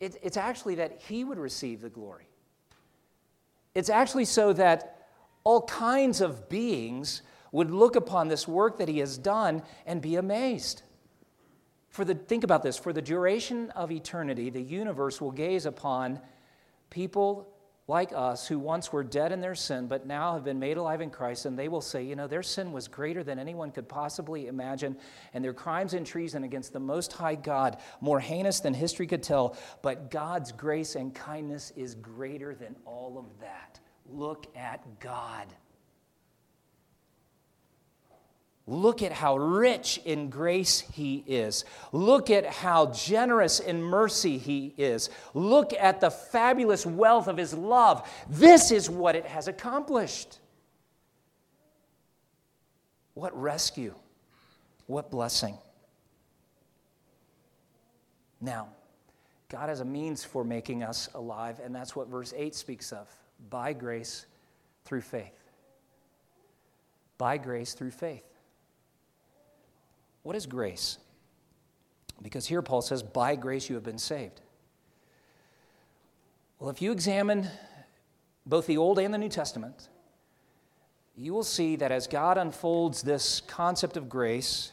It, 0.00 0.16
it's 0.22 0.38
actually 0.38 0.76
that 0.76 1.00
He 1.06 1.22
would 1.22 1.38
receive 1.38 1.82
the 1.82 1.90
glory. 1.90 2.28
It's 3.74 3.90
actually 3.90 4.24
so 4.24 4.54
that 4.54 5.08
all 5.44 5.62
kinds 5.62 6.22
of 6.22 6.48
beings 6.48 7.20
would 7.52 7.70
look 7.70 7.96
upon 7.96 8.28
this 8.28 8.48
work 8.48 8.78
that 8.78 8.88
He 8.88 9.00
has 9.00 9.18
done 9.18 9.62
and 9.84 10.00
be 10.00 10.16
amazed. 10.16 10.82
For 11.90 12.04
the, 12.04 12.14
think 12.14 12.44
about 12.44 12.62
this 12.62 12.78
for 12.78 12.92
the 12.92 13.02
duration 13.02 13.70
of 13.70 13.90
eternity, 13.90 14.48
the 14.50 14.62
universe 14.62 15.20
will 15.20 15.32
gaze 15.32 15.66
upon 15.66 16.20
people 16.88 17.48
like 17.90 18.12
us 18.14 18.46
who 18.46 18.56
once 18.58 18.92
were 18.92 19.02
dead 19.02 19.32
in 19.32 19.40
their 19.40 19.56
sin, 19.56 19.88
but 19.88 20.06
now 20.06 20.34
have 20.34 20.44
been 20.44 20.60
made 20.60 20.76
alive 20.76 21.00
in 21.00 21.10
Christ, 21.10 21.44
and 21.44 21.58
they 21.58 21.66
will 21.66 21.80
say, 21.80 22.04
you 22.04 22.14
know, 22.14 22.28
their 22.28 22.42
sin 22.42 22.70
was 22.70 22.86
greater 22.86 23.24
than 23.24 23.40
anyone 23.40 23.72
could 23.72 23.88
possibly 23.88 24.46
imagine, 24.46 24.96
and 25.34 25.44
their 25.44 25.52
crimes 25.52 25.92
and 25.92 26.06
treason 26.06 26.44
against 26.44 26.72
the 26.72 26.78
Most 26.78 27.12
High 27.12 27.34
God 27.34 27.78
more 28.00 28.20
heinous 28.20 28.60
than 28.60 28.74
history 28.74 29.08
could 29.08 29.24
tell, 29.24 29.56
but 29.82 30.08
God's 30.08 30.52
grace 30.52 30.94
and 30.94 31.12
kindness 31.12 31.72
is 31.74 31.96
greater 31.96 32.54
than 32.54 32.76
all 32.86 33.18
of 33.18 33.26
that. 33.40 33.80
Look 34.08 34.46
at 34.56 35.00
God. 35.00 35.46
Look 38.70 39.02
at 39.02 39.10
how 39.10 39.36
rich 39.36 40.00
in 40.04 40.30
grace 40.30 40.78
he 40.78 41.24
is. 41.26 41.64
Look 41.90 42.30
at 42.30 42.46
how 42.46 42.92
generous 42.92 43.58
in 43.58 43.82
mercy 43.82 44.38
he 44.38 44.72
is. 44.78 45.10
Look 45.34 45.72
at 45.72 46.00
the 46.00 46.12
fabulous 46.12 46.86
wealth 46.86 47.26
of 47.26 47.36
his 47.36 47.52
love. 47.52 48.08
This 48.28 48.70
is 48.70 48.88
what 48.88 49.16
it 49.16 49.26
has 49.26 49.48
accomplished. 49.48 50.38
What 53.14 53.36
rescue! 53.38 53.92
What 54.86 55.10
blessing. 55.10 55.58
Now, 58.40 58.68
God 59.48 59.68
has 59.68 59.80
a 59.80 59.84
means 59.84 60.22
for 60.22 60.44
making 60.44 60.84
us 60.84 61.08
alive, 61.16 61.58
and 61.58 61.74
that's 61.74 61.96
what 61.96 62.06
verse 62.06 62.32
8 62.36 62.54
speaks 62.54 62.92
of 62.92 63.08
by 63.50 63.72
grace 63.72 64.26
through 64.84 65.00
faith. 65.00 65.50
By 67.18 67.36
grace 67.36 67.74
through 67.74 67.90
faith. 67.90 68.29
What 70.22 70.36
is 70.36 70.46
grace? 70.46 70.98
Because 72.22 72.46
here 72.46 72.62
Paul 72.62 72.82
says, 72.82 73.02
by 73.02 73.36
grace 73.36 73.68
you 73.68 73.74
have 73.74 73.84
been 73.84 73.98
saved. 73.98 74.40
Well, 76.58 76.68
if 76.68 76.82
you 76.82 76.92
examine 76.92 77.48
both 78.44 78.66
the 78.66 78.76
Old 78.76 78.98
and 78.98 79.14
the 79.14 79.18
New 79.18 79.30
Testament, 79.30 79.88
you 81.16 81.32
will 81.32 81.44
see 81.44 81.76
that 81.76 81.90
as 81.90 82.06
God 82.06 82.36
unfolds 82.36 83.02
this 83.02 83.40
concept 83.40 83.96
of 83.96 84.08
grace, 84.08 84.72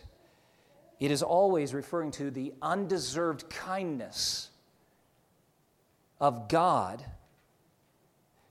it 0.99 1.11
is 1.11 1.23
always 1.23 1.73
referring 1.73 2.11
to 2.11 2.29
the 2.29 2.53
undeserved 2.61 3.49
kindness 3.49 4.49
of 6.19 6.49
God 6.49 7.03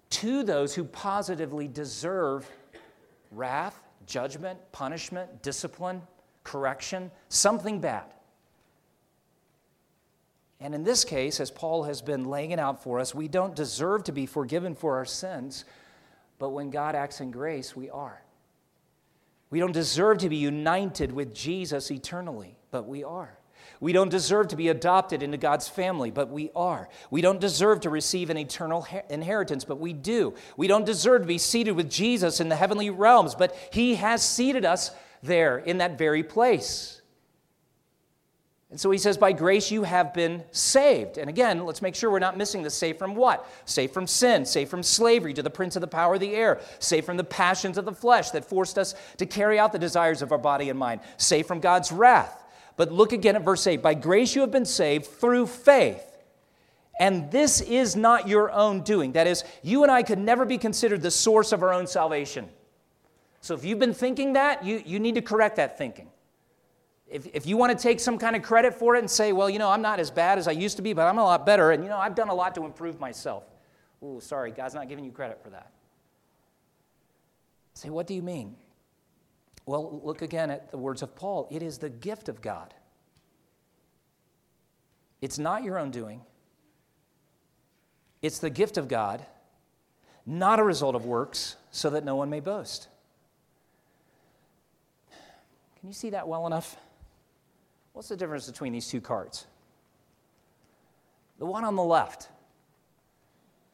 to 0.09 0.43
those 0.43 0.75
who 0.75 0.85
positively 0.85 1.69
deserve 1.69 2.51
wrath, 3.31 3.83
judgment, 4.07 4.59
punishment, 4.73 5.43
discipline 5.43 6.01
correction, 6.47 7.11
something 7.29 7.81
bad. 7.81 8.05
And 10.59 10.75
in 10.75 10.85
this 10.85 11.05
case, 11.05 11.39
as 11.39 11.51
Paul 11.51 11.85
has 11.85 12.01
been 12.01 12.25
laying 12.25 12.53
it 12.53 12.59
out 12.59 12.83
for 12.83 12.99
us, 12.99 13.15
we 13.15 13.29
don't 13.29 13.55
deserve 13.55 14.05
to 14.05 14.13
be 14.13 14.25
forgiven 14.25 14.75
for 14.75 14.97
our 14.97 15.05
sins, 15.05 15.65
but 16.39 16.51
when 16.51 16.71
God 16.71 16.95
acts 16.95 17.21
in 17.21 17.31
grace, 17.31 17.77
we 17.77 17.91
are. 17.91 18.23
We 19.51 19.61
don't 19.61 19.73
deserve 19.73 20.19
to 20.19 20.29
be 20.29 20.37
united 20.37 21.13
with 21.13 21.35
Jesus 21.35 21.91
eternally, 21.91 22.57
but 22.71 22.89
we 22.89 23.05
are. 23.05 23.39
We 23.81 23.93
don't 23.93 24.09
deserve 24.09 24.49
to 24.49 24.57
be 24.57 24.69
adopted 24.69 25.23
into 25.23 25.37
God's 25.37 25.69
family, 25.69 26.11
but 26.11 26.31
we 26.31 26.51
are. 26.57 26.89
We 27.11 27.21
don't 27.21 27.41
deserve 27.41 27.81
to 27.81 27.91
receive 27.91 28.31
an 28.31 28.39
eternal 28.39 28.87
inheritance, 29.11 29.65
but 29.65 29.79
we 29.79 29.93
do. 29.93 30.35
We 30.57 30.67
don't 30.67 30.87
deserve 30.87 31.23
to 31.23 31.27
be 31.27 31.39
seated 31.39 31.73
with 31.73 31.91
Jesus 31.91 32.41
in 32.41 32.49
the 32.49 32.57
heavenly 32.57 32.91
realms, 32.91 33.35
but 33.35 33.55
He 33.73 33.97
has 33.97 34.27
seated 34.27 34.65
us 34.65 34.93
there 35.27 35.59
in 35.59 35.79
that 35.79 35.99
very 35.99 36.23
place. 36.23 36.97
And 38.71 38.81
so 38.81 38.91
he 38.91 38.99
says, 38.99 39.17
By 39.17 39.33
grace 39.33 39.71
you 39.71 39.85
have 39.85 40.13
been 40.13 40.43
saved. 40.51 41.19
And 41.19 41.31
again, 41.31 41.65
let's 41.65 41.83
make 41.83 41.95
sure 41.95 42.11
we're 42.11 42.19
not 42.19 42.37
missing 42.37 42.63
the 42.63 42.71
saved 42.71 42.99
from 42.99 43.15
what? 43.15 43.49
Saved 43.65 43.95
from 43.95 44.07
sin, 44.07 44.45
saved 44.45 44.71
from 44.71 44.83
slavery 44.83 45.33
to 45.35 45.43
the 45.43 45.51
prince 45.51 45.77
of 45.77 45.81
the 45.81 45.87
power 45.87 46.15
of 46.15 46.21
the 46.21 46.35
air, 46.35 46.61
saved 46.79 47.07
from 47.07 47.17
the 47.17 47.25
passions 47.25 47.79
of 47.79 47.85
the 47.85 47.93
flesh 47.93 48.31
that 48.31 48.45
forced 48.45 48.77
us 48.77 48.95
to 49.19 49.27
carry 49.27 49.59
out 49.59 49.73
the 49.73 49.79
desires 49.79 50.21
of 50.21 50.33
our 50.33 50.39
body 50.39 50.69
and 50.69 50.79
mind, 50.79 51.01
saved 51.17 51.47
from 51.47 51.61
God's 51.61 51.93
wrath. 51.93 52.45
But 52.77 52.93
look 52.93 53.13
again 53.13 53.37
at 53.37 53.45
verse 53.45 53.67
8 53.67 53.83
By 53.83 53.95
grace 53.95 54.35
you 54.35 54.41
have 54.41 54.51
been 54.51 54.67
saved 54.67 55.07
through 55.07 55.47
faith. 55.47 56.03
And 56.99 57.31
this 57.31 57.61
is 57.61 57.95
not 57.95 58.27
your 58.27 58.51
own 58.51 58.81
doing. 58.81 59.13
That 59.13 59.27
is, 59.27 59.45
you 59.63 59.83
and 59.83 59.93
I 59.93 60.03
could 60.03 60.19
never 60.19 60.47
be 60.47 60.57
considered 60.57 61.03
the 61.03 61.11
source 61.11 61.53
of 61.53 61.63
our 61.63 61.73
own 61.73 61.87
salvation. 61.87 62.49
So 63.47 63.55
if 63.55 63.65
you've 63.65 63.79
been 63.79 63.95
thinking 63.95 64.33
that, 64.33 64.65
you, 64.65 64.83
you 64.85 64.99
need 64.99 65.15
to 65.15 65.23
correct 65.23 65.55
that 65.55 65.79
thinking. 65.79 66.09
If, 67.07 67.29
if 67.33 67.47
you 67.47 67.57
want 67.57 67.79
to 67.79 67.81
take 67.81 68.01
some 68.01 68.19
kind 68.19 68.35
of 68.35 68.43
credit 68.43 68.75
for 68.75 68.97
it 68.97 68.99
and 68.99 69.09
say, 69.09 69.33
well, 69.33 69.49
you 69.49 69.61
know, 69.61 69.71
I'm 69.71 69.83
not 69.83 70.01
as 70.01 70.11
bad 70.11 70.37
as 70.37 70.49
I 70.49 70.51
used 70.51 70.79
to 70.79 70.83
be, 70.83 70.93
but 70.93 71.03
I'm 71.03 71.19
a 71.19 71.23
lot 71.23 71.47
better, 71.47 71.71
and, 71.71 71.85
you 71.85 71.89
know, 71.89 71.97
I've 71.97 72.17
done 72.17 72.29
a 72.29 72.35
lot 72.35 72.57
to 72.57 72.65
improve 72.65 72.99
myself. 72.99 73.45
Ooh, 74.03 74.19
sorry, 74.21 74.51
God's 74.51 74.75
not 74.75 74.89
giving 74.89 75.05
you 75.05 75.13
credit 75.13 75.41
for 75.45 75.51
that. 75.51 75.71
Say, 77.75 77.89
what 77.89 78.09
do 78.09 78.15
you 78.15 78.23
mean? 78.23 78.57
Well, 79.65 80.01
look 80.03 80.23
again 80.23 80.51
at 80.51 80.73
the 80.73 80.79
words 80.79 81.03
of 81.03 81.15
Paul. 81.15 81.47
It 81.49 81.63
is 81.63 81.79
the 81.79 81.89
gift 81.89 82.29
of 82.29 82.43
God. 82.43 82.75
It's 85.21 85.39
not 85.39 85.63
your 85.63 85.79
own 85.79 85.93
doing, 85.93 86.23
it's 88.23 88.41
the 88.41 88.51
gift 88.51 88.77
of 88.77 88.89
God, 88.89 89.25
not 90.27 90.59
a 90.59 90.65
result 90.65 90.97
of 90.97 91.07
works, 91.07 91.55
so 91.71 91.91
that 91.91 92.05
no 92.05 92.17
one 92.17 92.29
may 92.29 92.41
boast. 92.41 92.89
Can 95.87 95.93
you 95.93 95.95
see 95.95 96.11
that 96.11 96.27
well 96.27 96.49
enough? 96.49 96.77
What's 97.93 98.09
the 98.09 98.17
difference 98.17 98.49
between 98.49 98.73
these 98.73 98.89
two 98.89 99.01
cards? 99.01 99.47
The 101.39 101.47
one 101.47 101.65
on 101.65 101.77
the 101.77 101.85
left, 101.85 102.29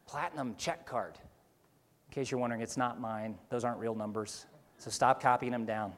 platinum 0.07 0.55
check 0.59 0.85
card. 0.85 1.15
In 1.17 2.15
case 2.15 2.31
you're 2.31 2.39
wondering, 2.39 2.61
it's 2.61 2.77
not 2.77 3.01
mine. 3.01 3.39
Those 3.49 3.65
aren't 3.65 3.79
real 3.79 3.95
numbers. 3.95 4.45
So 4.77 4.91
stop 4.91 5.23
copying 5.23 5.53
them 5.53 5.65
down. 5.65 5.95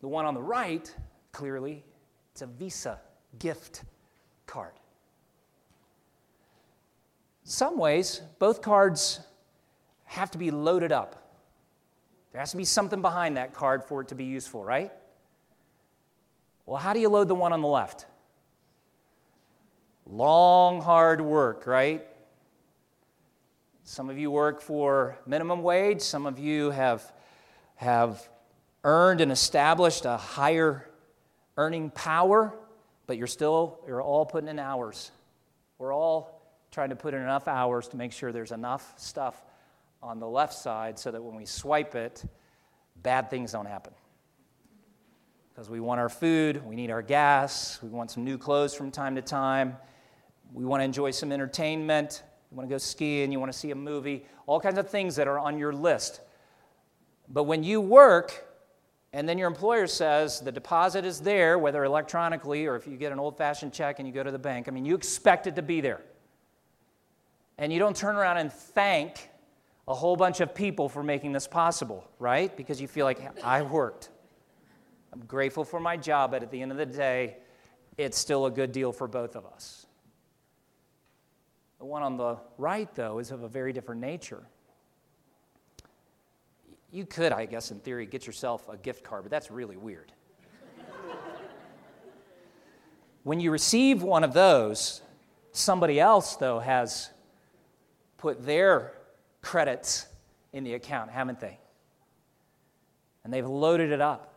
The 0.00 0.08
one 0.08 0.26
on 0.26 0.34
the 0.34 0.42
right, 0.42 0.92
clearly, 1.30 1.84
it's 2.32 2.42
a 2.42 2.46
Visa 2.46 2.98
gift 3.38 3.84
card. 4.46 4.72
Some 7.44 7.78
ways, 7.78 8.20
both 8.40 8.62
cards 8.62 9.20
have 10.14 10.30
to 10.32 10.38
be 10.38 10.50
loaded 10.50 10.92
up. 10.92 11.20
There 12.32 12.40
has 12.40 12.50
to 12.52 12.56
be 12.56 12.64
something 12.64 13.02
behind 13.02 13.36
that 13.36 13.52
card 13.52 13.84
for 13.84 14.00
it 14.00 14.08
to 14.08 14.14
be 14.14 14.24
useful, 14.24 14.64
right? 14.64 14.90
Well, 16.66 16.78
how 16.78 16.92
do 16.92 17.00
you 17.00 17.08
load 17.08 17.28
the 17.28 17.34
one 17.34 17.52
on 17.52 17.60
the 17.60 17.68
left? 17.68 18.06
Long, 20.06 20.80
hard 20.80 21.20
work, 21.20 21.66
right? 21.66 22.04
Some 23.84 24.08
of 24.08 24.18
you 24.18 24.30
work 24.30 24.60
for 24.60 25.18
minimum 25.26 25.62
wage, 25.62 26.00
some 26.00 26.26
of 26.26 26.38
you 26.38 26.70
have, 26.70 27.12
have 27.76 28.28
earned 28.82 29.20
and 29.20 29.30
established 29.30 30.04
a 30.04 30.16
higher 30.16 30.88
earning 31.56 31.90
power, 31.90 32.54
but 33.06 33.16
you're 33.16 33.26
still, 33.26 33.78
you're 33.86 34.02
all 34.02 34.26
putting 34.26 34.48
in 34.48 34.58
hours. 34.58 35.10
We're 35.78 35.94
all 35.94 36.40
trying 36.70 36.90
to 36.90 36.96
put 36.96 37.14
in 37.14 37.20
enough 37.20 37.46
hours 37.46 37.88
to 37.88 37.96
make 37.96 38.12
sure 38.12 38.32
there's 38.32 38.52
enough 38.52 38.94
stuff 38.96 39.40
on 40.04 40.20
the 40.20 40.28
left 40.28 40.52
side 40.52 40.98
so 40.98 41.10
that 41.10 41.22
when 41.22 41.34
we 41.34 41.46
swipe 41.46 41.94
it, 41.94 42.24
bad 43.02 43.30
things 43.30 43.52
don't 43.52 43.66
happen. 43.66 43.94
Because 45.52 45.70
we 45.70 45.80
want 45.80 46.00
our 46.00 46.08
food, 46.08 46.64
we 46.64 46.76
need 46.76 46.90
our 46.90 47.02
gas, 47.02 47.78
we 47.82 47.88
want 47.88 48.10
some 48.10 48.24
new 48.24 48.36
clothes 48.36 48.74
from 48.74 48.90
time 48.90 49.14
to 49.14 49.22
time, 49.22 49.76
we 50.52 50.64
want 50.64 50.80
to 50.80 50.84
enjoy 50.84 51.10
some 51.10 51.32
entertainment, 51.32 52.22
you 52.50 52.56
want 52.56 52.68
to 52.68 52.72
go 52.72 52.78
skiing, 52.78 53.32
you 53.32 53.40
want 53.40 53.50
to 53.50 53.58
see 53.58 53.70
a 53.70 53.74
movie, 53.74 54.26
all 54.46 54.60
kinds 54.60 54.78
of 54.78 54.90
things 54.90 55.16
that 55.16 55.26
are 55.26 55.38
on 55.38 55.58
your 55.58 55.72
list. 55.72 56.20
But 57.28 57.44
when 57.44 57.64
you 57.64 57.80
work, 57.80 58.46
and 59.12 59.28
then 59.28 59.38
your 59.38 59.48
employer 59.48 59.86
says 59.86 60.40
the 60.40 60.52
deposit 60.52 61.04
is 61.04 61.20
there, 61.20 61.58
whether 61.58 61.84
electronically 61.84 62.66
or 62.66 62.76
if 62.76 62.86
you 62.86 62.96
get 62.96 63.12
an 63.12 63.18
old 63.18 63.38
fashioned 63.38 63.72
check 63.72 64.00
and 64.00 64.08
you 64.08 64.12
go 64.12 64.22
to 64.22 64.32
the 64.32 64.38
bank, 64.38 64.68
I 64.68 64.72
mean, 64.72 64.84
you 64.84 64.94
expect 64.94 65.46
it 65.46 65.54
to 65.54 65.62
be 65.62 65.80
there. 65.80 66.02
And 67.56 67.72
you 67.72 67.78
don't 67.78 67.96
turn 67.96 68.16
around 68.16 68.38
and 68.38 68.52
thank 68.52 69.30
a 69.86 69.94
whole 69.94 70.16
bunch 70.16 70.40
of 70.40 70.54
people 70.54 70.88
for 70.88 71.02
making 71.02 71.32
this 71.32 71.46
possible, 71.46 72.08
right? 72.18 72.54
Because 72.56 72.80
you 72.80 72.88
feel 72.88 73.04
like 73.04 73.44
I 73.44 73.62
worked. 73.62 74.08
I'm 75.12 75.24
grateful 75.26 75.64
for 75.64 75.78
my 75.78 75.96
job, 75.96 76.30
but 76.30 76.42
at 76.42 76.50
the 76.50 76.60
end 76.60 76.72
of 76.72 76.78
the 76.78 76.86
day, 76.86 77.36
it's 77.96 78.18
still 78.18 78.46
a 78.46 78.50
good 78.50 78.72
deal 78.72 78.92
for 78.92 79.06
both 79.06 79.36
of 79.36 79.46
us. 79.46 79.86
The 81.78 81.84
one 81.84 82.02
on 82.02 82.16
the 82.16 82.38
right, 82.56 82.92
though, 82.94 83.18
is 83.18 83.30
of 83.30 83.42
a 83.42 83.48
very 83.48 83.72
different 83.72 84.00
nature. 84.00 84.42
You 86.90 87.04
could, 87.04 87.32
I 87.32 87.44
guess, 87.44 87.70
in 87.70 87.78
theory, 87.80 88.06
get 88.06 88.26
yourself 88.26 88.68
a 88.68 88.76
gift 88.76 89.04
card, 89.04 89.24
but 89.24 89.30
that's 89.30 89.50
really 89.50 89.76
weird. 89.76 90.12
when 93.22 93.38
you 93.38 93.50
receive 93.50 94.02
one 94.02 94.24
of 94.24 94.32
those, 94.32 95.02
somebody 95.52 96.00
else, 96.00 96.36
though, 96.36 96.58
has 96.58 97.10
put 98.16 98.46
their 98.46 98.94
credits 99.44 100.06
in 100.52 100.64
the 100.64 100.74
account, 100.74 101.10
haven't 101.10 101.38
they? 101.38 101.58
And 103.22 103.32
they've 103.32 103.46
loaded 103.46 103.92
it 103.92 104.00
up. 104.00 104.34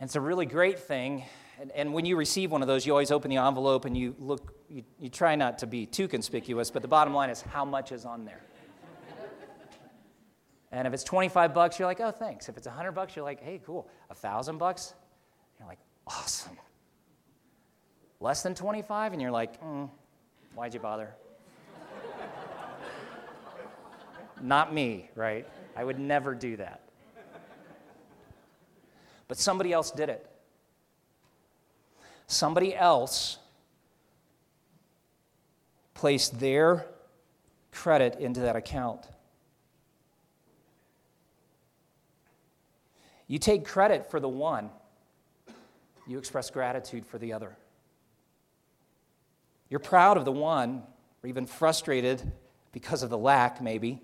And 0.00 0.08
it's 0.08 0.16
a 0.16 0.20
really 0.20 0.46
great 0.46 0.78
thing. 0.78 1.24
And, 1.60 1.70
and, 1.72 1.92
when 1.92 2.04
you 2.04 2.16
receive 2.16 2.52
one 2.52 2.62
of 2.62 2.68
those, 2.68 2.86
you 2.86 2.92
always 2.92 3.10
open 3.10 3.30
the 3.30 3.36
envelope 3.36 3.84
and 3.84 3.96
you 3.96 4.14
look, 4.20 4.54
you, 4.70 4.84
you 5.00 5.08
try 5.08 5.34
not 5.34 5.58
to 5.58 5.66
be 5.66 5.86
too 5.86 6.06
conspicuous, 6.06 6.70
but 6.70 6.82
the 6.82 6.88
bottom 6.88 7.12
line 7.12 7.30
is 7.30 7.42
how 7.42 7.64
much 7.64 7.90
is 7.90 8.04
on 8.04 8.24
there. 8.24 8.40
and 10.70 10.86
if 10.86 10.94
it's 10.94 11.02
25 11.02 11.52
bucks, 11.52 11.78
you're 11.78 11.88
like, 11.88 12.00
oh, 12.00 12.12
thanks. 12.12 12.48
If 12.48 12.56
it's 12.56 12.68
100 12.68 12.92
bucks, 12.92 13.16
you're 13.16 13.24
like, 13.24 13.42
hey, 13.42 13.60
cool. 13.66 13.88
A 14.08 14.14
thousand 14.14 14.58
bucks? 14.58 14.94
You're 15.58 15.66
like, 15.66 15.80
awesome. 16.06 16.56
Less 18.20 18.42
than 18.42 18.54
25, 18.54 19.12
and 19.12 19.20
you're 19.20 19.32
like, 19.32 19.60
mm, 19.60 19.90
why'd 20.54 20.74
you 20.74 20.80
bother? 20.80 21.12
Not 24.42 24.72
me, 24.72 25.10
right? 25.14 25.46
I 25.76 25.84
would 25.84 25.98
never 25.98 26.34
do 26.34 26.56
that. 26.56 26.82
But 29.26 29.36
somebody 29.36 29.72
else 29.72 29.90
did 29.90 30.08
it. 30.08 30.26
Somebody 32.26 32.74
else 32.74 33.38
placed 35.94 36.38
their 36.40 36.86
credit 37.72 38.18
into 38.18 38.40
that 38.40 38.56
account. 38.56 39.06
You 43.26 43.38
take 43.38 43.66
credit 43.66 44.10
for 44.10 44.20
the 44.20 44.28
one, 44.28 44.70
you 46.06 46.18
express 46.18 46.50
gratitude 46.50 47.04
for 47.04 47.18
the 47.18 47.34
other. 47.34 47.54
You're 49.68 49.80
proud 49.80 50.16
of 50.16 50.24
the 50.24 50.32
one, 50.32 50.82
or 51.22 51.28
even 51.28 51.44
frustrated 51.44 52.32
because 52.72 53.02
of 53.02 53.10
the 53.10 53.18
lack, 53.18 53.60
maybe. 53.60 54.00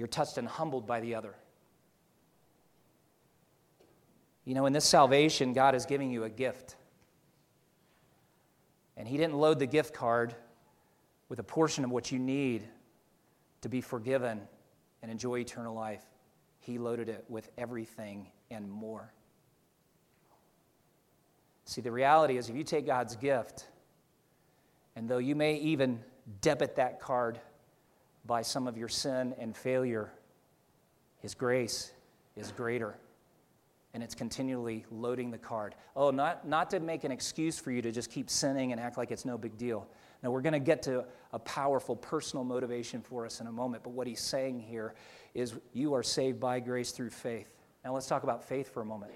You're 0.00 0.06
touched 0.06 0.38
and 0.38 0.48
humbled 0.48 0.86
by 0.86 1.00
the 1.00 1.14
other. 1.14 1.34
You 4.46 4.54
know, 4.54 4.64
in 4.64 4.72
this 4.72 4.86
salvation, 4.86 5.52
God 5.52 5.74
is 5.74 5.84
giving 5.84 6.10
you 6.10 6.24
a 6.24 6.30
gift. 6.30 6.76
And 8.96 9.06
He 9.06 9.18
didn't 9.18 9.34
load 9.34 9.58
the 9.58 9.66
gift 9.66 9.92
card 9.92 10.34
with 11.28 11.38
a 11.38 11.42
portion 11.42 11.84
of 11.84 11.90
what 11.90 12.10
you 12.10 12.18
need 12.18 12.66
to 13.60 13.68
be 13.68 13.82
forgiven 13.82 14.40
and 15.02 15.10
enjoy 15.10 15.40
eternal 15.40 15.74
life. 15.74 16.02
He 16.60 16.78
loaded 16.78 17.10
it 17.10 17.26
with 17.28 17.50
everything 17.58 18.26
and 18.50 18.70
more. 18.70 19.12
See, 21.66 21.82
the 21.82 21.92
reality 21.92 22.38
is 22.38 22.48
if 22.48 22.56
you 22.56 22.64
take 22.64 22.86
God's 22.86 23.16
gift, 23.16 23.68
and 24.96 25.10
though 25.10 25.18
you 25.18 25.36
may 25.36 25.56
even 25.56 26.00
debit 26.40 26.76
that 26.76 27.00
card 27.00 27.38
by 28.26 28.42
some 28.42 28.66
of 28.66 28.76
your 28.76 28.88
sin 28.88 29.34
and 29.38 29.56
failure, 29.56 30.12
His 31.18 31.34
grace 31.34 31.92
is 32.36 32.52
greater. 32.52 32.96
And 33.92 34.02
it's 34.04 34.14
continually 34.14 34.84
loading 34.92 35.32
the 35.32 35.38
card. 35.38 35.74
Oh, 35.96 36.10
not, 36.10 36.46
not 36.46 36.70
to 36.70 36.80
make 36.80 37.02
an 37.02 37.10
excuse 37.10 37.58
for 37.58 37.72
you 37.72 37.82
to 37.82 37.90
just 37.90 38.08
keep 38.08 38.30
sinning 38.30 38.70
and 38.70 38.80
act 38.80 38.96
like 38.96 39.10
it's 39.10 39.24
no 39.24 39.36
big 39.36 39.58
deal. 39.58 39.88
Now, 40.22 40.30
we're 40.30 40.42
going 40.42 40.52
to 40.52 40.60
get 40.60 40.82
to 40.82 41.04
a 41.32 41.38
powerful 41.40 41.96
personal 41.96 42.44
motivation 42.44 43.00
for 43.00 43.26
us 43.26 43.40
in 43.40 43.48
a 43.48 43.52
moment, 43.52 43.82
but 43.82 43.90
what 43.90 44.06
he's 44.06 44.20
saying 44.20 44.60
here 44.60 44.94
is 45.34 45.54
you 45.72 45.94
are 45.94 46.02
saved 46.02 46.38
by 46.38 46.60
grace 46.60 46.92
through 46.92 47.10
faith. 47.10 47.52
Now, 47.84 47.94
let's 47.94 48.06
talk 48.06 48.22
about 48.22 48.44
faith 48.44 48.72
for 48.72 48.82
a 48.82 48.84
moment. 48.84 49.12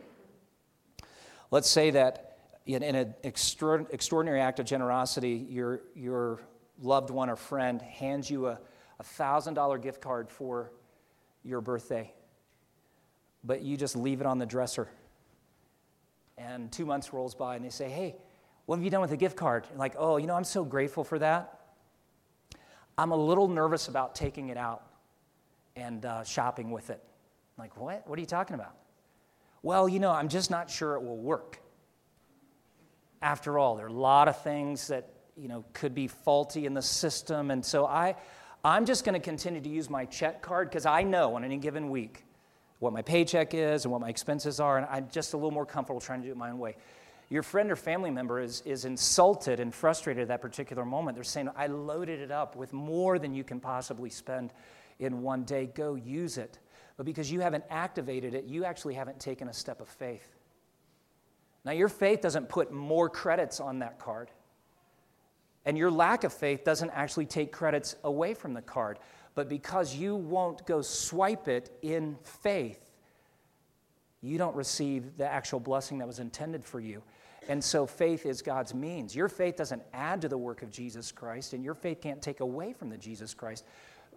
Let's 1.51 1.69
say 1.69 1.91
that 1.91 2.39
in, 2.67 2.83
in 2.83 2.95
an 2.95 3.15
extraordinary 3.23 4.41
act 4.41 4.59
of 4.59 4.67
generosity, 4.67 5.47
your, 5.51 5.83
your 5.95 6.41
loved 6.81 7.11
one 7.11 7.29
or 7.29 7.37
friend 7.37 7.81
hands 7.83 8.31
you 8.31 8.47
a, 8.49 8.59
a 9.01 9.03
$1,000 9.03 9.83
gift 9.83 10.01
card 10.01 10.31
for 10.31 10.71
your 11.43 11.61
birthday, 11.61 12.13
but 13.43 13.63
you 13.63 13.77
just 13.77 13.97
leave 13.97 14.21
it 14.21 14.27
on 14.27 14.39
the 14.39 14.47
dresser. 14.47 14.89
And 16.39 16.73
two 16.73 16.87
months 16.87 17.13
rolls 17.13 17.35
by 17.35 17.57
and 17.57 17.65
they 17.65 17.71
say, 17.71 17.89
Hey, 17.89 18.17
what 18.67 18.77
have 18.77 18.85
you 18.85 18.91
done 18.91 19.01
with 19.01 19.11
the 19.11 19.17
gift 19.17 19.37
card? 19.37 19.67
Like, 19.77 19.95
Oh, 19.99 20.17
you 20.17 20.27
know, 20.27 20.35
I'm 20.35 20.45
so 20.45 20.65
grateful 20.65 21.05
for 21.05 21.19
that. 21.19 21.61
I'm 22.97 23.11
a 23.11 23.17
little 23.17 23.49
nervous 23.49 23.89
about 23.89 24.15
taking 24.15 24.49
it 24.49 24.57
out 24.57 24.85
and 25.77 26.05
uh, 26.05 26.23
shopping 26.25 26.71
with 26.71 26.91
it. 26.91 27.03
I'm 27.57 27.63
like, 27.63 27.77
what? 27.77 28.07
What 28.07 28.19
are 28.19 28.21
you 28.21 28.27
talking 28.27 28.55
about? 28.55 28.75
Well, 29.63 29.89
you 29.89 29.99
know, 29.99 30.11
I'm 30.11 30.29
just 30.29 30.51
not 30.51 30.71
sure 30.71 30.95
it 30.95 31.03
will 31.03 31.17
work. 31.17 31.61
After 33.23 33.59
all, 33.59 33.77
there 33.77 33.87
are 33.87 33.89
a 33.89 33.93
lot 33.93 34.29
of 34.29 34.41
things 34.43 34.89
that, 34.89 35.09
you 35.37 35.49
know, 35.49 35.65
could 35.73 35.95
be 35.95 36.07
faulty 36.07 36.67
in 36.67 36.75
the 36.75 36.83
system. 36.83 37.51
And 37.51 37.65
so 37.65 37.87
I, 37.87 38.17
I'm 38.65 38.87
just 38.87 39.05
going 39.05 39.13
to 39.13 39.21
continue 39.21 39.61
to 39.61 39.69
use 39.69 39.91
my 39.91 40.07
check 40.07 40.41
card 40.41 40.71
because 40.71 40.87
I 40.87 41.03
know 41.03 41.37
on 41.37 41.45
any 41.45 41.59
given 41.59 41.91
week 41.91 42.25
what 42.79 42.95
my 42.95 43.03
paycheck 43.03 43.53
is 43.53 43.85
and 43.85 43.93
what 43.93 44.01
my 44.01 44.09
expenses 44.09 44.59
are, 44.59 44.79
and 44.79 44.87
I'm 44.91 45.09
just 45.11 45.35
a 45.35 45.37
little 45.37 45.51
more 45.51 45.67
comfortable 45.67 46.01
trying 46.01 46.23
to 46.23 46.29
do 46.29 46.33
it 46.33 46.37
my 46.39 46.51
own 46.51 46.59
way. 46.59 46.77
Your 47.29 47.43
friend 47.43 47.71
or 47.71 47.77
family 47.77 48.11
member 48.11 48.41
is, 48.41 48.63
is 48.63 48.87
insulted 48.87 49.61
and 49.61 49.75
frustrated 49.75 50.23
at 50.23 50.29
that 50.29 50.41
particular 50.41 50.85
moment. 50.87 51.15
They're 51.15 51.25
saying, 51.25 51.51
I 51.57 51.67
loaded 51.67 52.21
it 52.21 52.31
up 52.31 52.57
with 52.57 52.73
more 52.73 53.19
than 53.19 53.35
you 53.35 53.45
can 53.45 53.61
possibly 53.61 54.09
spend 54.09 54.53
in 54.99 55.21
one 55.23 55.45
day. 55.45 55.67
Go 55.67 55.95
use 55.95 56.39
it. 56.39 56.59
But 56.97 57.05
because 57.05 57.31
you 57.31 57.41
haven't 57.41 57.65
activated 57.69 58.35
it, 58.35 58.45
you 58.45 58.65
actually 58.65 58.95
haven't 58.95 59.21
taken 59.21 59.49
a 59.49 59.53
step 59.53 59.81
of 59.81 59.89
faith. 59.89 60.37
Now, 61.65 61.73
your 61.73 61.89
faith 61.89 62.21
doesn't 62.21 62.49
put 62.49 62.73
more 62.73 63.09
credits 63.11 63.61
on 63.61 63.79
that 63.81 63.99
card. 63.99 64.31
And 65.67 65.79
your 65.79 65.91
lack 65.91 66.25
of 66.25 66.33
faith 66.33 66.65
doesn't 66.65 66.91
actually 66.91 67.27
take 67.27 67.53
credits 67.53 67.97
away 68.05 68.35
from 68.35 68.53
the 68.53 68.63
card. 68.63 68.99
But 69.35 69.49
because 69.49 69.95
you 69.95 70.15
won't 70.15 70.67
go 70.67 70.83
swipe 70.83 71.49
it 71.49 71.77
in 71.83 72.17
faith, 72.23 72.91
you 74.21 74.39
don't 74.39 74.55
receive 74.55 75.17
the 75.17 75.27
actual 75.27 75.61
blessing 75.61 75.99
that 75.99 76.07
was 76.07 76.19
intended 76.19 76.65
for 76.65 76.81
you. 76.81 77.03
And 77.49 77.63
so 77.63 77.87
faith 77.87 78.25
is 78.25 78.41
God's 78.41 78.75
means. 78.75 79.15
Your 79.15 79.29
faith 79.29 79.57
doesn't 79.57 79.83
add 79.93 80.23
to 80.23 80.29
the 80.29 80.39
work 80.39 80.63
of 80.63 80.71
Jesus 80.71 81.13
Christ, 81.13 81.53
and 81.53 81.63
your 81.63 81.75
faith 81.75 82.01
can't 82.01 82.23
take 82.23 82.41
away 82.41 82.73
from 82.73 82.89
the 82.89 82.97
Jesus 82.97 83.35
Christ, 83.35 83.65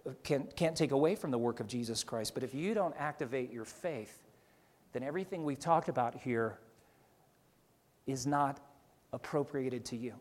uh, 0.06 0.12
can't, 0.22 0.54
can't 0.56 0.76
take 0.76 0.92
away 0.92 1.14
from 1.14 1.30
the 1.30 1.38
work 1.38 1.60
of 1.60 1.66
Jesus 1.66 2.02
Christ. 2.04 2.32
But 2.32 2.42
if 2.42 2.54
you 2.54 2.72
don't 2.72 2.94
activate 2.98 3.52
your 3.52 3.66
faith, 3.66 4.22
then 4.92 5.02
everything 5.02 5.44
we've 5.44 5.58
talked 5.58 5.90
about 5.90 6.14
here 6.14 6.58
is 8.06 8.26
not 8.26 8.60
appropriated 9.12 9.84
to 9.86 9.96
you. 9.96 10.14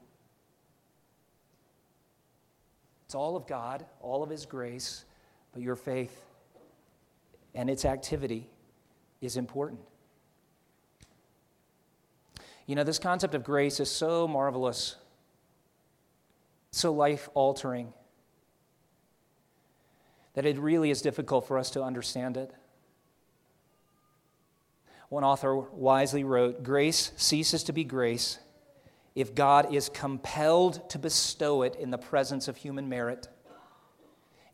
It's 3.08 3.16
all 3.16 3.38
of 3.38 3.48
God, 3.48 3.86
all 4.02 4.22
of 4.22 4.30
His 4.30 4.46
grace, 4.46 5.06
but 5.54 5.62
your 5.62 5.78
faith 5.78 6.26
and 7.56 7.70
its 7.70 7.86
activity 7.86 8.50
is 9.22 9.38
important. 9.38 9.80
You 12.66 12.76
know, 12.76 12.84
this 12.84 13.00
concept 13.00 13.34
of 13.34 13.46
grace 13.46 13.80
is 13.80 13.90
so 13.90 14.28
marvelous, 14.28 14.98
so 16.72 16.92
life 16.92 17.30
altering, 17.34 17.94
that 20.34 20.46
it 20.46 20.58
really 20.58 20.90
is 20.90 21.02
difficult 21.02 21.48
for 21.48 21.58
us 21.58 21.70
to 21.72 21.82
understand 21.82 22.36
it. 22.36 22.54
One 25.08 25.24
author 25.24 25.56
wisely 25.56 26.26
wrote 26.26 26.62
Grace 26.62 27.14
ceases 27.16 27.64
to 27.64 27.72
be 27.72 27.86
grace 27.86 28.40
if 29.18 29.34
God 29.34 29.74
is 29.74 29.90
compelled 29.90 30.88
to 30.92 31.00
bestow 31.00 31.64
it 31.64 31.76
in 31.78 31.90
the 31.90 31.98
presence 31.98 32.48
of 32.48 32.56
human 32.56 32.88
merit. 32.88 33.28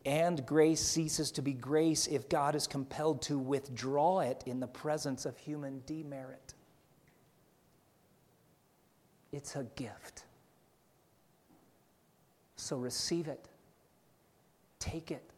And 0.06 0.46
grace 0.46 0.80
ceases 0.80 1.32
to 1.32 1.42
be 1.42 1.52
grace 1.52 2.08
if 2.08 2.30
God 2.30 2.56
is 2.56 2.66
compelled 2.66 3.22
to 3.24 3.38
withdraw 3.38 4.22
it 4.22 4.42
in 4.46 4.62
the 4.62 4.68
presence 4.68 5.26
of 5.26 5.38
human 5.38 5.82
demerit. 5.86 6.54
It's 9.34 9.58
a 9.58 9.66
gift. 9.76 10.24
So 12.56 12.78
receive 12.78 13.28
it, 13.28 13.50
take 14.80 15.12
it, 15.12 15.30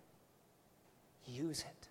use 1.26 1.62
it. 1.62 1.85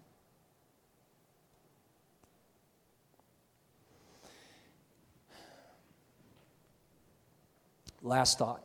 Last 8.04 8.38
thought. 8.38 8.62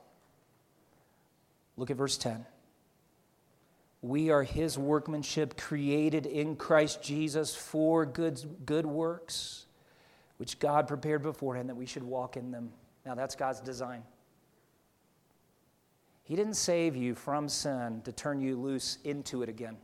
Look 1.77 1.89
at 1.89 1.97
verse 1.97 2.17
10. 2.17 2.45
We 4.01 4.29
are 4.29 4.43
his 4.43 4.77
workmanship 4.77 5.57
created 5.57 6.25
in 6.25 6.57
Christ 6.57 7.01
Jesus 7.01 7.55
for 7.55 8.05
good, 8.05 8.39
good 8.65 8.85
works, 8.85 9.65
which 10.37 10.59
God 10.59 10.87
prepared 10.87 11.23
beforehand 11.23 11.69
that 11.69 11.75
we 11.75 11.85
should 11.85 12.03
walk 12.03 12.35
in 12.37 12.51
them. 12.51 12.71
Now, 13.05 13.15
that's 13.15 13.35
God's 13.35 13.61
design. 13.61 14.03
He 16.23 16.35
didn't 16.35 16.55
save 16.55 16.95
you 16.95 17.15
from 17.15 17.49
sin 17.49 18.01
to 18.03 18.11
turn 18.11 18.41
you 18.41 18.57
loose 18.57 18.99
into 19.03 19.41
it 19.41 19.49
again. 19.49 19.77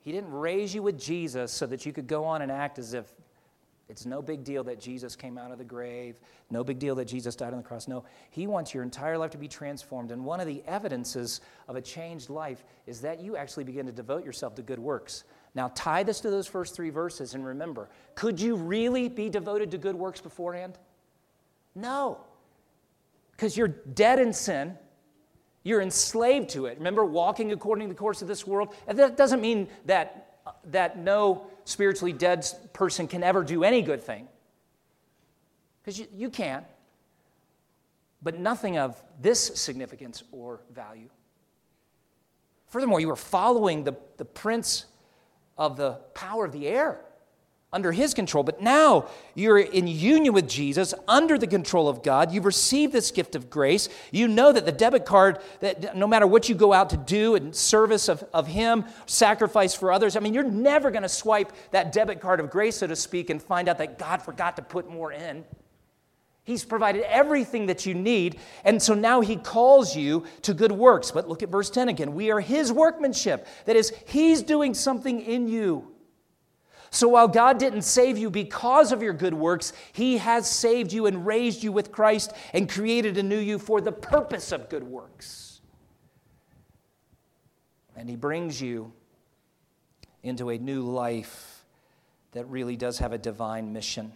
He 0.00 0.12
didn't 0.12 0.32
raise 0.32 0.74
you 0.74 0.82
with 0.82 0.98
Jesus 0.98 1.50
so 1.50 1.66
that 1.66 1.84
you 1.84 1.92
could 1.92 2.06
go 2.06 2.24
on 2.24 2.42
and 2.42 2.52
act 2.52 2.78
as 2.78 2.94
if 2.94 3.10
it's 3.90 4.06
no 4.06 4.22
big 4.22 4.44
deal 4.44 4.62
that 4.64 4.80
Jesus 4.80 5.16
came 5.16 5.36
out 5.36 5.50
of 5.50 5.58
the 5.58 5.64
grave, 5.64 6.20
no 6.48 6.62
big 6.62 6.78
deal 6.78 6.94
that 6.94 7.06
Jesus 7.06 7.34
died 7.34 7.52
on 7.52 7.58
the 7.58 7.64
cross. 7.64 7.88
No, 7.88 8.04
He 8.30 8.46
wants 8.46 8.72
your 8.72 8.84
entire 8.84 9.18
life 9.18 9.32
to 9.32 9.38
be 9.38 9.48
transformed. 9.48 10.12
And 10.12 10.24
one 10.24 10.38
of 10.38 10.46
the 10.46 10.62
evidences 10.66 11.40
of 11.66 11.74
a 11.74 11.82
changed 11.82 12.30
life 12.30 12.62
is 12.86 13.00
that 13.00 13.20
you 13.20 13.36
actually 13.36 13.64
begin 13.64 13.86
to 13.86 13.92
devote 13.92 14.24
yourself 14.24 14.54
to 14.54 14.62
good 14.62 14.78
works. 14.78 15.24
Now, 15.56 15.72
tie 15.74 16.04
this 16.04 16.20
to 16.20 16.30
those 16.30 16.46
first 16.46 16.76
three 16.76 16.90
verses 16.90 17.34
and 17.34 17.44
remember 17.44 17.88
could 18.14 18.40
you 18.40 18.54
really 18.54 19.08
be 19.08 19.28
devoted 19.28 19.72
to 19.72 19.78
good 19.78 19.96
works 19.96 20.20
beforehand? 20.20 20.78
No, 21.74 22.18
because 23.32 23.56
you're 23.56 23.68
dead 23.68 24.20
in 24.20 24.32
sin. 24.32 24.78
You're 25.62 25.82
enslaved 25.82 26.50
to 26.50 26.66
it. 26.66 26.78
Remember, 26.78 27.04
walking 27.04 27.52
according 27.52 27.88
to 27.88 27.94
the 27.94 27.98
course 27.98 28.22
of 28.22 28.28
this 28.28 28.46
world? 28.46 28.74
And 28.86 28.98
that 28.98 29.16
doesn't 29.16 29.40
mean 29.40 29.68
that, 29.86 30.29
that 30.66 30.98
no 30.98 31.46
spiritually 31.64 32.12
dead 32.12 32.46
person 32.72 33.06
can 33.06 33.22
ever 33.22 33.42
do 33.42 33.64
any 33.64 33.82
good 33.82 34.02
thing. 34.02 34.28
Because 35.82 35.98
you, 35.98 36.06
you 36.14 36.30
can't. 36.30 36.64
But 38.22 38.38
nothing 38.38 38.78
of 38.78 39.02
this 39.20 39.40
significance 39.60 40.22
or 40.30 40.60
value. 40.72 41.08
Furthermore, 42.68 43.00
you 43.00 43.10
are 43.10 43.16
following 43.16 43.84
the, 43.84 43.96
the 44.16 44.24
prince 44.24 44.86
of 45.56 45.76
the 45.76 45.92
power 46.14 46.44
of 46.44 46.52
the 46.52 46.68
air 46.68 47.00
under 47.72 47.92
his 47.92 48.14
control. 48.14 48.42
But 48.42 48.60
now 48.60 49.08
you're 49.34 49.58
in 49.58 49.86
union 49.86 50.34
with 50.34 50.48
Jesus, 50.48 50.92
under 51.06 51.38
the 51.38 51.46
control 51.46 51.88
of 51.88 52.02
God. 52.02 52.32
You've 52.32 52.44
received 52.44 52.92
this 52.92 53.10
gift 53.10 53.34
of 53.34 53.48
grace. 53.48 53.88
You 54.10 54.26
know 54.26 54.52
that 54.52 54.66
the 54.66 54.72
debit 54.72 55.04
card, 55.04 55.38
that 55.60 55.96
no 55.96 56.06
matter 56.06 56.26
what 56.26 56.48
you 56.48 56.54
go 56.54 56.72
out 56.72 56.90
to 56.90 56.96
do 56.96 57.36
in 57.36 57.52
service 57.52 58.08
of, 58.08 58.24
of 58.34 58.48
him, 58.48 58.84
sacrifice 59.06 59.74
for 59.74 59.92
others, 59.92 60.16
I 60.16 60.20
mean, 60.20 60.34
you're 60.34 60.42
never 60.44 60.90
going 60.90 61.02
to 61.02 61.08
swipe 61.08 61.52
that 61.70 61.92
debit 61.92 62.20
card 62.20 62.40
of 62.40 62.50
grace, 62.50 62.76
so 62.76 62.86
to 62.86 62.96
speak, 62.96 63.30
and 63.30 63.40
find 63.40 63.68
out 63.68 63.78
that 63.78 63.98
God 63.98 64.22
forgot 64.22 64.56
to 64.56 64.62
put 64.62 64.90
more 64.90 65.12
in. 65.12 65.44
He's 66.42 66.64
provided 66.64 67.04
everything 67.04 67.66
that 67.66 67.86
you 67.86 67.94
need. 67.94 68.40
And 68.64 68.82
so 68.82 68.94
now 68.94 69.20
he 69.20 69.36
calls 69.36 69.94
you 69.94 70.24
to 70.42 70.54
good 70.54 70.72
works. 70.72 71.12
But 71.12 71.28
look 71.28 71.44
at 71.44 71.48
verse 71.48 71.70
10 71.70 71.88
again. 71.88 72.14
We 72.14 72.32
are 72.32 72.40
his 72.40 72.72
workmanship. 72.72 73.46
That 73.66 73.76
is, 73.76 73.92
he's 74.06 74.42
doing 74.42 74.74
something 74.74 75.20
in 75.20 75.46
you. 75.46 75.86
So 76.90 77.08
while 77.08 77.28
God 77.28 77.58
didn't 77.58 77.82
save 77.82 78.18
you 78.18 78.30
because 78.30 78.90
of 78.90 79.02
your 79.02 79.12
good 79.12 79.34
works, 79.34 79.72
He 79.92 80.18
has 80.18 80.50
saved 80.50 80.92
you 80.92 81.06
and 81.06 81.24
raised 81.24 81.62
you 81.62 81.70
with 81.70 81.92
Christ 81.92 82.32
and 82.52 82.68
created 82.68 83.16
a 83.16 83.22
new 83.22 83.38
you 83.38 83.58
for 83.58 83.80
the 83.80 83.92
purpose 83.92 84.50
of 84.50 84.68
good 84.68 84.82
works. 84.82 85.60
And 87.96 88.08
He 88.08 88.16
brings 88.16 88.60
you 88.60 88.92
into 90.22 90.50
a 90.50 90.58
new 90.58 90.82
life 90.82 91.64
that 92.32 92.44
really 92.46 92.76
does 92.76 92.98
have 92.98 93.12
a 93.12 93.18
divine 93.18 93.72
mission. 93.72 94.12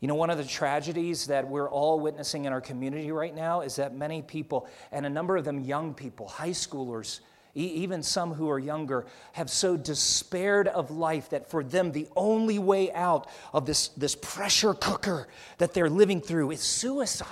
You 0.00 0.08
know, 0.08 0.16
one 0.16 0.30
of 0.30 0.38
the 0.38 0.44
tragedies 0.44 1.28
that 1.28 1.48
we're 1.48 1.70
all 1.70 1.98
witnessing 2.00 2.44
in 2.44 2.52
our 2.52 2.60
community 2.60 3.10
right 3.10 3.34
now 3.34 3.62
is 3.62 3.76
that 3.76 3.94
many 3.94 4.20
people, 4.20 4.68
and 4.92 5.06
a 5.06 5.10
number 5.10 5.36
of 5.36 5.44
them 5.44 5.60
young 5.60 5.94
people, 5.94 6.28
high 6.28 6.50
schoolers, 6.50 7.20
even 7.54 8.02
some 8.02 8.34
who 8.34 8.50
are 8.50 8.58
younger, 8.58 9.06
have 9.32 9.48
so 9.48 9.76
despaired 9.76 10.68
of 10.68 10.90
life 10.90 11.30
that 11.30 11.48
for 11.48 11.62
them 11.62 11.92
the 11.92 12.08
only 12.16 12.58
way 12.58 12.92
out 12.92 13.28
of 13.52 13.66
this, 13.66 13.88
this 13.88 14.16
pressure 14.16 14.74
cooker 14.74 15.28
that 15.58 15.72
they're 15.72 15.90
living 15.90 16.20
through 16.20 16.50
is 16.50 16.60
suicide. 16.60 17.28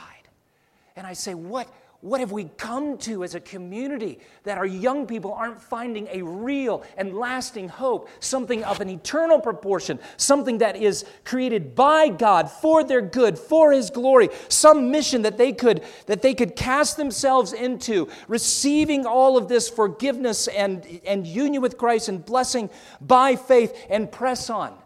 And 0.95 1.07
I 1.07 1.15
say, 1.15 1.35
what, 1.35 1.69
what 2.03 2.19
have 2.19 2.33
we 2.33 2.45
come 2.57 2.99
to 2.99 3.23
as 3.23 3.37
a 3.37 3.41
community 3.41 4.19
that 4.43 4.59
our 4.59 4.67
young 4.67 5.07
people 5.07 5.33
aren't 5.33 5.63
finding 5.63 6.09
a 6.11 6.21
real 6.21 6.83
and 6.97 7.15
lasting 7.15 7.69
hope, 7.69 8.09
something 8.19 8.65
of 8.65 8.81
an 8.81 8.91
eternal 8.91 9.41
proportion, 9.41 10.01
something 10.17 10.59
that 10.59 10.75
is 10.77 11.05
created 11.25 11.77
by 11.77 12.09
God 12.09 12.51
for 12.51 12.83
their 12.83 13.01
good, 13.01 13.39
for 13.39 13.71
His 13.71 13.89
glory, 13.89 14.31
some 14.49 14.91
mission 14.91 15.23
that 15.23 15.39
they 15.39 15.53
could, 15.53 15.85
that 16.07 16.23
they 16.23 16.35
could 16.35 16.57
cast 16.57 16.97
themselves 16.97 17.53
into, 17.53 18.09
receiving 18.27 19.07
all 19.07 19.39
of 19.39 19.47
this 19.47 19.69
forgiveness 19.69 20.49
and, 20.49 20.85
and 21.07 21.25
union 21.25 21.63
with 21.63 21.79
Christ 21.79 22.09
and 22.09 22.25
blessing 22.25 22.69
by 23.01 23.37
faith 23.37 23.77
and 23.89 24.11
press 24.11 24.51
on 24.51 24.77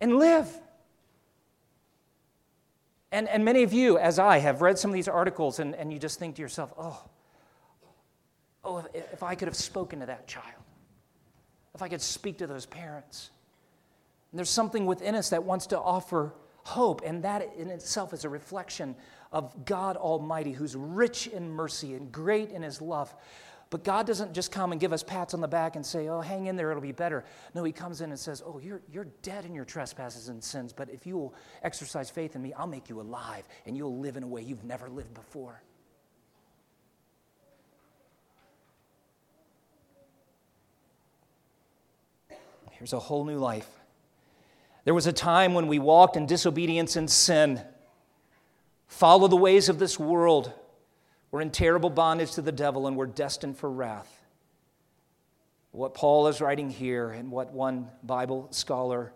and 0.00 0.18
live. 0.18 0.48
And, 3.10 3.28
and 3.28 3.44
many 3.44 3.62
of 3.62 3.72
you, 3.72 3.98
as 3.98 4.18
I, 4.18 4.38
have 4.38 4.60
read 4.60 4.78
some 4.78 4.90
of 4.90 4.94
these 4.94 5.08
articles 5.08 5.60
and, 5.60 5.74
and 5.74 5.92
you 5.92 5.98
just 5.98 6.18
think 6.18 6.36
to 6.36 6.42
yourself, 6.42 6.72
oh, 6.76 7.02
oh, 8.64 8.78
if, 8.78 9.12
if 9.14 9.22
I 9.22 9.34
could 9.34 9.48
have 9.48 9.56
spoken 9.56 10.00
to 10.00 10.06
that 10.06 10.26
child, 10.26 10.62
if 11.74 11.82
I 11.82 11.88
could 11.88 12.02
speak 12.02 12.38
to 12.38 12.46
those 12.46 12.66
parents. 12.66 13.30
And 14.30 14.38
there's 14.38 14.50
something 14.50 14.84
within 14.84 15.14
us 15.14 15.30
that 15.30 15.44
wants 15.44 15.68
to 15.68 15.78
offer 15.78 16.34
hope, 16.64 17.00
and 17.04 17.24
that 17.24 17.48
in 17.56 17.70
itself 17.70 18.12
is 18.12 18.24
a 18.24 18.28
reflection 18.28 18.94
of 19.32 19.64
God 19.64 19.96
Almighty, 19.96 20.52
who's 20.52 20.76
rich 20.76 21.26
in 21.26 21.50
mercy 21.50 21.94
and 21.94 22.12
great 22.12 22.50
in 22.50 22.62
his 22.62 22.82
love. 22.82 23.14
But 23.70 23.84
God 23.84 24.06
doesn't 24.06 24.32
just 24.32 24.50
come 24.50 24.72
and 24.72 24.80
give 24.80 24.94
us 24.94 25.02
pats 25.02 25.34
on 25.34 25.42
the 25.42 25.48
back 25.48 25.76
and 25.76 25.84
say, 25.84 26.08
oh, 26.08 26.22
hang 26.22 26.46
in 26.46 26.56
there, 26.56 26.70
it'll 26.70 26.80
be 26.80 26.92
better. 26.92 27.24
No, 27.54 27.64
He 27.64 27.72
comes 27.72 28.00
in 28.00 28.10
and 28.10 28.18
says, 28.18 28.42
oh, 28.44 28.58
you're, 28.58 28.80
you're 28.90 29.08
dead 29.22 29.44
in 29.44 29.54
your 29.54 29.66
trespasses 29.66 30.28
and 30.28 30.42
sins, 30.42 30.72
but 30.72 30.88
if 30.88 31.06
you 31.06 31.18
will 31.18 31.34
exercise 31.62 32.08
faith 32.08 32.34
in 32.34 32.40
me, 32.40 32.54
I'll 32.54 32.66
make 32.66 32.88
you 32.88 33.00
alive 33.00 33.46
and 33.66 33.76
you'll 33.76 33.98
live 33.98 34.16
in 34.16 34.22
a 34.22 34.26
way 34.26 34.40
you've 34.40 34.64
never 34.64 34.88
lived 34.88 35.12
before. 35.12 35.62
Here's 42.70 42.92
a 42.92 43.00
whole 43.00 43.24
new 43.24 43.38
life. 43.38 43.68
There 44.84 44.94
was 44.94 45.06
a 45.06 45.12
time 45.12 45.52
when 45.52 45.66
we 45.66 45.78
walked 45.78 46.16
in 46.16 46.26
disobedience 46.26 46.96
and 46.96 47.10
sin, 47.10 47.60
follow 48.86 49.28
the 49.28 49.36
ways 49.36 49.68
of 49.68 49.78
this 49.78 49.98
world 49.98 50.52
we're 51.30 51.40
in 51.40 51.50
terrible 51.50 51.90
bondage 51.90 52.32
to 52.32 52.42
the 52.42 52.52
devil 52.52 52.86
and 52.86 52.96
we're 52.96 53.06
destined 53.06 53.56
for 53.56 53.70
wrath. 53.70 54.12
What 55.72 55.94
Paul 55.94 56.28
is 56.28 56.40
writing 56.40 56.70
here 56.70 57.10
and 57.10 57.30
what 57.30 57.52
one 57.52 57.88
Bible 58.02 58.48
scholar 58.50 59.12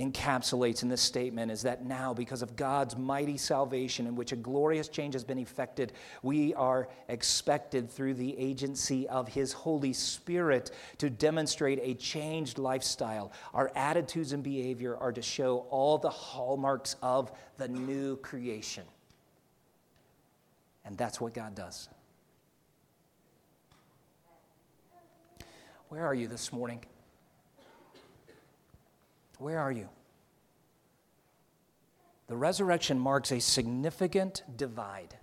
encapsulates 0.00 0.82
in 0.82 0.88
this 0.88 1.00
statement 1.00 1.50
is 1.50 1.62
that 1.62 1.84
now, 1.84 2.14
because 2.14 2.42
of 2.42 2.56
God's 2.56 2.96
mighty 2.96 3.36
salvation, 3.36 4.06
in 4.06 4.16
which 4.16 4.32
a 4.32 4.36
glorious 4.36 4.88
change 4.88 5.14
has 5.14 5.24
been 5.24 5.38
effected, 5.38 5.92
we 6.22 6.54
are 6.54 6.88
expected 7.08 7.90
through 7.90 8.14
the 8.14 8.36
agency 8.38 9.06
of 9.08 9.28
His 9.28 9.52
Holy 9.52 9.92
Spirit 9.92 10.70
to 10.98 11.10
demonstrate 11.10 11.78
a 11.82 11.94
changed 11.94 12.58
lifestyle. 12.58 13.32
Our 13.52 13.70
attitudes 13.74 14.32
and 14.32 14.42
behavior 14.42 14.96
are 14.96 15.12
to 15.12 15.22
show 15.22 15.66
all 15.70 15.98
the 15.98 16.10
hallmarks 16.10 16.96
of 17.02 17.30
the 17.58 17.68
new 17.68 18.16
creation. 18.16 18.84
And 20.84 20.96
that's 20.96 21.20
what 21.20 21.34
God 21.34 21.54
does. 21.54 21.88
Where 25.88 26.06
are 26.06 26.14
you 26.14 26.28
this 26.28 26.52
morning? 26.52 26.84
Where 29.38 29.58
are 29.58 29.72
you? 29.72 29.88
The 32.28 32.36
resurrection 32.36 32.98
marks 32.98 33.32
a 33.32 33.40
significant 33.40 34.42
divide. 34.56 35.16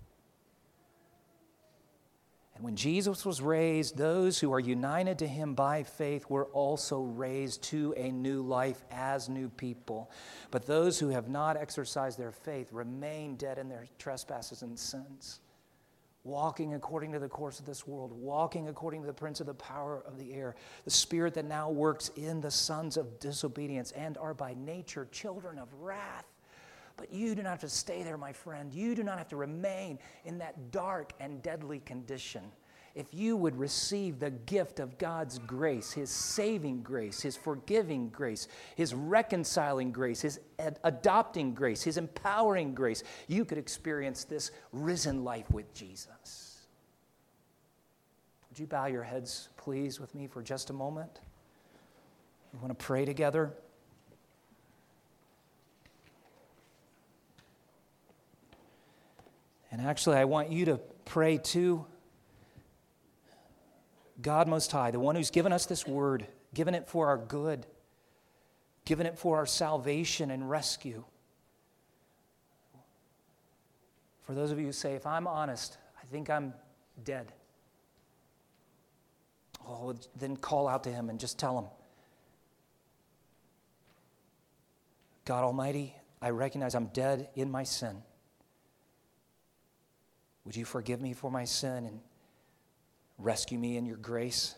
And 2.56 2.66
when 2.66 2.76
Jesus 2.76 3.24
was 3.24 3.40
raised, 3.40 3.96
those 3.96 4.40
who 4.40 4.52
are 4.52 4.60
united 4.60 5.20
to 5.20 5.28
him 5.28 5.54
by 5.54 5.84
faith 5.84 6.26
were 6.28 6.48
also 6.48 7.02
raised 7.02 7.62
to 7.66 7.94
a 7.96 8.12
new 8.12 8.42
life 8.42 8.84
as 8.90 9.30
new 9.30 9.48
people. 9.48 10.10
But 10.50 10.66
those 10.66 11.00
who 11.00 11.10
have 11.10 11.30
not 11.30 11.56
exercised 11.56 12.18
their 12.18 12.32
faith 12.32 12.74
remain 12.74 13.36
dead 13.36 13.60
in 13.60 13.70
their 13.70 13.86
trespasses 14.00 14.64
and 14.64 14.78
sins, 14.78 15.40
walking 16.28 16.74
according 16.74 17.14
to 17.14 17.20
the 17.20 17.30
course 17.30 17.60
of 17.60 17.66
this 17.66 17.88
world, 17.88 18.12
walking 18.12 18.68
according 18.68 19.02
to 19.02 19.08
the 19.08 19.14
prince 19.14 19.40
of 19.40 19.48
the 19.48 19.54
power 19.54 20.04
of 20.06 20.20
the 20.20 20.34
air, 20.34 20.56
the 20.84 20.92
spirit 20.92 21.34
that 21.34 21.46
now 21.46 21.70
works 21.70 22.12
in 22.18 22.42
the 22.42 22.52
sons 22.52 22.98
of 22.98 23.20
disobedience 23.20 23.92
and 23.94 24.18
are 24.18 24.34
by 24.34 24.54
nature 24.60 25.08
children 25.12 25.58
of 25.58 25.74
wrath. 25.76 26.26
But 26.98 27.14
you 27.14 27.34
do 27.34 27.44
not 27.44 27.52
have 27.52 27.60
to 27.62 27.70
stay 27.70 28.04
there, 28.04 28.18
my 28.18 28.34
friend. 28.34 28.74
You 28.74 28.94
do 28.94 29.04
not 29.04 29.18
have 29.18 29.30
to 29.30 29.38
remain 29.38 30.00
in 30.26 30.40
that 30.40 30.72
dark 30.72 31.14
and 31.20 31.42
deadly 31.42 31.80
condition. 31.80 32.42
If 32.98 33.14
you 33.14 33.38
would 33.38 33.56
receive 33.56 34.18
the 34.18 34.32
gift 34.32 34.80
of 34.80 34.98
God's 34.98 35.38
grace, 35.38 35.92
His 35.92 36.10
saving 36.10 36.82
grace, 36.82 37.22
His 37.22 37.38
forgiving 37.38 38.10
grace, 38.10 38.48
His 38.76 38.92
reconciling 38.92 39.92
grace, 39.92 40.20
His 40.20 40.40
ad- 40.58 40.80
adopting 40.84 41.54
grace, 41.54 41.84
His 41.84 42.00
empowering 42.00 42.74
grace, 42.74 43.04
you 43.28 43.46
could 43.46 43.60
experience 43.60 44.24
this 44.24 44.50
risen 44.72 45.24
life 45.24 45.48
with 45.52 45.72
Jesus. 45.76 46.66
Would 48.50 48.58
you 48.58 48.66
bow 48.66 48.88
your 48.88 49.04
heads, 49.04 49.50
please, 49.58 50.00
with 50.00 50.16
me 50.16 50.26
for 50.26 50.42
just 50.42 50.72
a 50.72 50.74
moment? 50.74 51.20
We 52.52 52.58
want 52.58 52.78
to 52.78 52.84
pray 52.84 53.06
together. 53.06 53.54
And 59.72 59.82
actually, 59.82 60.18
I 60.18 60.26
want 60.26 60.52
you 60.52 60.66
to 60.66 60.80
pray 61.06 61.38
too. 61.38 61.86
God 64.22 64.48
Most 64.48 64.72
High, 64.72 64.92
the 64.92 65.00
one 65.00 65.16
who's 65.16 65.30
given 65.30 65.52
us 65.52 65.66
this 65.66 65.86
word, 65.86 66.26
given 66.54 66.74
it 66.74 66.88
for 66.88 67.08
our 67.08 67.18
good, 67.18 67.66
given 68.86 69.06
it 69.06 69.18
for 69.18 69.38
our 69.38 69.46
salvation 69.46 70.32
and 70.32 70.50
rescue. 70.50 71.04
For 74.22 74.34
those 74.34 74.52
of 74.52 74.60
you 74.60 74.66
who 74.66 74.72
say, 74.72 74.94
if 74.94 75.06
I'm 75.06 75.28
honest, 75.28 75.78
I 76.02 76.06
think 76.06 76.30
I'm 76.30 76.54
dead. 77.04 77.32
Oh, 79.68 79.96
then 80.18 80.36
call 80.38 80.68
out 80.68 80.84
to 80.86 80.92
him 80.92 81.10
and 81.10 81.20
just 81.20 81.38
tell 81.38 81.58
him 81.58 81.66
God 85.28 85.44
Almighty, 85.44 85.94
I 86.22 86.30
recognize 86.30 86.74
I'm 86.74 86.88
dead 86.88 87.28
in 87.36 87.52
my 87.52 87.64
sin. 87.64 88.02
Would 90.46 90.56
you 90.56 90.64
forgive 90.64 91.02
me 91.02 91.12
for 91.12 91.30
my 91.30 91.44
sin 91.44 91.86
and 91.86 92.00
rescue 93.18 93.58
me 93.58 93.78
in 93.78 93.86
your 93.86 93.98
grace? 93.98 94.56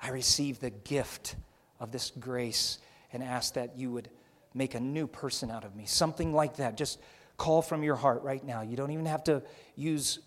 I 0.00 0.10
receive 0.10 0.60
the 0.60 0.70
gift 0.70 1.36
of 1.80 1.92
this 1.92 2.10
grace 2.10 2.78
and 3.12 3.22
ask 3.22 3.54
that 3.54 3.76
you 3.76 3.90
would 3.92 4.10
make 4.52 4.74
a 4.74 4.80
new 4.80 5.06
person 5.06 5.50
out 5.50 5.64
of 5.64 5.74
me. 5.74 5.84
Something 5.86 6.32
like 6.32 6.56
that. 6.56 6.76
Just 6.76 7.00
call 7.36 7.62
from 7.62 7.82
your 7.82 7.96
heart 7.96 8.22
right 8.22 8.44
now. 8.44 8.62
You 8.62 8.76
don't 8.76 8.90
even 8.90 9.06
have 9.06 9.24
to 9.24 9.42
use 9.76 10.20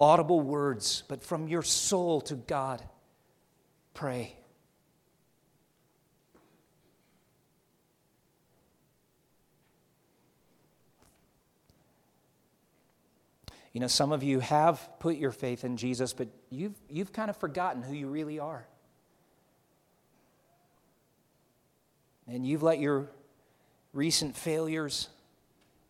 audible 0.00 0.40
words, 0.40 1.02
but 1.08 1.22
from 1.22 1.48
your 1.48 1.62
soul 1.62 2.20
to 2.22 2.34
God, 2.34 2.82
pray. 3.94 4.36
You 13.76 13.80
know, 13.80 13.88
some 13.88 14.10
of 14.10 14.22
you 14.22 14.40
have 14.40 14.88
put 15.00 15.16
your 15.16 15.32
faith 15.32 15.62
in 15.62 15.76
Jesus, 15.76 16.14
but 16.14 16.28
you've, 16.48 16.72
you've 16.88 17.12
kind 17.12 17.28
of 17.28 17.36
forgotten 17.36 17.82
who 17.82 17.92
you 17.92 18.08
really 18.08 18.38
are. 18.38 18.66
And 22.26 22.46
you've 22.46 22.62
let 22.62 22.78
your 22.78 23.10
recent 23.92 24.34
failures, 24.34 25.10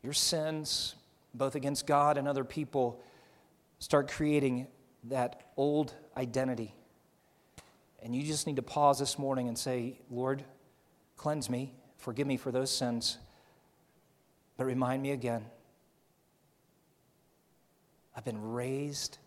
your 0.02 0.14
sins, 0.14 0.96
both 1.32 1.54
against 1.54 1.86
God 1.86 2.18
and 2.18 2.26
other 2.26 2.42
people, 2.42 3.00
start 3.78 4.10
creating 4.10 4.66
that 5.04 5.52
old 5.56 5.94
identity. 6.16 6.74
And 8.02 8.16
you 8.16 8.24
just 8.24 8.48
need 8.48 8.56
to 8.56 8.62
pause 8.62 8.98
this 8.98 9.16
morning 9.16 9.46
and 9.46 9.56
say, 9.56 10.00
Lord, 10.10 10.42
cleanse 11.16 11.48
me, 11.48 11.72
forgive 11.98 12.26
me 12.26 12.36
for 12.36 12.50
those 12.50 12.72
sins, 12.72 13.18
but 14.56 14.64
remind 14.64 15.04
me 15.04 15.12
again 15.12 15.44
I've 18.16 18.24
been 18.24 18.40
raised 18.52 19.18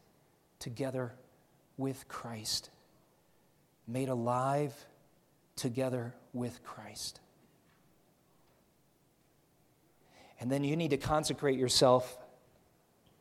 together 0.57 1.13
with 1.77 2.07
Christ, 2.07 2.69
made 3.87 4.09
alive 4.09 4.73
together 5.55 6.15
with 6.33 6.63
Christ. 6.63 7.19
And 10.39 10.51
then 10.51 10.63
you 10.63 10.75
need 10.75 10.89
to 10.91 10.97
consecrate 10.97 11.59
yourself 11.59 12.17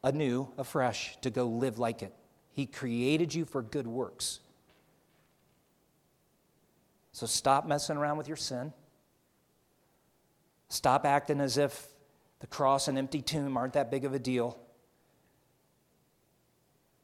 anew, 0.02 0.48
afresh, 0.56 1.16
to 1.20 1.30
go 1.30 1.46
live 1.46 1.78
like 1.78 2.02
it. 2.02 2.14
He 2.52 2.64
created 2.66 3.34
you 3.34 3.44
for 3.44 3.60
good 3.60 3.86
works. 3.86 4.40
So 7.12 7.26
stop 7.26 7.66
messing 7.66 7.96
around 7.96 8.16
with 8.16 8.28
your 8.28 8.36
sin. 8.36 8.72
Stop 10.68 11.04
acting 11.04 11.40
as 11.40 11.58
if 11.58 11.88
the 12.40 12.46
cross 12.46 12.88
and 12.88 12.96
empty 12.96 13.20
tomb 13.20 13.56
aren't 13.56 13.72
that 13.72 13.90
big 13.90 14.04
of 14.04 14.14
a 14.14 14.18
deal. 14.18 14.56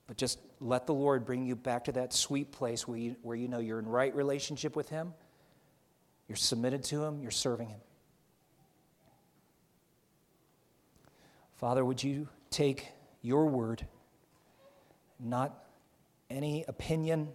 But 0.07 0.17
just 0.17 0.39
let 0.61 0.87
the 0.87 0.95
Lord 0.95 1.25
bring 1.25 1.47
you 1.47 1.57
back 1.57 1.85
to 1.85 1.93
that 1.93 2.13
sweet 2.13 2.53
place 2.53 2.87
where 2.87 2.99
you, 2.99 3.17
where 3.23 3.37
you 3.37 3.49
know 3.49 3.59
you're 3.59 3.79
in 3.79 3.87
right 3.87 4.15
relationship 4.15 4.77
with 4.77 4.89
Him, 4.89 5.15
you're 6.29 6.37
submitted 6.37 6.85
to 6.85 7.03
Him, 7.03 7.21
you're 7.21 7.31
serving 7.31 7.69
Him. 7.69 7.81
Father, 11.57 11.85
would 11.85 12.03
you 12.03 12.29
take 12.51 12.89
your 13.23 13.47
word, 13.47 13.87
not 15.19 15.65
any 16.29 16.65
opinion 16.69 17.29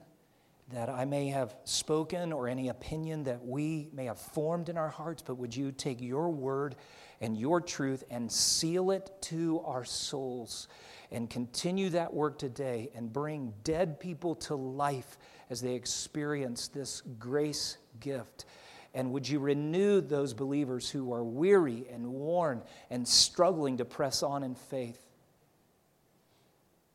that 0.72 0.89
I 0.89 1.05
may 1.05 1.30
have 1.30 1.55
spoken 1.63 2.32
or 2.32 2.47
any 2.47 2.70
opinion 2.70 3.24
that 3.24 3.43
we 3.43 3.89
may 3.91 4.05
have 4.05 4.20
formed 4.20 4.70
in 4.70 4.78
our 4.78 4.89
hearts, 4.89 5.24
but 5.26 5.36
would 5.36 5.55
you 5.55 5.72
take 5.72 5.99
your 5.99 6.30
word 6.30 6.76
and 7.22 7.36
your 7.36 7.59
truth 7.59 8.03
and 8.11 8.32
seal 8.32 8.91
it 8.91 9.09
to 9.22 9.61
our 9.65 9.84
souls? 9.84 10.67
And 11.12 11.30
continue 11.30 11.89
that 11.89 12.14
work 12.14 12.38
today 12.38 12.89
and 12.95 13.12
bring 13.12 13.53
dead 13.64 13.99
people 13.99 14.36
to 14.36 14.55
life 14.55 15.18
as 15.49 15.62
they 15.62 15.74
experience 15.74 16.68
this 16.68 17.01
grace 17.18 17.78
gift. 17.99 18.45
And 18.93 19.12
would 19.12 19.28
you 19.28 19.39
renew 19.39 20.01
those 20.01 20.34
believers 20.34 20.89
who 20.89 21.14
are 21.14 21.24
weary 21.24 21.86
and 21.91 22.07
worn 22.07 22.62
and 22.89 23.07
struggling 23.07 23.78
to 23.78 23.86
press 23.86 24.24
on 24.24 24.43
in 24.43 24.55
faith? 24.55 25.05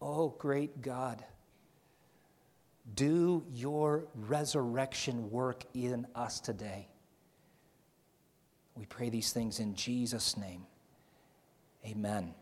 Oh, 0.00 0.28
great 0.38 0.82
God, 0.82 1.24
do 2.94 3.44
your 3.52 4.04
resurrection 4.14 5.30
work 5.30 5.64
in 5.72 6.06
us 6.14 6.40
today. 6.40 6.88
We 8.74 8.86
pray 8.86 9.08
these 9.08 9.32
things 9.32 9.60
in 9.60 9.74
Jesus' 9.74 10.36
name. 10.36 10.66
Amen. 11.86 12.34